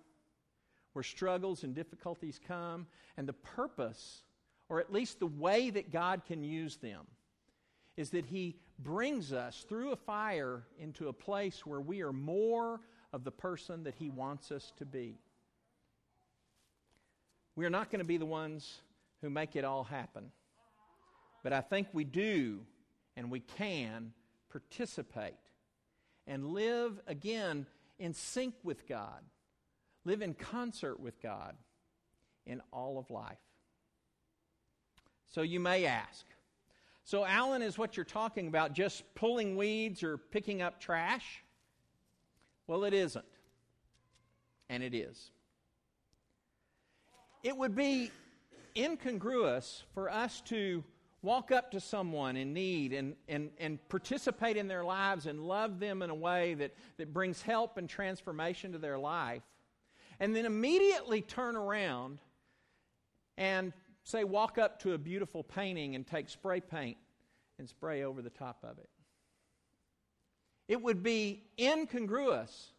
Where 0.95 1.05
struggles 1.05 1.63
and 1.63 1.73
difficulties 1.73 2.41
come, 2.45 2.89
and 3.17 3.29
the 3.29 3.33
purpose, 3.33 4.25
or 4.69 4.81
at 4.81 4.93
least 4.93 5.21
the 5.21 5.29
way 5.29 5.71
that 5.71 5.93
God 5.93 6.23
can 6.27 6.43
use 6.43 6.79
them, 6.79 7.07
is 7.97 8.11
that 8.11 8.27
He 8.27 8.57
brings 8.79 9.33
us 9.33 9.65
through 9.69 9.93
a 9.93 9.97
fire 9.97 10.65
into 10.79 11.09
a 11.09 11.13
place 11.13 11.65
where 11.65 11.81
we 11.81 12.03
are 12.03 12.13
more 12.13 12.81
of 13.13 13.25
the 13.25 13.31
person 13.31 13.85
that 13.85 13.95
He 13.95 14.11
wants 14.11 14.51
us 14.51 14.73
to 14.79 14.85
be. 14.85 15.19
We 17.57 17.65
are 17.65 17.71
not 17.71 17.91
going 17.91 18.01
to 18.01 18.05
be 18.05 18.17
the 18.17 18.27
ones 18.27 18.81
who 19.23 19.31
make 19.31 19.55
it 19.55 19.65
all 19.65 19.85
happen. 19.85 20.31
But 21.43 21.53
I 21.53 21.61
think 21.61 21.89
we 21.93 22.05
do 22.05 22.61
and 23.17 23.31
we 23.31 23.41
can 23.41 24.13
participate 24.51 25.35
and 26.27 26.47
live 26.49 27.01
again 27.07 27.67
in 27.99 28.15
sync 28.15 28.55
with 28.63 28.89
God, 28.89 29.23
live 30.05 30.23
in 30.23 30.35
concert 30.35 30.99
with 30.99 31.21
God 31.23 31.55
in 32.47 32.61
all 32.73 32.99
of 32.99 33.11
life. 33.11 33.39
So 35.33 35.43
you 35.43 35.61
may 35.61 35.87
ask, 35.87 36.25
so, 37.05 37.25
Alan, 37.25 37.61
is 37.61 37.77
what 37.77 37.99
you're 37.99 38.05
talking 38.05 38.49
about 38.49 38.73
just 38.73 39.03
pulling 39.15 39.57
weeds 39.57 40.03
or 40.03 40.17
picking 40.17 40.63
up 40.63 40.81
trash? 40.81 41.45
Well, 42.67 42.85
it 42.85 42.95
isn't. 42.95 43.25
And 44.71 44.83
it 44.83 44.95
is. 44.95 45.31
It 47.43 47.55
would 47.55 47.77
be 47.77 48.11
incongruous 48.75 49.85
for 49.93 50.11
us 50.11 50.41
to 50.47 50.83
walk 51.21 51.53
up 51.53 51.71
to 51.73 51.81
someone 51.81 52.39
in 52.39 52.55
need 52.55 52.95
and, 52.95 53.17
and, 53.29 53.51
and 53.59 53.87
participate 53.91 54.57
in 54.57 54.67
their 54.67 54.83
lives 54.83 55.27
and 55.27 55.47
love 55.47 55.81
them 55.81 56.01
in 56.01 56.09
a 56.09 56.15
way 56.15 56.55
that, 56.55 56.73
that 56.97 57.13
brings 57.13 57.43
help 57.43 57.77
and 57.77 57.87
transformation 57.87 58.73
to 58.73 58.79
their 58.79 58.99
life, 58.99 59.43
and 60.21 60.35
then 60.35 60.47
immediately 60.47 61.21
turn 61.21 61.55
around 61.55 62.19
and 63.37 63.75
say, 64.05 64.23
walk 64.23 64.59
up 64.59 64.81
to 64.83 64.93
a 64.93 64.99
beautiful 64.99 65.43
painting 65.43 65.95
and 65.95 66.07
take 66.07 66.29
spray 66.29 66.61
paint 66.61 66.99
and 67.59 67.69
spray 67.69 68.05
over 68.05 68.23
the 68.23 68.31
top 68.31 68.59
of 68.63 68.79
it. 68.79 68.89
It 70.69 70.81
would 70.81 71.03
be 71.03 71.43
incongruous 71.59 72.73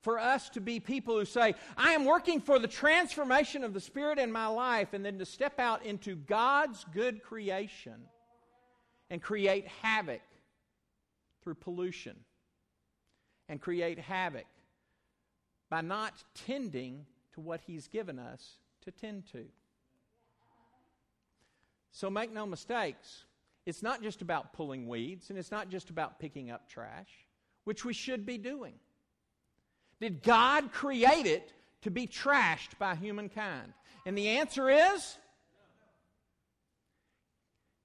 for 0.00 0.18
us 0.18 0.48
to 0.50 0.60
be 0.60 0.78
people 0.78 1.18
who 1.18 1.24
say, 1.24 1.54
I 1.76 1.92
am 1.92 2.04
working 2.04 2.40
for 2.40 2.58
the 2.58 2.68
transformation 2.68 3.64
of 3.64 3.74
the 3.74 3.80
Spirit 3.80 4.18
in 4.18 4.30
my 4.30 4.46
life, 4.46 4.92
and 4.92 5.04
then 5.04 5.18
to 5.18 5.26
step 5.26 5.58
out 5.58 5.84
into 5.84 6.14
God's 6.14 6.84
good 6.94 7.22
creation 7.22 8.06
and 9.10 9.20
create 9.20 9.66
havoc 9.82 10.22
through 11.42 11.56
pollution 11.56 12.16
and 13.48 13.60
create 13.60 13.98
havoc 13.98 14.46
by 15.70 15.80
not 15.80 16.22
tending 16.46 17.06
to 17.34 17.40
what 17.40 17.60
He's 17.66 17.88
given 17.88 18.18
us 18.18 18.58
to 18.84 18.90
tend 18.90 19.26
to. 19.32 19.46
So 21.92 22.10
make 22.10 22.32
no 22.32 22.46
mistakes. 22.46 23.24
It's 23.66 23.82
not 23.82 24.02
just 24.02 24.22
about 24.22 24.52
pulling 24.52 24.88
weeds, 24.88 25.30
and 25.30 25.38
it's 25.38 25.50
not 25.50 25.68
just 25.68 25.90
about 25.90 26.18
picking 26.18 26.50
up 26.50 26.68
trash, 26.68 27.08
which 27.64 27.84
we 27.84 27.92
should 27.92 28.24
be 28.24 28.38
doing. 28.38 28.74
Did 30.00 30.22
God 30.22 30.72
create 30.72 31.26
it 31.26 31.52
to 31.82 31.90
be 31.90 32.06
trashed 32.06 32.78
by 32.78 32.94
humankind? 32.94 33.72
And 34.06 34.16
the 34.16 34.28
answer 34.28 34.70
is 34.70 35.18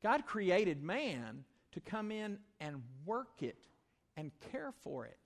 God 0.02 0.26
created 0.26 0.84
man 0.84 1.44
to 1.72 1.80
come 1.80 2.12
in 2.12 2.38
and 2.60 2.84
work 3.06 3.42
it 3.42 3.58
and 4.16 4.32
care 4.52 4.72
for 4.84 5.06
it. 5.06 5.18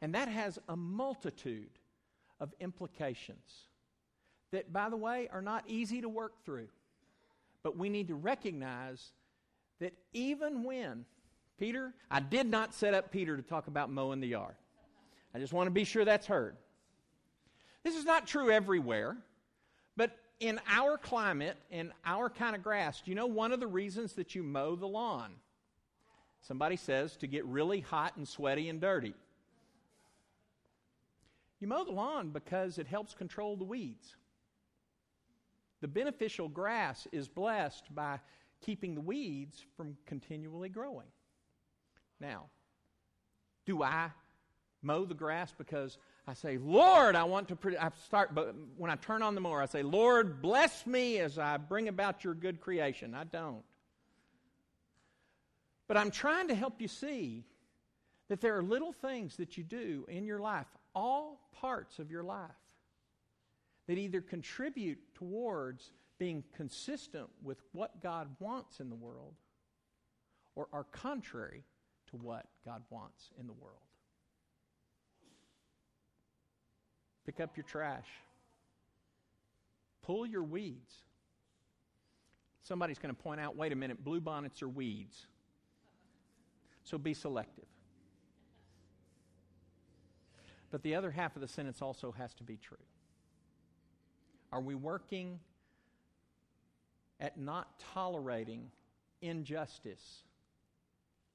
And 0.00 0.14
that 0.14 0.28
has 0.28 0.58
a 0.68 0.76
multitude 0.76 1.78
of 2.40 2.52
implications 2.58 3.68
that, 4.50 4.72
by 4.72 4.88
the 4.88 4.96
way, 4.96 5.28
are 5.32 5.42
not 5.42 5.64
easy 5.68 6.00
to 6.00 6.08
work 6.08 6.44
through. 6.44 6.68
But 7.62 7.76
we 7.76 7.88
need 7.88 8.08
to 8.08 8.14
recognize 8.14 9.12
that 9.80 9.92
even 10.12 10.64
when, 10.64 11.04
Peter, 11.58 11.94
I 12.10 12.20
did 12.20 12.46
not 12.46 12.74
set 12.74 12.94
up 12.94 13.12
Peter 13.12 13.36
to 13.36 13.42
talk 13.42 13.66
about 13.66 13.90
mowing 13.90 14.20
the 14.20 14.28
yard. 14.28 14.54
I 15.34 15.38
just 15.38 15.52
want 15.52 15.66
to 15.66 15.72
be 15.72 15.84
sure 15.84 16.04
that's 16.04 16.26
heard. 16.26 16.56
This 17.84 17.96
is 17.96 18.04
not 18.04 18.26
true 18.26 18.50
everywhere, 18.50 19.16
but 19.96 20.16
in 20.40 20.60
our 20.68 20.98
climate, 20.98 21.56
in 21.70 21.92
our 22.04 22.28
kind 22.28 22.54
of 22.54 22.62
grass, 22.62 23.00
do 23.00 23.10
you 23.10 23.14
know 23.14 23.26
one 23.26 23.52
of 23.52 23.60
the 23.60 23.66
reasons 23.66 24.14
that 24.14 24.34
you 24.34 24.42
mow 24.42 24.76
the 24.76 24.86
lawn? 24.86 25.32
Somebody 26.42 26.76
says 26.76 27.16
to 27.18 27.26
get 27.28 27.44
really 27.44 27.80
hot 27.80 28.16
and 28.16 28.26
sweaty 28.26 28.68
and 28.68 28.80
dirty. 28.80 29.14
You 31.60 31.68
mow 31.68 31.84
the 31.84 31.92
lawn 31.92 32.30
because 32.30 32.78
it 32.78 32.88
helps 32.88 33.14
control 33.14 33.56
the 33.56 33.64
weeds. 33.64 34.16
The 35.82 35.88
beneficial 35.88 36.48
grass 36.48 37.06
is 37.12 37.28
blessed 37.28 37.94
by 37.94 38.20
keeping 38.62 38.94
the 38.94 39.00
weeds 39.00 39.62
from 39.76 39.96
continually 40.06 40.68
growing. 40.70 41.08
Now, 42.20 42.46
do 43.66 43.82
I 43.82 44.10
mow 44.80 45.04
the 45.04 45.14
grass 45.14 45.52
because 45.58 45.98
I 46.26 46.34
say, 46.34 46.56
Lord, 46.56 47.16
I 47.16 47.24
want 47.24 47.48
to. 47.48 47.56
Pre-. 47.56 47.76
I 47.76 47.90
start, 48.04 48.32
but 48.32 48.54
when 48.76 48.92
I 48.92 48.96
turn 48.96 49.22
on 49.22 49.34
the 49.34 49.40
mower, 49.40 49.60
I 49.60 49.66
say, 49.66 49.82
Lord, 49.82 50.40
bless 50.40 50.86
me 50.86 51.18
as 51.18 51.36
I 51.36 51.56
bring 51.56 51.88
about 51.88 52.22
your 52.22 52.34
good 52.34 52.60
creation. 52.60 53.12
I 53.14 53.24
don't. 53.24 53.64
But 55.88 55.96
I'm 55.96 56.12
trying 56.12 56.48
to 56.48 56.54
help 56.54 56.80
you 56.80 56.86
see 56.86 57.44
that 58.28 58.40
there 58.40 58.56
are 58.56 58.62
little 58.62 58.92
things 58.92 59.36
that 59.36 59.58
you 59.58 59.64
do 59.64 60.06
in 60.08 60.24
your 60.24 60.38
life, 60.38 60.68
all 60.94 61.50
parts 61.60 61.98
of 61.98 62.10
your 62.10 62.22
life, 62.22 62.50
that 63.86 63.98
either 63.98 64.20
contribute 64.20 64.98
towards 65.14 65.92
being 66.18 66.44
consistent 66.56 67.28
with 67.42 67.58
what 67.72 68.00
God 68.02 68.28
wants 68.38 68.80
in 68.80 68.88
the 68.88 68.94
world 68.94 69.34
or 70.54 70.68
are 70.72 70.84
contrary 70.84 71.64
to 72.10 72.16
what 72.16 72.46
God 72.64 72.82
wants 72.90 73.30
in 73.40 73.46
the 73.46 73.52
world. 73.52 73.76
Pick 77.26 77.40
up 77.40 77.56
your 77.56 77.64
trash. 77.64 78.06
Pull 80.02 80.26
your 80.26 80.42
weeds. 80.42 80.92
Somebody's 82.62 82.98
going 82.98 83.14
to 83.14 83.20
point 83.20 83.40
out 83.40 83.56
wait 83.56 83.72
a 83.72 83.76
minute, 83.76 84.04
bluebonnets 84.04 84.62
are 84.62 84.68
weeds. 84.68 85.26
So 86.84 86.98
be 86.98 87.14
selective. 87.14 87.64
But 90.70 90.82
the 90.82 90.94
other 90.94 91.10
half 91.10 91.36
of 91.36 91.42
the 91.42 91.48
sentence 91.48 91.82
also 91.82 92.12
has 92.12 92.32
to 92.34 92.44
be 92.44 92.56
true. 92.56 92.76
Are 94.52 94.60
we 94.60 94.74
working 94.74 95.40
at 97.18 97.38
not 97.38 97.78
tolerating 97.94 98.70
injustice 99.22 100.24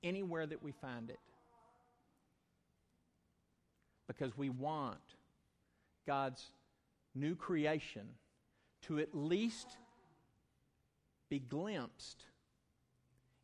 anywhere 0.03 0.45
that 0.45 0.61
we 0.61 0.71
find 0.71 1.09
it? 1.09 1.19
Because 4.07 4.37
we 4.37 4.49
want 4.49 4.99
God's 6.05 6.43
new 7.15 7.35
creation 7.35 8.07
to 8.83 8.99
at 8.99 9.13
least 9.13 9.77
be 11.29 11.39
glimpsed 11.39 12.23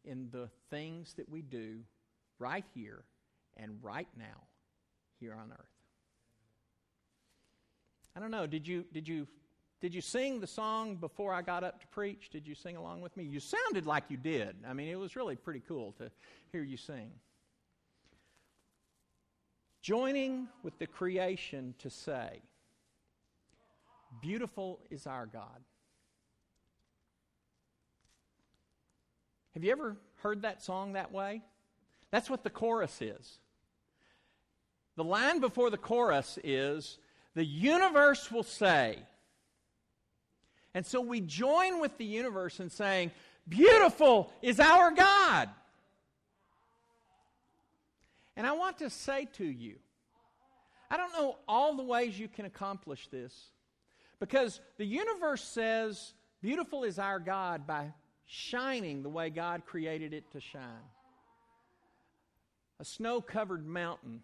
in 0.05 0.29
the 0.31 0.49
things 0.69 1.13
that 1.15 1.27
we 1.29 1.41
do 1.41 1.79
right 2.39 2.65
here 2.73 3.03
and 3.57 3.77
right 3.81 4.07
now 4.17 4.43
here 5.19 5.33
on 5.33 5.51
earth. 5.51 5.65
I 8.15 8.19
don't 8.19 8.31
know, 8.31 8.45
did 8.45 8.67
you 8.67 8.85
did 8.93 9.07
you 9.07 9.27
did 9.83 9.93
you 9.93 9.99
sing 9.99 10.39
the 10.39 10.47
song 10.47 10.95
before 10.95 11.33
I 11.33 11.41
got 11.41 11.65
up 11.65 11.81
to 11.81 11.87
preach? 11.87 12.29
Did 12.29 12.47
you 12.47 12.55
sing 12.55 12.77
along 12.77 13.01
with 13.01 13.17
me? 13.17 13.25
You 13.25 13.41
sounded 13.41 13.85
like 13.85 14.05
you 14.07 14.15
did. 14.15 14.55
I 14.65 14.71
mean, 14.71 14.87
it 14.87 14.97
was 14.97 15.17
really 15.17 15.35
pretty 15.35 15.61
cool 15.67 15.91
to 15.97 16.09
hear 16.53 16.63
you 16.63 16.77
sing. 16.77 17.11
Joining 19.81 20.47
with 20.63 20.79
the 20.79 20.87
creation 20.87 21.75
to 21.79 21.89
say, 21.89 22.39
Beautiful 24.21 24.79
is 24.89 25.05
our 25.05 25.25
God. 25.25 25.65
Have 29.53 29.65
you 29.65 29.71
ever 29.73 29.97
heard 30.21 30.43
that 30.43 30.63
song 30.63 30.93
that 30.93 31.11
way? 31.11 31.41
That's 32.09 32.29
what 32.29 32.45
the 32.45 32.49
chorus 32.49 33.01
is. 33.01 33.37
The 34.95 35.03
line 35.03 35.41
before 35.41 35.69
the 35.69 35.77
chorus 35.77 36.39
is 36.41 36.99
The 37.35 37.43
universe 37.43 38.31
will 38.31 38.43
say. 38.43 38.99
And 40.73 40.85
so 40.85 41.01
we 41.01 41.21
join 41.21 41.79
with 41.79 41.97
the 41.97 42.05
universe 42.05 42.59
in 42.59 42.69
saying, 42.69 43.11
Beautiful 43.47 44.31
is 44.41 44.59
our 44.59 44.91
God. 44.91 45.49
And 48.35 48.47
I 48.47 48.53
want 48.53 48.79
to 48.79 48.89
say 48.89 49.27
to 49.33 49.45
you, 49.45 49.75
I 50.89 50.97
don't 50.97 51.13
know 51.13 51.37
all 51.47 51.75
the 51.75 51.83
ways 51.83 52.17
you 52.17 52.27
can 52.27 52.45
accomplish 52.45 53.07
this 53.07 53.33
because 54.19 54.59
the 54.77 54.85
universe 54.85 55.43
says, 55.43 56.13
Beautiful 56.41 56.83
is 56.83 56.99
our 56.99 57.19
God 57.19 57.67
by 57.67 57.93
shining 58.25 59.03
the 59.03 59.09
way 59.09 59.29
God 59.29 59.65
created 59.65 60.13
it 60.13 60.31
to 60.31 60.39
shine. 60.39 60.61
A 62.79 62.85
snow 62.85 63.21
covered 63.21 63.65
mountain 63.65 64.21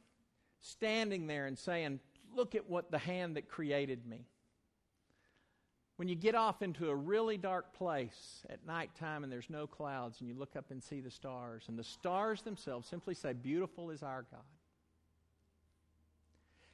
standing 0.62 1.28
there 1.28 1.46
and 1.46 1.58
saying, 1.58 2.00
Look 2.36 2.56
at 2.56 2.70
what 2.70 2.92
the 2.92 2.98
hand 2.98 3.36
that 3.36 3.50
created 3.50 4.06
me. 4.06 4.26
When 6.00 6.08
you 6.08 6.16
get 6.16 6.34
off 6.34 6.62
into 6.62 6.90
a 6.90 6.96
really 6.96 7.36
dark 7.36 7.74
place 7.74 8.46
at 8.50 8.66
nighttime 8.66 9.26
and 9.26 9.30
there's 9.30 9.50
no 9.50 9.68
clouds 9.68 10.22
and 10.22 10.30
you 10.30 10.34
look 10.34 10.56
up 10.56 10.72
and 10.72 10.82
see 10.82 11.02
the 11.02 11.12
stars, 11.12 11.66
and 11.68 11.78
the 11.78 11.84
stars 11.84 12.42
themselves 12.42 12.88
simply 12.88 13.14
say, 13.14 13.34
Beautiful 13.34 13.90
is 13.90 14.02
our 14.02 14.26
God. 14.32 14.40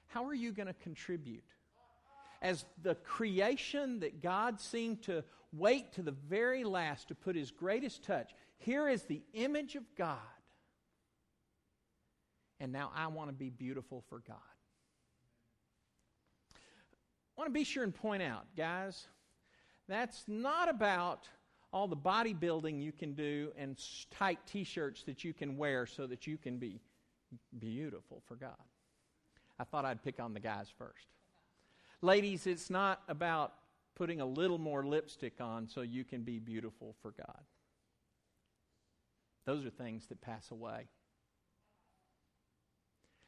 How 0.05 0.25
are 0.25 0.33
you 0.35 0.51
going 0.51 0.67
to 0.67 0.75
contribute? 0.75 1.43
As 2.43 2.65
the 2.83 2.93
creation 2.93 3.99
that 4.01 4.21
God 4.21 4.61
seemed 4.61 5.01
to 5.05 5.23
wait 5.51 5.93
to 5.93 6.03
the 6.03 6.11
very 6.11 6.63
last 6.63 7.07
to 7.07 7.15
put 7.15 7.35
his 7.35 7.49
greatest 7.49 8.03
touch, 8.03 8.31
here 8.59 8.87
is 8.87 9.05
the 9.05 9.23
image 9.33 9.73
of 9.73 9.85
God. 9.97 10.19
And 12.59 12.71
now 12.71 12.91
I 12.95 13.07
want 13.07 13.29
to 13.29 13.35
be 13.35 13.49
beautiful 13.49 14.03
for 14.07 14.19
God. 14.19 14.37
I 17.35 17.41
want 17.41 17.49
to 17.49 17.53
be 17.53 17.63
sure 17.63 17.83
and 17.83 17.93
point 17.93 18.21
out, 18.21 18.45
guys, 18.55 19.07
that's 19.87 20.23
not 20.27 20.69
about 20.69 21.27
all 21.71 21.87
the 21.87 21.97
bodybuilding 21.97 22.81
you 22.81 22.91
can 22.91 23.13
do 23.13 23.51
and 23.57 23.77
tight 24.09 24.39
t 24.45 24.63
shirts 24.63 25.03
that 25.03 25.23
you 25.23 25.33
can 25.33 25.57
wear 25.57 25.85
so 25.85 26.07
that 26.07 26.25
you 26.25 26.37
can 26.37 26.57
be 26.57 26.79
beautiful 27.59 28.21
for 28.27 28.35
God. 28.35 28.55
I 29.59 29.63
thought 29.63 29.85
I'd 29.85 30.03
pick 30.03 30.19
on 30.19 30.33
the 30.33 30.39
guys 30.39 30.67
first. 30.77 31.07
Ladies, 32.01 32.47
it's 32.47 32.69
not 32.69 33.01
about 33.07 33.53
putting 33.95 34.21
a 34.21 34.25
little 34.25 34.57
more 34.57 34.85
lipstick 34.85 35.39
on 35.39 35.67
so 35.67 35.81
you 35.81 36.03
can 36.03 36.23
be 36.23 36.39
beautiful 36.39 36.95
for 37.01 37.11
God. 37.11 37.41
Those 39.45 39.65
are 39.65 39.69
things 39.69 40.07
that 40.07 40.21
pass 40.21 40.51
away. 40.51 40.87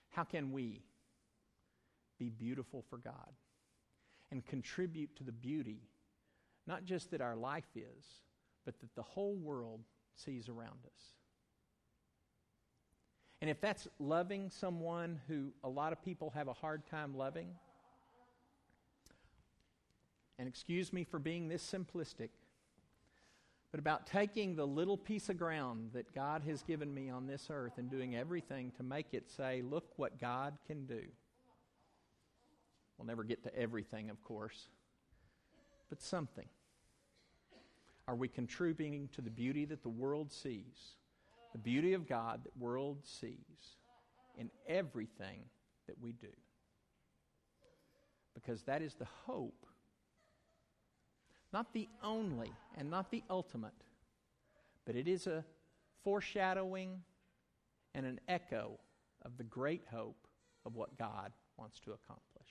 How 0.09 0.23
can 0.23 0.51
we 0.51 0.81
be 2.17 2.29
beautiful 2.29 2.83
for 2.89 2.97
God 2.97 3.33
and 4.31 4.45
contribute 4.45 5.15
to 5.17 5.23
the 5.23 5.31
beauty, 5.31 5.81
not 6.67 6.85
just 6.85 7.11
that 7.11 7.21
our 7.21 7.35
life 7.35 7.75
is, 7.75 8.05
but 8.65 8.79
that 8.81 8.93
the 8.95 9.01
whole 9.01 9.35
world 9.35 9.81
sees 10.15 10.49
around 10.49 10.79
us? 10.85 11.03
And 13.41 13.49
if 13.49 13.61
that's 13.61 13.87
loving 13.99 14.49
someone 14.49 15.21
who 15.27 15.51
a 15.63 15.69
lot 15.69 15.93
of 15.93 16.03
people 16.03 16.31
have 16.31 16.47
a 16.47 16.53
hard 16.53 16.85
time 16.87 17.15
loving, 17.15 17.49
and 20.39 20.47
excuse 20.47 20.91
me 20.91 21.03
for 21.03 21.19
being 21.19 21.47
this 21.47 21.63
simplistic, 21.63 22.29
but 23.71 23.79
about 23.79 24.07
taking 24.07 24.55
the 24.55 24.65
little 24.65 24.97
piece 24.97 25.29
of 25.29 25.37
ground 25.37 25.89
that 25.93 26.13
God 26.15 26.41
has 26.47 26.61
given 26.63 26.93
me 26.93 27.09
on 27.09 27.27
this 27.27 27.47
earth 27.49 27.73
and 27.77 27.91
doing 27.91 28.15
everything 28.15 28.71
to 28.77 28.83
make 28.83 29.07
it 29.13 29.29
say, 29.29 29.61
look 29.61 29.91
what 29.97 30.19
God 30.19 30.57
can 30.65 30.85
do. 30.85 31.01
We'll 32.97 33.07
never 33.07 33.23
get 33.23 33.43
to 33.43 33.55
everything, 33.55 34.09
of 34.09 34.23
course, 34.23 34.67
but 35.89 36.01
something. 36.01 36.47
Are 38.07 38.15
we 38.15 38.27
contributing 38.27 39.09
to 39.13 39.21
the 39.21 39.29
beauty 39.29 39.65
that 39.65 39.83
the 39.83 39.89
world 39.89 40.31
sees? 40.31 40.95
The 41.51 41.57
beauty 41.57 41.93
of 41.93 42.07
God 42.07 42.43
that 42.43 42.57
world 42.57 42.99
sees 43.03 43.75
in 44.37 44.49
everything 44.67 45.39
that 45.87 45.99
we 46.01 46.11
do. 46.13 46.27
Because 48.33 48.61
that 48.63 48.81
is 48.81 48.93
the 48.93 49.07
hope 49.25 49.67
not 51.53 51.73
the 51.73 51.87
only 52.03 52.51
and 52.75 52.89
not 52.89 53.09
the 53.09 53.23
ultimate, 53.29 53.73
but 54.85 54.95
it 54.95 55.07
is 55.07 55.27
a 55.27 55.43
foreshadowing 56.03 57.01
and 57.95 58.05
an 58.05 58.19
echo 58.27 58.79
of 59.23 59.37
the 59.37 59.43
great 59.43 59.83
hope 59.91 60.27
of 60.65 60.75
what 60.75 60.97
God 60.97 61.31
wants 61.57 61.79
to 61.81 61.91
accomplish. 61.91 62.47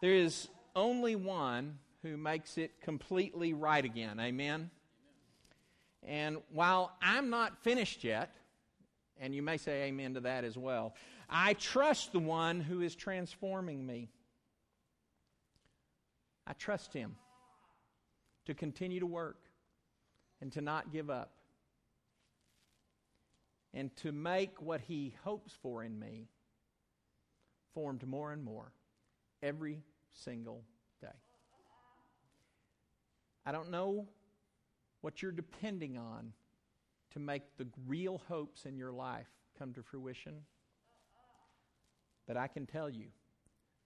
There 0.00 0.14
is 0.14 0.48
only 0.74 1.16
one 1.16 1.78
who 2.02 2.16
makes 2.16 2.58
it 2.58 2.80
completely 2.80 3.52
right 3.52 3.84
again. 3.84 4.20
Amen? 4.20 4.70
And 6.02 6.38
while 6.52 6.92
I'm 7.02 7.30
not 7.30 7.62
finished 7.62 8.04
yet, 8.04 8.32
and 9.20 9.34
you 9.34 9.42
may 9.42 9.56
say 9.56 9.84
amen 9.84 10.14
to 10.14 10.20
that 10.20 10.44
as 10.44 10.56
well, 10.56 10.94
I 11.28 11.54
trust 11.54 12.12
the 12.12 12.20
one 12.20 12.60
who 12.60 12.80
is 12.80 12.94
transforming 12.94 13.84
me. 13.84 14.10
I 16.46 16.52
trust 16.52 16.92
Him 16.94 17.16
to 18.46 18.54
continue 18.54 19.00
to 19.00 19.06
work 19.06 19.38
and 20.40 20.52
to 20.52 20.60
not 20.60 20.92
give 20.92 21.10
up 21.10 21.32
and 23.74 23.94
to 23.96 24.12
make 24.12 24.62
what 24.62 24.80
He 24.80 25.14
hopes 25.24 25.52
for 25.62 25.82
in 25.82 25.98
me 25.98 26.28
formed 27.74 28.06
more 28.06 28.32
and 28.32 28.42
more 28.42 28.72
every 29.42 29.82
single. 30.24 30.62
I 33.48 33.52
don't 33.52 33.70
know 33.70 34.06
what 35.00 35.22
you're 35.22 35.32
depending 35.32 35.96
on 35.96 36.32
to 37.12 37.18
make 37.18 37.42
the 37.56 37.66
real 37.86 38.20
hopes 38.28 38.66
in 38.66 38.76
your 38.76 38.92
life 38.92 39.28
come 39.58 39.72
to 39.74 39.82
fruition, 39.82 40.34
but 42.26 42.36
I 42.36 42.46
can 42.46 42.66
tell 42.66 42.90
you 42.90 43.06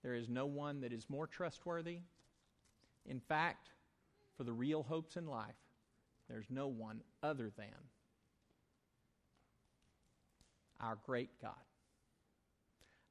there 0.03 0.15
is 0.15 0.27
no 0.27 0.45
one 0.45 0.81
that 0.81 0.91
is 0.91 1.09
more 1.09 1.27
trustworthy 1.27 1.99
in 3.05 3.19
fact, 3.19 3.69
for 4.37 4.43
the 4.43 4.53
real 4.53 4.83
hopes 4.83 5.17
in 5.17 5.27
life, 5.27 5.55
there's 6.29 6.49
no 6.49 6.67
one 6.67 7.01
other 7.21 7.51
than 7.57 7.67
our 10.79 10.97
great 11.05 11.29
God. 11.41 11.51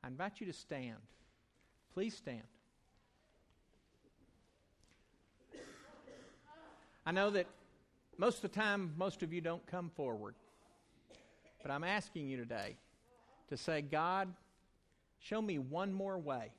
I 0.02 0.08
invite 0.08 0.40
you 0.40 0.46
to 0.46 0.52
stand. 0.52 0.98
Please 1.94 2.16
stand. 2.16 2.42
I 7.04 7.12
know 7.12 7.30
that 7.30 7.46
most 8.16 8.36
of 8.36 8.42
the 8.42 8.60
time, 8.60 8.92
most 8.96 9.22
of 9.22 9.32
you 9.32 9.40
don't 9.40 9.66
come 9.66 9.90
forward. 9.90 10.34
But 11.62 11.70
I'm 11.70 11.84
asking 11.84 12.28
you 12.28 12.36
today 12.36 12.76
to 13.48 13.56
say, 13.56 13.82
God, 13.82 14.32
show 15.18 15.40
me 15.40 15.58
one 15.58 15.92
more 15.92 16.18
way 16.18 16.52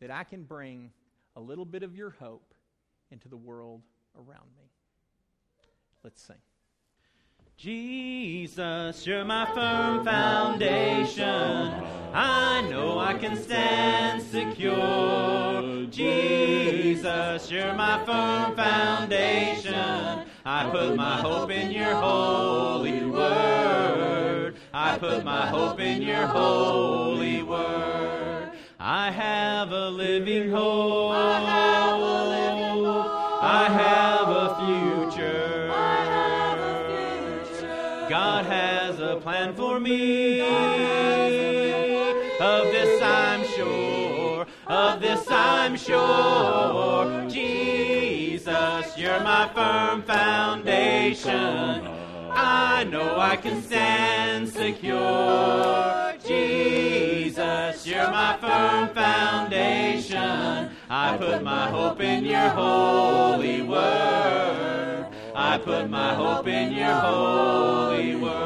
that 0.00 0.10
I 0.10 0.24
can 0.24 0.42
bring 0.44 0.90
a 1.36 1.40
little 1.40 1.64
bit 1.64 1.82
of 1.82 1.96
your 1.96 2.10
hope 2.10 2.54
into 3.10 3.28
the 3.28 3.36
world 3.36 3.82
around 4.16 4.48
me. 4.56 4.70
Let's 6.02 6.22
sing. 6.22 6.36
Jesus, 7.58 9.04
you're 9.04 9.24
my 9.24 9.44
firm 9.46 10.04
foundation. 10.04 11.26
I 12.14 12.64
know 12.70 13.00
I 13.00 13.14
can 13.14 13.36
stand 13.36 14.22
secure. 14.22 15.86
Jesus, 15.90 17.50
you're 17.50 17.74
my 17.74 17.98
firm 18.04 18.54
foundation. 18.54 20.24
I 20.44 20.70
put 20.70 20.94
my 20.94 21.20
hope 21.20 21.50
in 21.50 21.72
your 21.72 21.96
holy 21.96 23.04
word. 23.04 24.54
I 24.72 24.96
put 24.96 25.24
my 25.24 25.48
hope 25.48 25.80
in 25.80 26.00
your 26.00 26.28
holy 26.28 27.42
word. 27.42 28.52
I 28.78 29.10
have 29.10 29.72
a 29.72 29.90
living 29.90 30.52
hope. 30.52 32.07
You're 48.98 49.20
my 49.20 49.48
firm 49.54 50.02
foundation. 50.02 51.86
I 52.30 52.84
know 52.84 53.18
I 53.18 53.36
can 53.36 53.62
stand 53.62 54.48
secure. 54.48 56.14
Jesus, 56.26 57.86
you're 57.86 58.10
my 58.10 58.36
firm 58.40 58.88
foundation. 58.94 60.70
I 60.90 61.16
put 61.16 61.44
my 61.44 61.70
hope 61.70 62.00
in 62.00 62.24
your 62.24 62.48
holy 62.48 63.62
word. 63.62 65.06
I 65.34 65.58
put 65.58 65.88
my 65.88 66.14
hope 66.14 66.48
in 66.48 66.72
your 66.72 66.92
holy 66.92 68.16
word. 68.16 68.37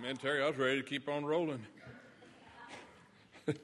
Man, 0.00 0.16
Terry, 0.16 0.44
I 0.44 0.46
was 0.46 0.56
ready 0.56 0.80
to 0.80 0.88
keep 0.88 1.08
on 1.08 1.24
rolling. 1.24 1.58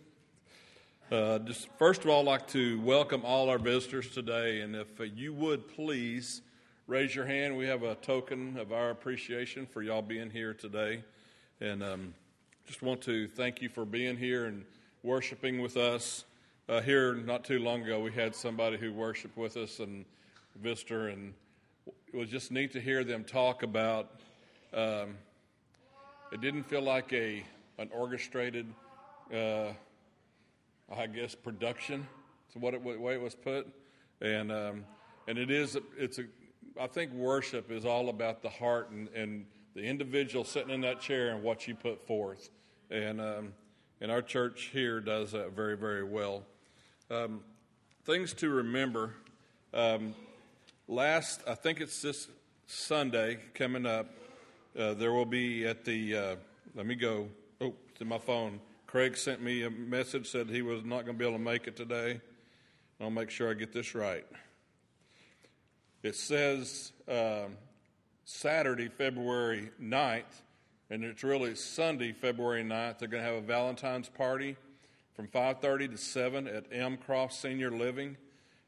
uh, 1.13 1.39
just 1.39 1.69
first 1.79 2.03
of 2.03 2.11
all, 2.11 2.23
I'd 2.23 2.27
like 2.27 2.49
to 2.49 2.81
welcome 2.81 3.23
all 3.25 3.49
our 3.49 3.59
visitors 3.59 4.11
today, 4.11 4.63
and 4.63 4.75
if 4.75 5.01
uh, 5.01 5.05
you 5.05 5.33
would 5.33 5.69
please 5.69 6.43
raise 6.89 7.15
your 7.15 7.25
hand, 7.25 7.57
we 7.57 7.67
have 7.67 7.85
a 7.85 7.95
token 7.95 8.57
of 8.57 8.73
our 8.73 8.91
appreciation 8.91 9.65
for 9.65 9.81
y'all 9.81 10.03
being 10.03 10.29
here 10.29 10.53
today, 10.53 11.05
and 11.61 11.85
um, 11.85 12.13
just 12.67 12.83
want 12.83 13.01
to 13.03 13.29
thank 13.29 13.63
you 13.63 13.69
for 13.69 13.85
being 13.85 14.17
here 14.17 14.47
and 14.47 14.65
worshiping 15.05 15.63
with 15.63 15.77
us. 15.77 16.25
Uh, 16.69 16.81
here, 16.81 17.15
not 17.15 17.45
too 17.45 17.61
long 17.61 17.83
ago, 17.83 18.01
we 18.01 18.11
had 18.11 18.35
somebody 18.35 18.77
who 18.77 18.93
worshiped 18.93 19.37
with 19.37 19.57
us 19.57 19.79
and 19.79 20.05
visitor, 20.61 21.07
and 21.09 21.33
it 22.13 22.17
was 22.17 22.29
just 22.29 22.51
neat 22.51 22.73
to 22.73 22.81
hear 22.81 23.05
them 23.05 23.23
talk 23.23 23.63
about. 23.63 24.11
Um, 24.73 25.15
it 26.35 26.41
didn't 26.41 26.65
feel 26.65 26.83
like 26.83 27.13
a 27.13 27.45
an 27.79 27.89
orchestrated, 27.93 28.67
uh, 29.33 29.69
I 30.93 31.07
guess, 31.07 31.33
production. 31.37 32.09
Is 32.51 32.57
what 32.57 32.75
it, 32.75 32.83
way 32.83 33.15
it 33.15 33.21
was 33.21 33.37
put, 33.37 33.69
and 34.21 34.51
um, 34.51 34.85
and 35.29 35.39
it 35.39 35.49
is. 35.49 35.79
It's 35.97 36.19
a. 36.19 36.25
I 36.79 36.89
think 36.89 37.13
worship 37.13 37.71
is 37.71 37.85
all 37.85 38.09
about 38.09 38.43
the 38.43 38.49
heart 38.49 38.91
and, 38.91 39.09
and 39.15 39.47
the 39.77 39.83
individual 39.83 40.45
sitting 40.45 40.75
in 40.75 40.81
that 40.81 41.01
chair 41.01 41.31
and 41.31 41.41
what 41.41 41.69
you 41.69 41.77
put 41.77 42.05
forth, 42.05 42.51
and 42.91 43.21
um, 43.21 43.53
and 44.01 44.11
our 44.11 44.21
church 44.21 44.71
here 44.73 44.99
does 44.99 45.31
that 45.33 45.53
very 45.53 45.77
very 45.77 46.03
well. 46.03 46.43
Um, 47.13 47.43
things 48.05 48.33
to 48.35 48.51
remember. 48.51 49.15
Um, 49.73 50.17
last, 50.89 51.43
I 51.47 51.55
think 51.55 51.81
it's 51.81 52.03
this 52.03 52.27
Sunday 52.67 53.39
coming 53.55 53.87
up. 53.87 54.09
Uh, 54.77 54.93
there 54.95 55.13
will 55.13 55.25
be 55.25 55.65
at 55.67 55.85
the, 55.85 56.17
uh, 56.17 56.37
let 56.75 56.85
me 56.85 56.97
go. 56.97 57.29
Oh, 57.61 57.73
it's 57.91 58.01
in 58.01 58.09
my 58.09 58.19
phone. 58.19 58.59
Craig 58.89 59.17
sent 59.17 59.41
me 59.41 59.63
a 59.63 59.71
message, 59.71 60.29
said 60.29 60.51
he 60.51 60.63
was 60.63 60.85
not 60.85 61.05
going 61.05 61.17
to 61.17 61.19
be 61.19 61.25
able 61.25 61.39
to 61.39 61.45
make 61.45 61.69
it 61.69 61.77
today. 61.77 62.21
I'll 63.01 63.11
make 63.11 63.31
sure 63.31 63.51
I 63.51 63.55
get 63.55 63.73
this 63.73 63.95
right. 63.95 64.27
It 66.03 66.17
says 66.17 66.93
uh, 67.09 67.47
Saturday, 68.25 68.89
February 68.89 69.71
9th, 69.81 70.43
and 70.91 71.05
it's 71.05 71.23
really 71.23 71.55
Sunday, 71.55 72.13
February 72.13 72.65
9th. 72.65 72.99
They're 72.99 73.09
going 73.09 73.23
to 73.23 73.29
have 73.29 73.43
a 73.43 73.47
Valentine's 73.47 74.09
party 74.09 74.57
from 75.15 75.29
5.30 75.29 75.93
to 75.93 75.99
7 75.99 76.49
at 76.49 76.67
M. 76.73 76.97
Croft 76.97 77.35
Senior 77.35 77.71
Living. 77.71 78.17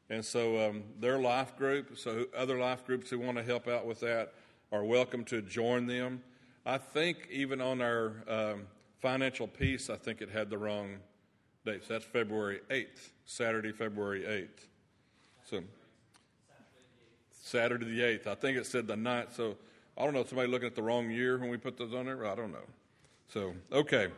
And 0.09 0.23
so 0.23 0.69
um, 0.69 0.83
their 0.99 1.19
life 1.19 1.57
group, 1.57 1.97
so 1.97 2.27
other 2.35 2.57
life 2.57 2.85
groups 2.85 3.09
who 3.09 3.19
want 3.19 3.37
to 3.37 3.43
help 3.43 3.67
out 3.67 3.85
with 3.85 3.99
that, 3.99 4.33
are 4.71 4.83
welcome 4.83 5.23
to 5.25 5.41
join 5.41 5.87
them. 5.87 6.21
I 6.65 6.77
think 6.77 7.27
even 7.31 7.61
on 7.61 7.81
our 7.81 8.23
um, 8.27 8.67
financial 8.99 9.47
piece, 9.47 9.89
I 9.89 9.95
think 9.95 10.21
it 10.21 10.29
had 10.29 10.49
the 10.49 10.57
wrong 10.57 10.97
dates. 11.65 11.87
That's 11.87 12.03
February 12.03 12.59
8th, 12.69 13.09
Saturday, 13.25 13.71
February 13.71 14.23
8th. 14.23 14.65
So 15.49 15.63
Saturday 17.41 17.85
the 17.85 17.99
8th. 18.01 18.27
I 18.27 18.35
think 18.35 18.57
it 18.57 18.65
said 18.65 18.87
the 18.87 18.95
9th. 18.95 19.35
So 19.35 19.55
I 19.97 20.03
don't 20.03 20.13
know, 20.13 20.19
if 20.19 20.29
somebody 20.29 20.49
looking 20.49 20.67
at 20.67 20.75
the 20.75 20.83
wrong 20.83 21.09
year 21.09 21.37
when 21.37 21.49
we 21.49 21.57
put 21.57 21.77
those 21.77 21.93
on 21.93 22.05
there? 22.05 22.25
I 22.25 22.35
don't 22.35 22.51
know. 22.51 22.67
So, 23.29 23.53
okay. 23.71 24.09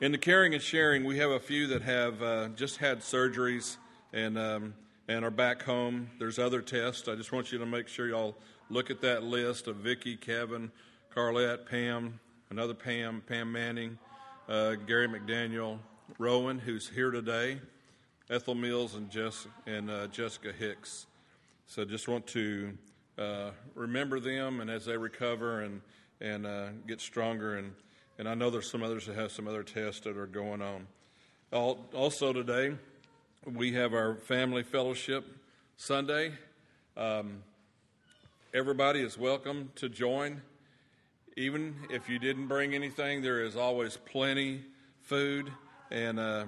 In 0.00 0.12
the 0.12 0.18
caring 0.18 0.54
and 0.54 0.62
sharing, 0.62 1.04
we 1.04 1.18
have 1.18 1.30
a 1.30 1.40
few 1.40 1.68
that 1.68 1.82
have 1.82 2.22
uh, 2.22 2.48
just 2.48 2.78
had 2.78 3.00
surgeries 3.00 3.76
and, 4.12 4.36
um, 4.36 4.74
and 5.10 5.24
are 5.24 5.30
back 5.30 5.64
home. 5.64 6.08
There's 6.20 6.38
other 6.38 6.62
tests. 6.62 7.08
I 7.08 7.16
just 7.16 7.32
want 7.32 7.50
you 7.50 7.58
to 7.58 7.66
make 7.66 7.88
sure 7.88 8.06
y'all 8.06 8.36
look 8.68 8.90
at 8.92 9.00
that 9.00 9.24
list 9.24 9.66
of 9.66 9.74
Vicky, 9.78 10.16
Kevin, 10.16 10.70
Carlette, 11.12 11.66
Pam, 11.66 12.20
another 12.48 12.74
Pam, 12.74 13.20
Pam 13.26 13.50
Manning, 13.50 13.98
uh, 14.48 14.76
Gary 14.86 15.08
McDaniel, 15.08 15.80
Rowan, 16.18 16.60
who's 16.60 16.88
here 16.88 17.10
today, 17.10 17.60
Ethel 18.30 18.54
Mills, 18.54 18.94
and, 18.94 19.10
Jess, 19.10 19.48
and 19.66 19.90
uh, 19.90 20.06
Jessica 20.06 20.52
Hicks. 20.52 21.06
So 21.66 21.84
just 21.84 22.06
want 22.06 22.28
to 22.28 22.78
uh, 23.18 23.50
remember 23.74 24.20
them 24.20 24.60
and 24.60 24.70
as 24.70 24.84
they 24.84 24.96
recover 24.96 25.62
and, 25.62 25.80
and 26.20 26.46
uh, 26.46 26.68
get 26.86 27.00
stronger. 27.00 27.56
And, 27.56 27.72
and 28.20 28.28
I 28.28 28.34
know 28.34 28.48
there's 28.48 28.70
some 28.70 28.84
others 28.84 29.06
that 29.06 29.16
have 29.16 29.32
some 29.32 29.48
other 29.48 29.64
tests 29.64 30.02
that 30.02 30.16
are 30.16 30.28
going 30.28 30.62
on. 30.62 30.86
Also 31.52 32.32
today, 32.32 32.76
we 33.46 33.72
have 33.72 33.94
our 33.94 34.16
family 34.16 34.62
fellowship 34.62 35.24
Sunday. 35.76 36.32
Um, 36.96 37.42
everybody 38.52 39.00
is 39.00 39.16
welcome 39.16 39.70
to 39.76 39.88
join. 39.88 40.42
Even 41.36 41.74
if 41.88 42.08
you 42.08 42.18
didn't 42.18 42.48
bring 42.48 42.74
anything, 42.74 43.22
there 43.22 43.42
is 43.42 43.56
always 43.56 43.96
plenty 43.96 44.62
food. 45.00 45.50
And 45.90 46.20
uh, 46.20 46.46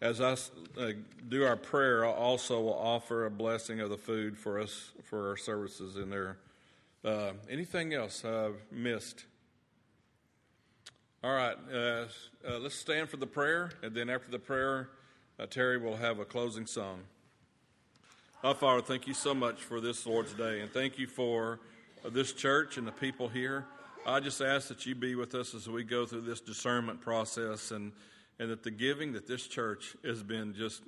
as 0.00 0.20
I 0.20 0.36
uh, 0.80 0.92
do 1.28 1.44
our 1.44 1.56
prayer, 1.56 2.06
I 2.06 2.10
also 2.10 2.60
will 2.60 2.78
offer 2.78 3.26
a 3.26 3.30
blessing 3.30 3.80
of 3.80 3.90
the 3.90 3.98
food 3.98 4.38
for 4.38 4.60
us 4.60 4.92
for 5.02 5.30
our 5.30 5.36
services 5.36 5.96
in 5.96 6.08
there. 6.08 6.38
Uh, 7.04 7.32
anything 7.50 7.94
else 7.94 8.24
I've 8.24 8.62
missed? 8.70 9.24
All 11.24 11.34
right, 11.34 11.56
uh, 11.72 11.76
uh, 11.76 12.58
let's 12.60 12.76
stand 12.76 13.08
for 13.08 13.16
the 13.16 13.26
prayer, 13.26 13.72
and 13.82 13.92
then 13.92 14.08
after 14.08 14.30
the 14.30 14.38
prayer, 14.38 14.90
uh, 15.38 15.46
Terry 15.46 15.78
will 15.78 15.96
have 15.96 16.18
a 16.18 16.24
closing 16.24 16.66
song. 16.66 17.00
Our 18.42 18.54
Father, 18.54 18.82
thank 18.82 19.06
you 19.06 19.14
so 19.14 19.34
much 19.34 19.62
for 19.62 19.80
this 19.80 20.06
Lord's 20.06 20.32
Day, 20.34 20.60
and 20.60 20.70
thank 20.70 20.98
you 20.98 21.06
for 21.06 21.60
this 22.10 22.32
church 22.32 22.76
and 22.76 22.86
the 22.86 22.92
people 22.92 23.28
here. 23.28 23.64
I 24.06 24.20
just 24.20 24.40
ask 24.40 24.68
that 24.68 24.86
you 24.86 24.94
be 24.94 25.14
with 25.14 25.34
us 25.34 25.54
as 25.54 25.68
we 25.68 25.84
go 25.84 26.06
through 26.06 26.22
this 26.22 26.40
discernment 26.40 27.00
process, 27.00 27.70
and 27.70 27.92
and 28.38 28.50
that 28.50 28.62
the 28.62 28.70
giving 28.70 29.12
that 29.12 29.26
this 29.26 29.46
church 29.46 29.96
has 30.04 30.22
been 30.22 30.54
just 30.54 30.82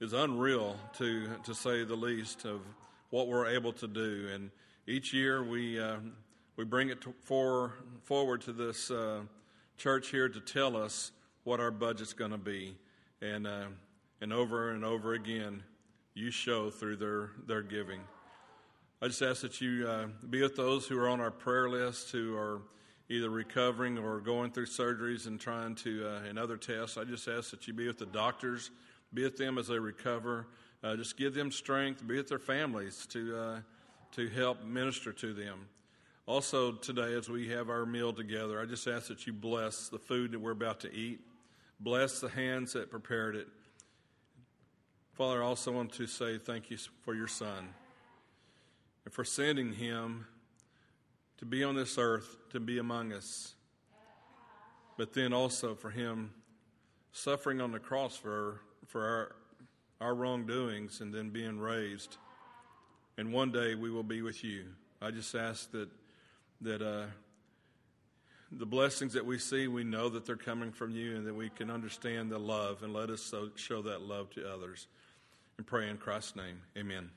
is 0.00 0.12
unreal 0.12 0.76
to 0.98 1.28
to 1.44 1.54
say 1.54 1.84
the 1.84 1.96
least 1.96 2.44
of 2.44 2.60
what 3.10 3.28
we're 3.28 3.48
able 3.48 3.72
to 3.74 3.88
do. 3.88 4.28
And 4.32 4.50
each 4.86 5.12
year 5.12 5.42
we 5.42 5.80
uh, 5.80 5.96
we 6.56 6.64
bring 6.64 6.90
it 6.90 7.00
to, 7.00 7.14
for, 7.24 7.72
forward 8.02 8.42
to 8.42 8.52
this 8.52 8.90
uh, 8.90 9.20
church 9.78 10.08
here 10.08 10.28
to 10.28 10.40
tell 10.40 10.76
us 10.76 11.10
what 11.44 11.58
our 11.58 11.70
budget's 11.70 12.12
going 12.12 12.32
to 12.32 12.36
be, 12.36 12.76
and 13.22 13.46
uh, 13.46 13.64
and 14.20 14.32
over 14.32 14.70
and 14.70 14.84
over 14.84 15.14
again 15.14 15.62
you 16.14 16.30
show 16.30 16.70
through 16.70 16.96
their, 16.96 17.30
their 17.46 17.62
giving. 17.62 18.00
I 19.02 19.08
just 19.08 19.22
ask 19.22 19.42
that 19.42 19.60
you 19.60 19.88
uh, 19.88 20.08
be 20.28 20.42
with 20.42 20.56
those 20.56 20.86
who 20.86 20.98
are 20.98 21.08
on 21.08 21.20
our 21.20 21.30
prayer 21.30 21.70
list 21.70 22.10
who 22.10 22.36
are 22.36 22.60
either 23.08 23.30
recovering 23.30 23.98
or 23.98 24.20
going 24.20 24.52
through 24.52 24.66
surgeries 24.66 25.26
and 25.26 25.40
trying 25.40 25.74
to, 25.74 26.06
uh, 26.06 26.28
and 26.28 26.38
other 26.38 26.56
tests. 26.56 26.96
I 26.96 27.04
just 27.04 27.26
ask 27.26 27.50
that 27.50 27.66
you 27.66 27.72
be 27.72 27.86
with 27.86 27.98
the 27.98 28.06
doctors, 28.06 28.70
be 29.12 29.24
with 29.24 29.36
them 29.36 29.58
as 29.58 29.68
they 29.68 29.78
recover. 29.78 30.46
Uh, 30.82 30.96
just 30.96 31.16
give 31.16 31.34
them 31.34 31.50
strength, 31.50 32.06
be 32.06 32.16
with 32.16 32.28
their 32.28 32.38
families 32.38 33.06
to, 33.06 33.36
uh, 33.36 33.60
to 34.12 34.28
help 34.28 34.64
minister 34.64 35.12
to 35.12 35.32
them. 35.32 35.66
Also, 36.26 36.72
today, 36.72 37.14
as 37.14 37.28
we 37.28 37.48
have 37.48 37.68
our 37.68 37.84
meal 37.84 38.12
together, 38.12 38.60
I 38.60 38.66
just 38.66 38.86
ask 38.86 39.08
that 39.08 39.26
you 39.26 39.32
bless 39.32 39.88
the 39.88 39.98
food 39.98 40.32
that 40.32 40.38
we're 40.38 40.52
about 40.52 40.80
to 40.80 40.94
eat, 40.94 41.20
bless 41.80 42.20
the 42.20 42.28
hands 42.28 42.74
that 42.74 42.90
prepared 42.90 43.34
it, 43.34 43.48
Father, 45.12 45.42
I 45.42 45.46
also 45.46 45.72
want 45.72 45.92
to 45.94 46.06
say 46.06 46.38
thank 46.38 46.70
you 46.70 46.78
for 47.02 47.14
your 47.14 47.28
son 47.28 47.74
and 49.04 49.12
for 49.12 49.24
sending 49.24 49.72
him 49.72 50.26
to 51.38 51.44
be 51.44 51.64
on 51.64 51.74
this 51.74 51.98
earth, 51.98 52.36
to 52.50 52.60
be 52.60 52.78
among 52.78 53.12
us, 53.12 53.54
but 54.96 55.12
then 55.12 55.32
also 55.32 55.74
for 55.74 55.90
him 55.90 56.30
suffering 57.12 57.60
on 57.60 57.72
the 57.72 57.78
cross 57.78 58.16
for, 58.16 58.60
for 58.86 59.34
our, 60.00 60.08
our 60.08 60.14
wrongdoings 60.14 61.00
and 61.00 61.12
then 61.12 61.30
being 61.30 61.58
raised. 61.58 62.16
And 63.18 63.32
one 63.32 63.52
day 63.52 63.74
we 63.74 63.90
will 63.90 64.02
be 64.02 64.22
with 64.22 64.44
you. 64.44 64.66
I 65.02 65.10
just 65.10 65.34
ask 65.34 65.70
that, 65.72 65.88
that 66.60 66.82
uh, 66.82 67.06
the 68.52 68.66
blessings 68.66 69.12
that 69.14 69.24
we 69.26 69.38
see, 69.38 69.66
we 69.68 69.84
know 69.84 70.08
that 70.08 70.24
they're 70.24 70.36
coming 70.36 70.72
from 70.72 70.92
you 70.92 71.16
and 71.16 71.26
that 71.26 71.34
we 71.34 71.50
can 71.50 71.70
understand 71.70 72.30
the 72.30 72.38
love 72.38 72.82
and 72.82 72.92
let 72.92 73.10
us 73.10 73.22
so, 73.22 73.50
show 73.56 73.82
that 73.82 74.02
love 74.02 74.30
to 74.30 74.50
others 74.50 74.86
and 75.60 75.66
pray 75.66 75.90
in 75.90 75.98
Christ's 75.98 76.36
name. 76.36 76.62
Amen. 76.74 77.10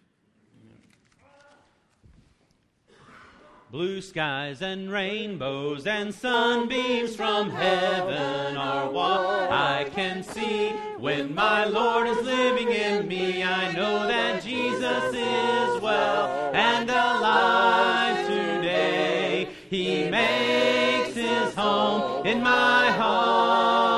Blue 3.72 4.02
skies 4.02 4.62
and 4.62 4.92
rainbows 4.92 5.88
and 5.88 6.14
sunbeams 6.14 7.16
from 7.16 7.52
heaven 7.52 8.58
are 8.58 8.92
what 8.92 9.50
I 9.50 9.90
can 9.96 10.24
see. 10.24 10.72
When 10.98 11.34
my 11.34 11.64
Lord 11.64 12.06
is 12.06 12.18
living 12.26 12.68
in 12.68 13.08
me, 13.08 13.46
I 13.46 13.72
know 13.72 14.08
that 14.10 14.44
Jesus 14.44 15.14
is 15.14 15.82
well 15.82 16.52
and 16.54 16.90
alive 16.90 18.28
today. 18.28 19.48
He 19.70 20.10
makes 20.10 21.16
his 21.16 21.56
home 21.56 22.28
in 22.28 22.44
my 22.44 22.92
heart 22.92 23.96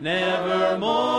nevermore. 0.00 1.17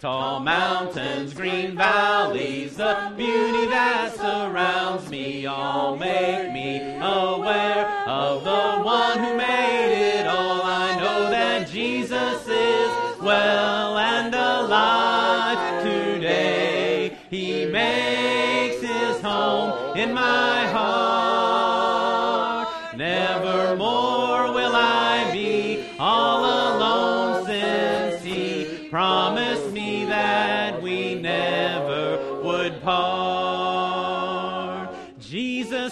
Tall 0.00 0.40
mountains, 0.40 1.32
green 1.32 1.76
valleys, 1.76 2.76
the 2.76 3.12
beauty 3.16 3.66
that 3.66 4.14
surrounds 4.14 5.08
me. 5.08 5.46
All 5.46 5.96
make 5.96 6.52
me 6.52 6.80
aware 7.00 7.86
of 8.06 8.44
the 8.44 8.61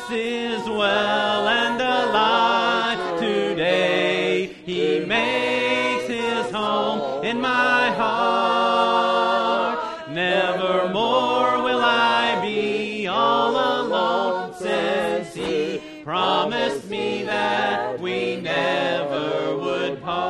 Jesus 0.08 0.62
is 0.62 0.68
well 0.68 1.48
and 1.48 1.80
alive 1.80 3.18
today. 3.18 4.46
He 4.64 5.00
makes 5.00 6.06
his 6.06 6.50
home 6.50 7.24
in 7.24 7.40
my 7.40 7.90
heart. 7.92 9.78
Nevermore 10.10 11.62
will 11.62 11.80
I 11.80 12.40
be 12.42 13.06
all 13.06 13.50
alone 13.50 14.54
since 14.54 15.34
he 15.34 15.80
promised 16.02 16.88
me 16.88 17.24
that 17.24 18.00
we 18.00 18.36
never 18.36 19.56
would 19.58 20.02
part. 20.02 20.20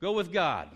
Go 0.00 0.12
with 0.12 0.32
God. 0.32 0.75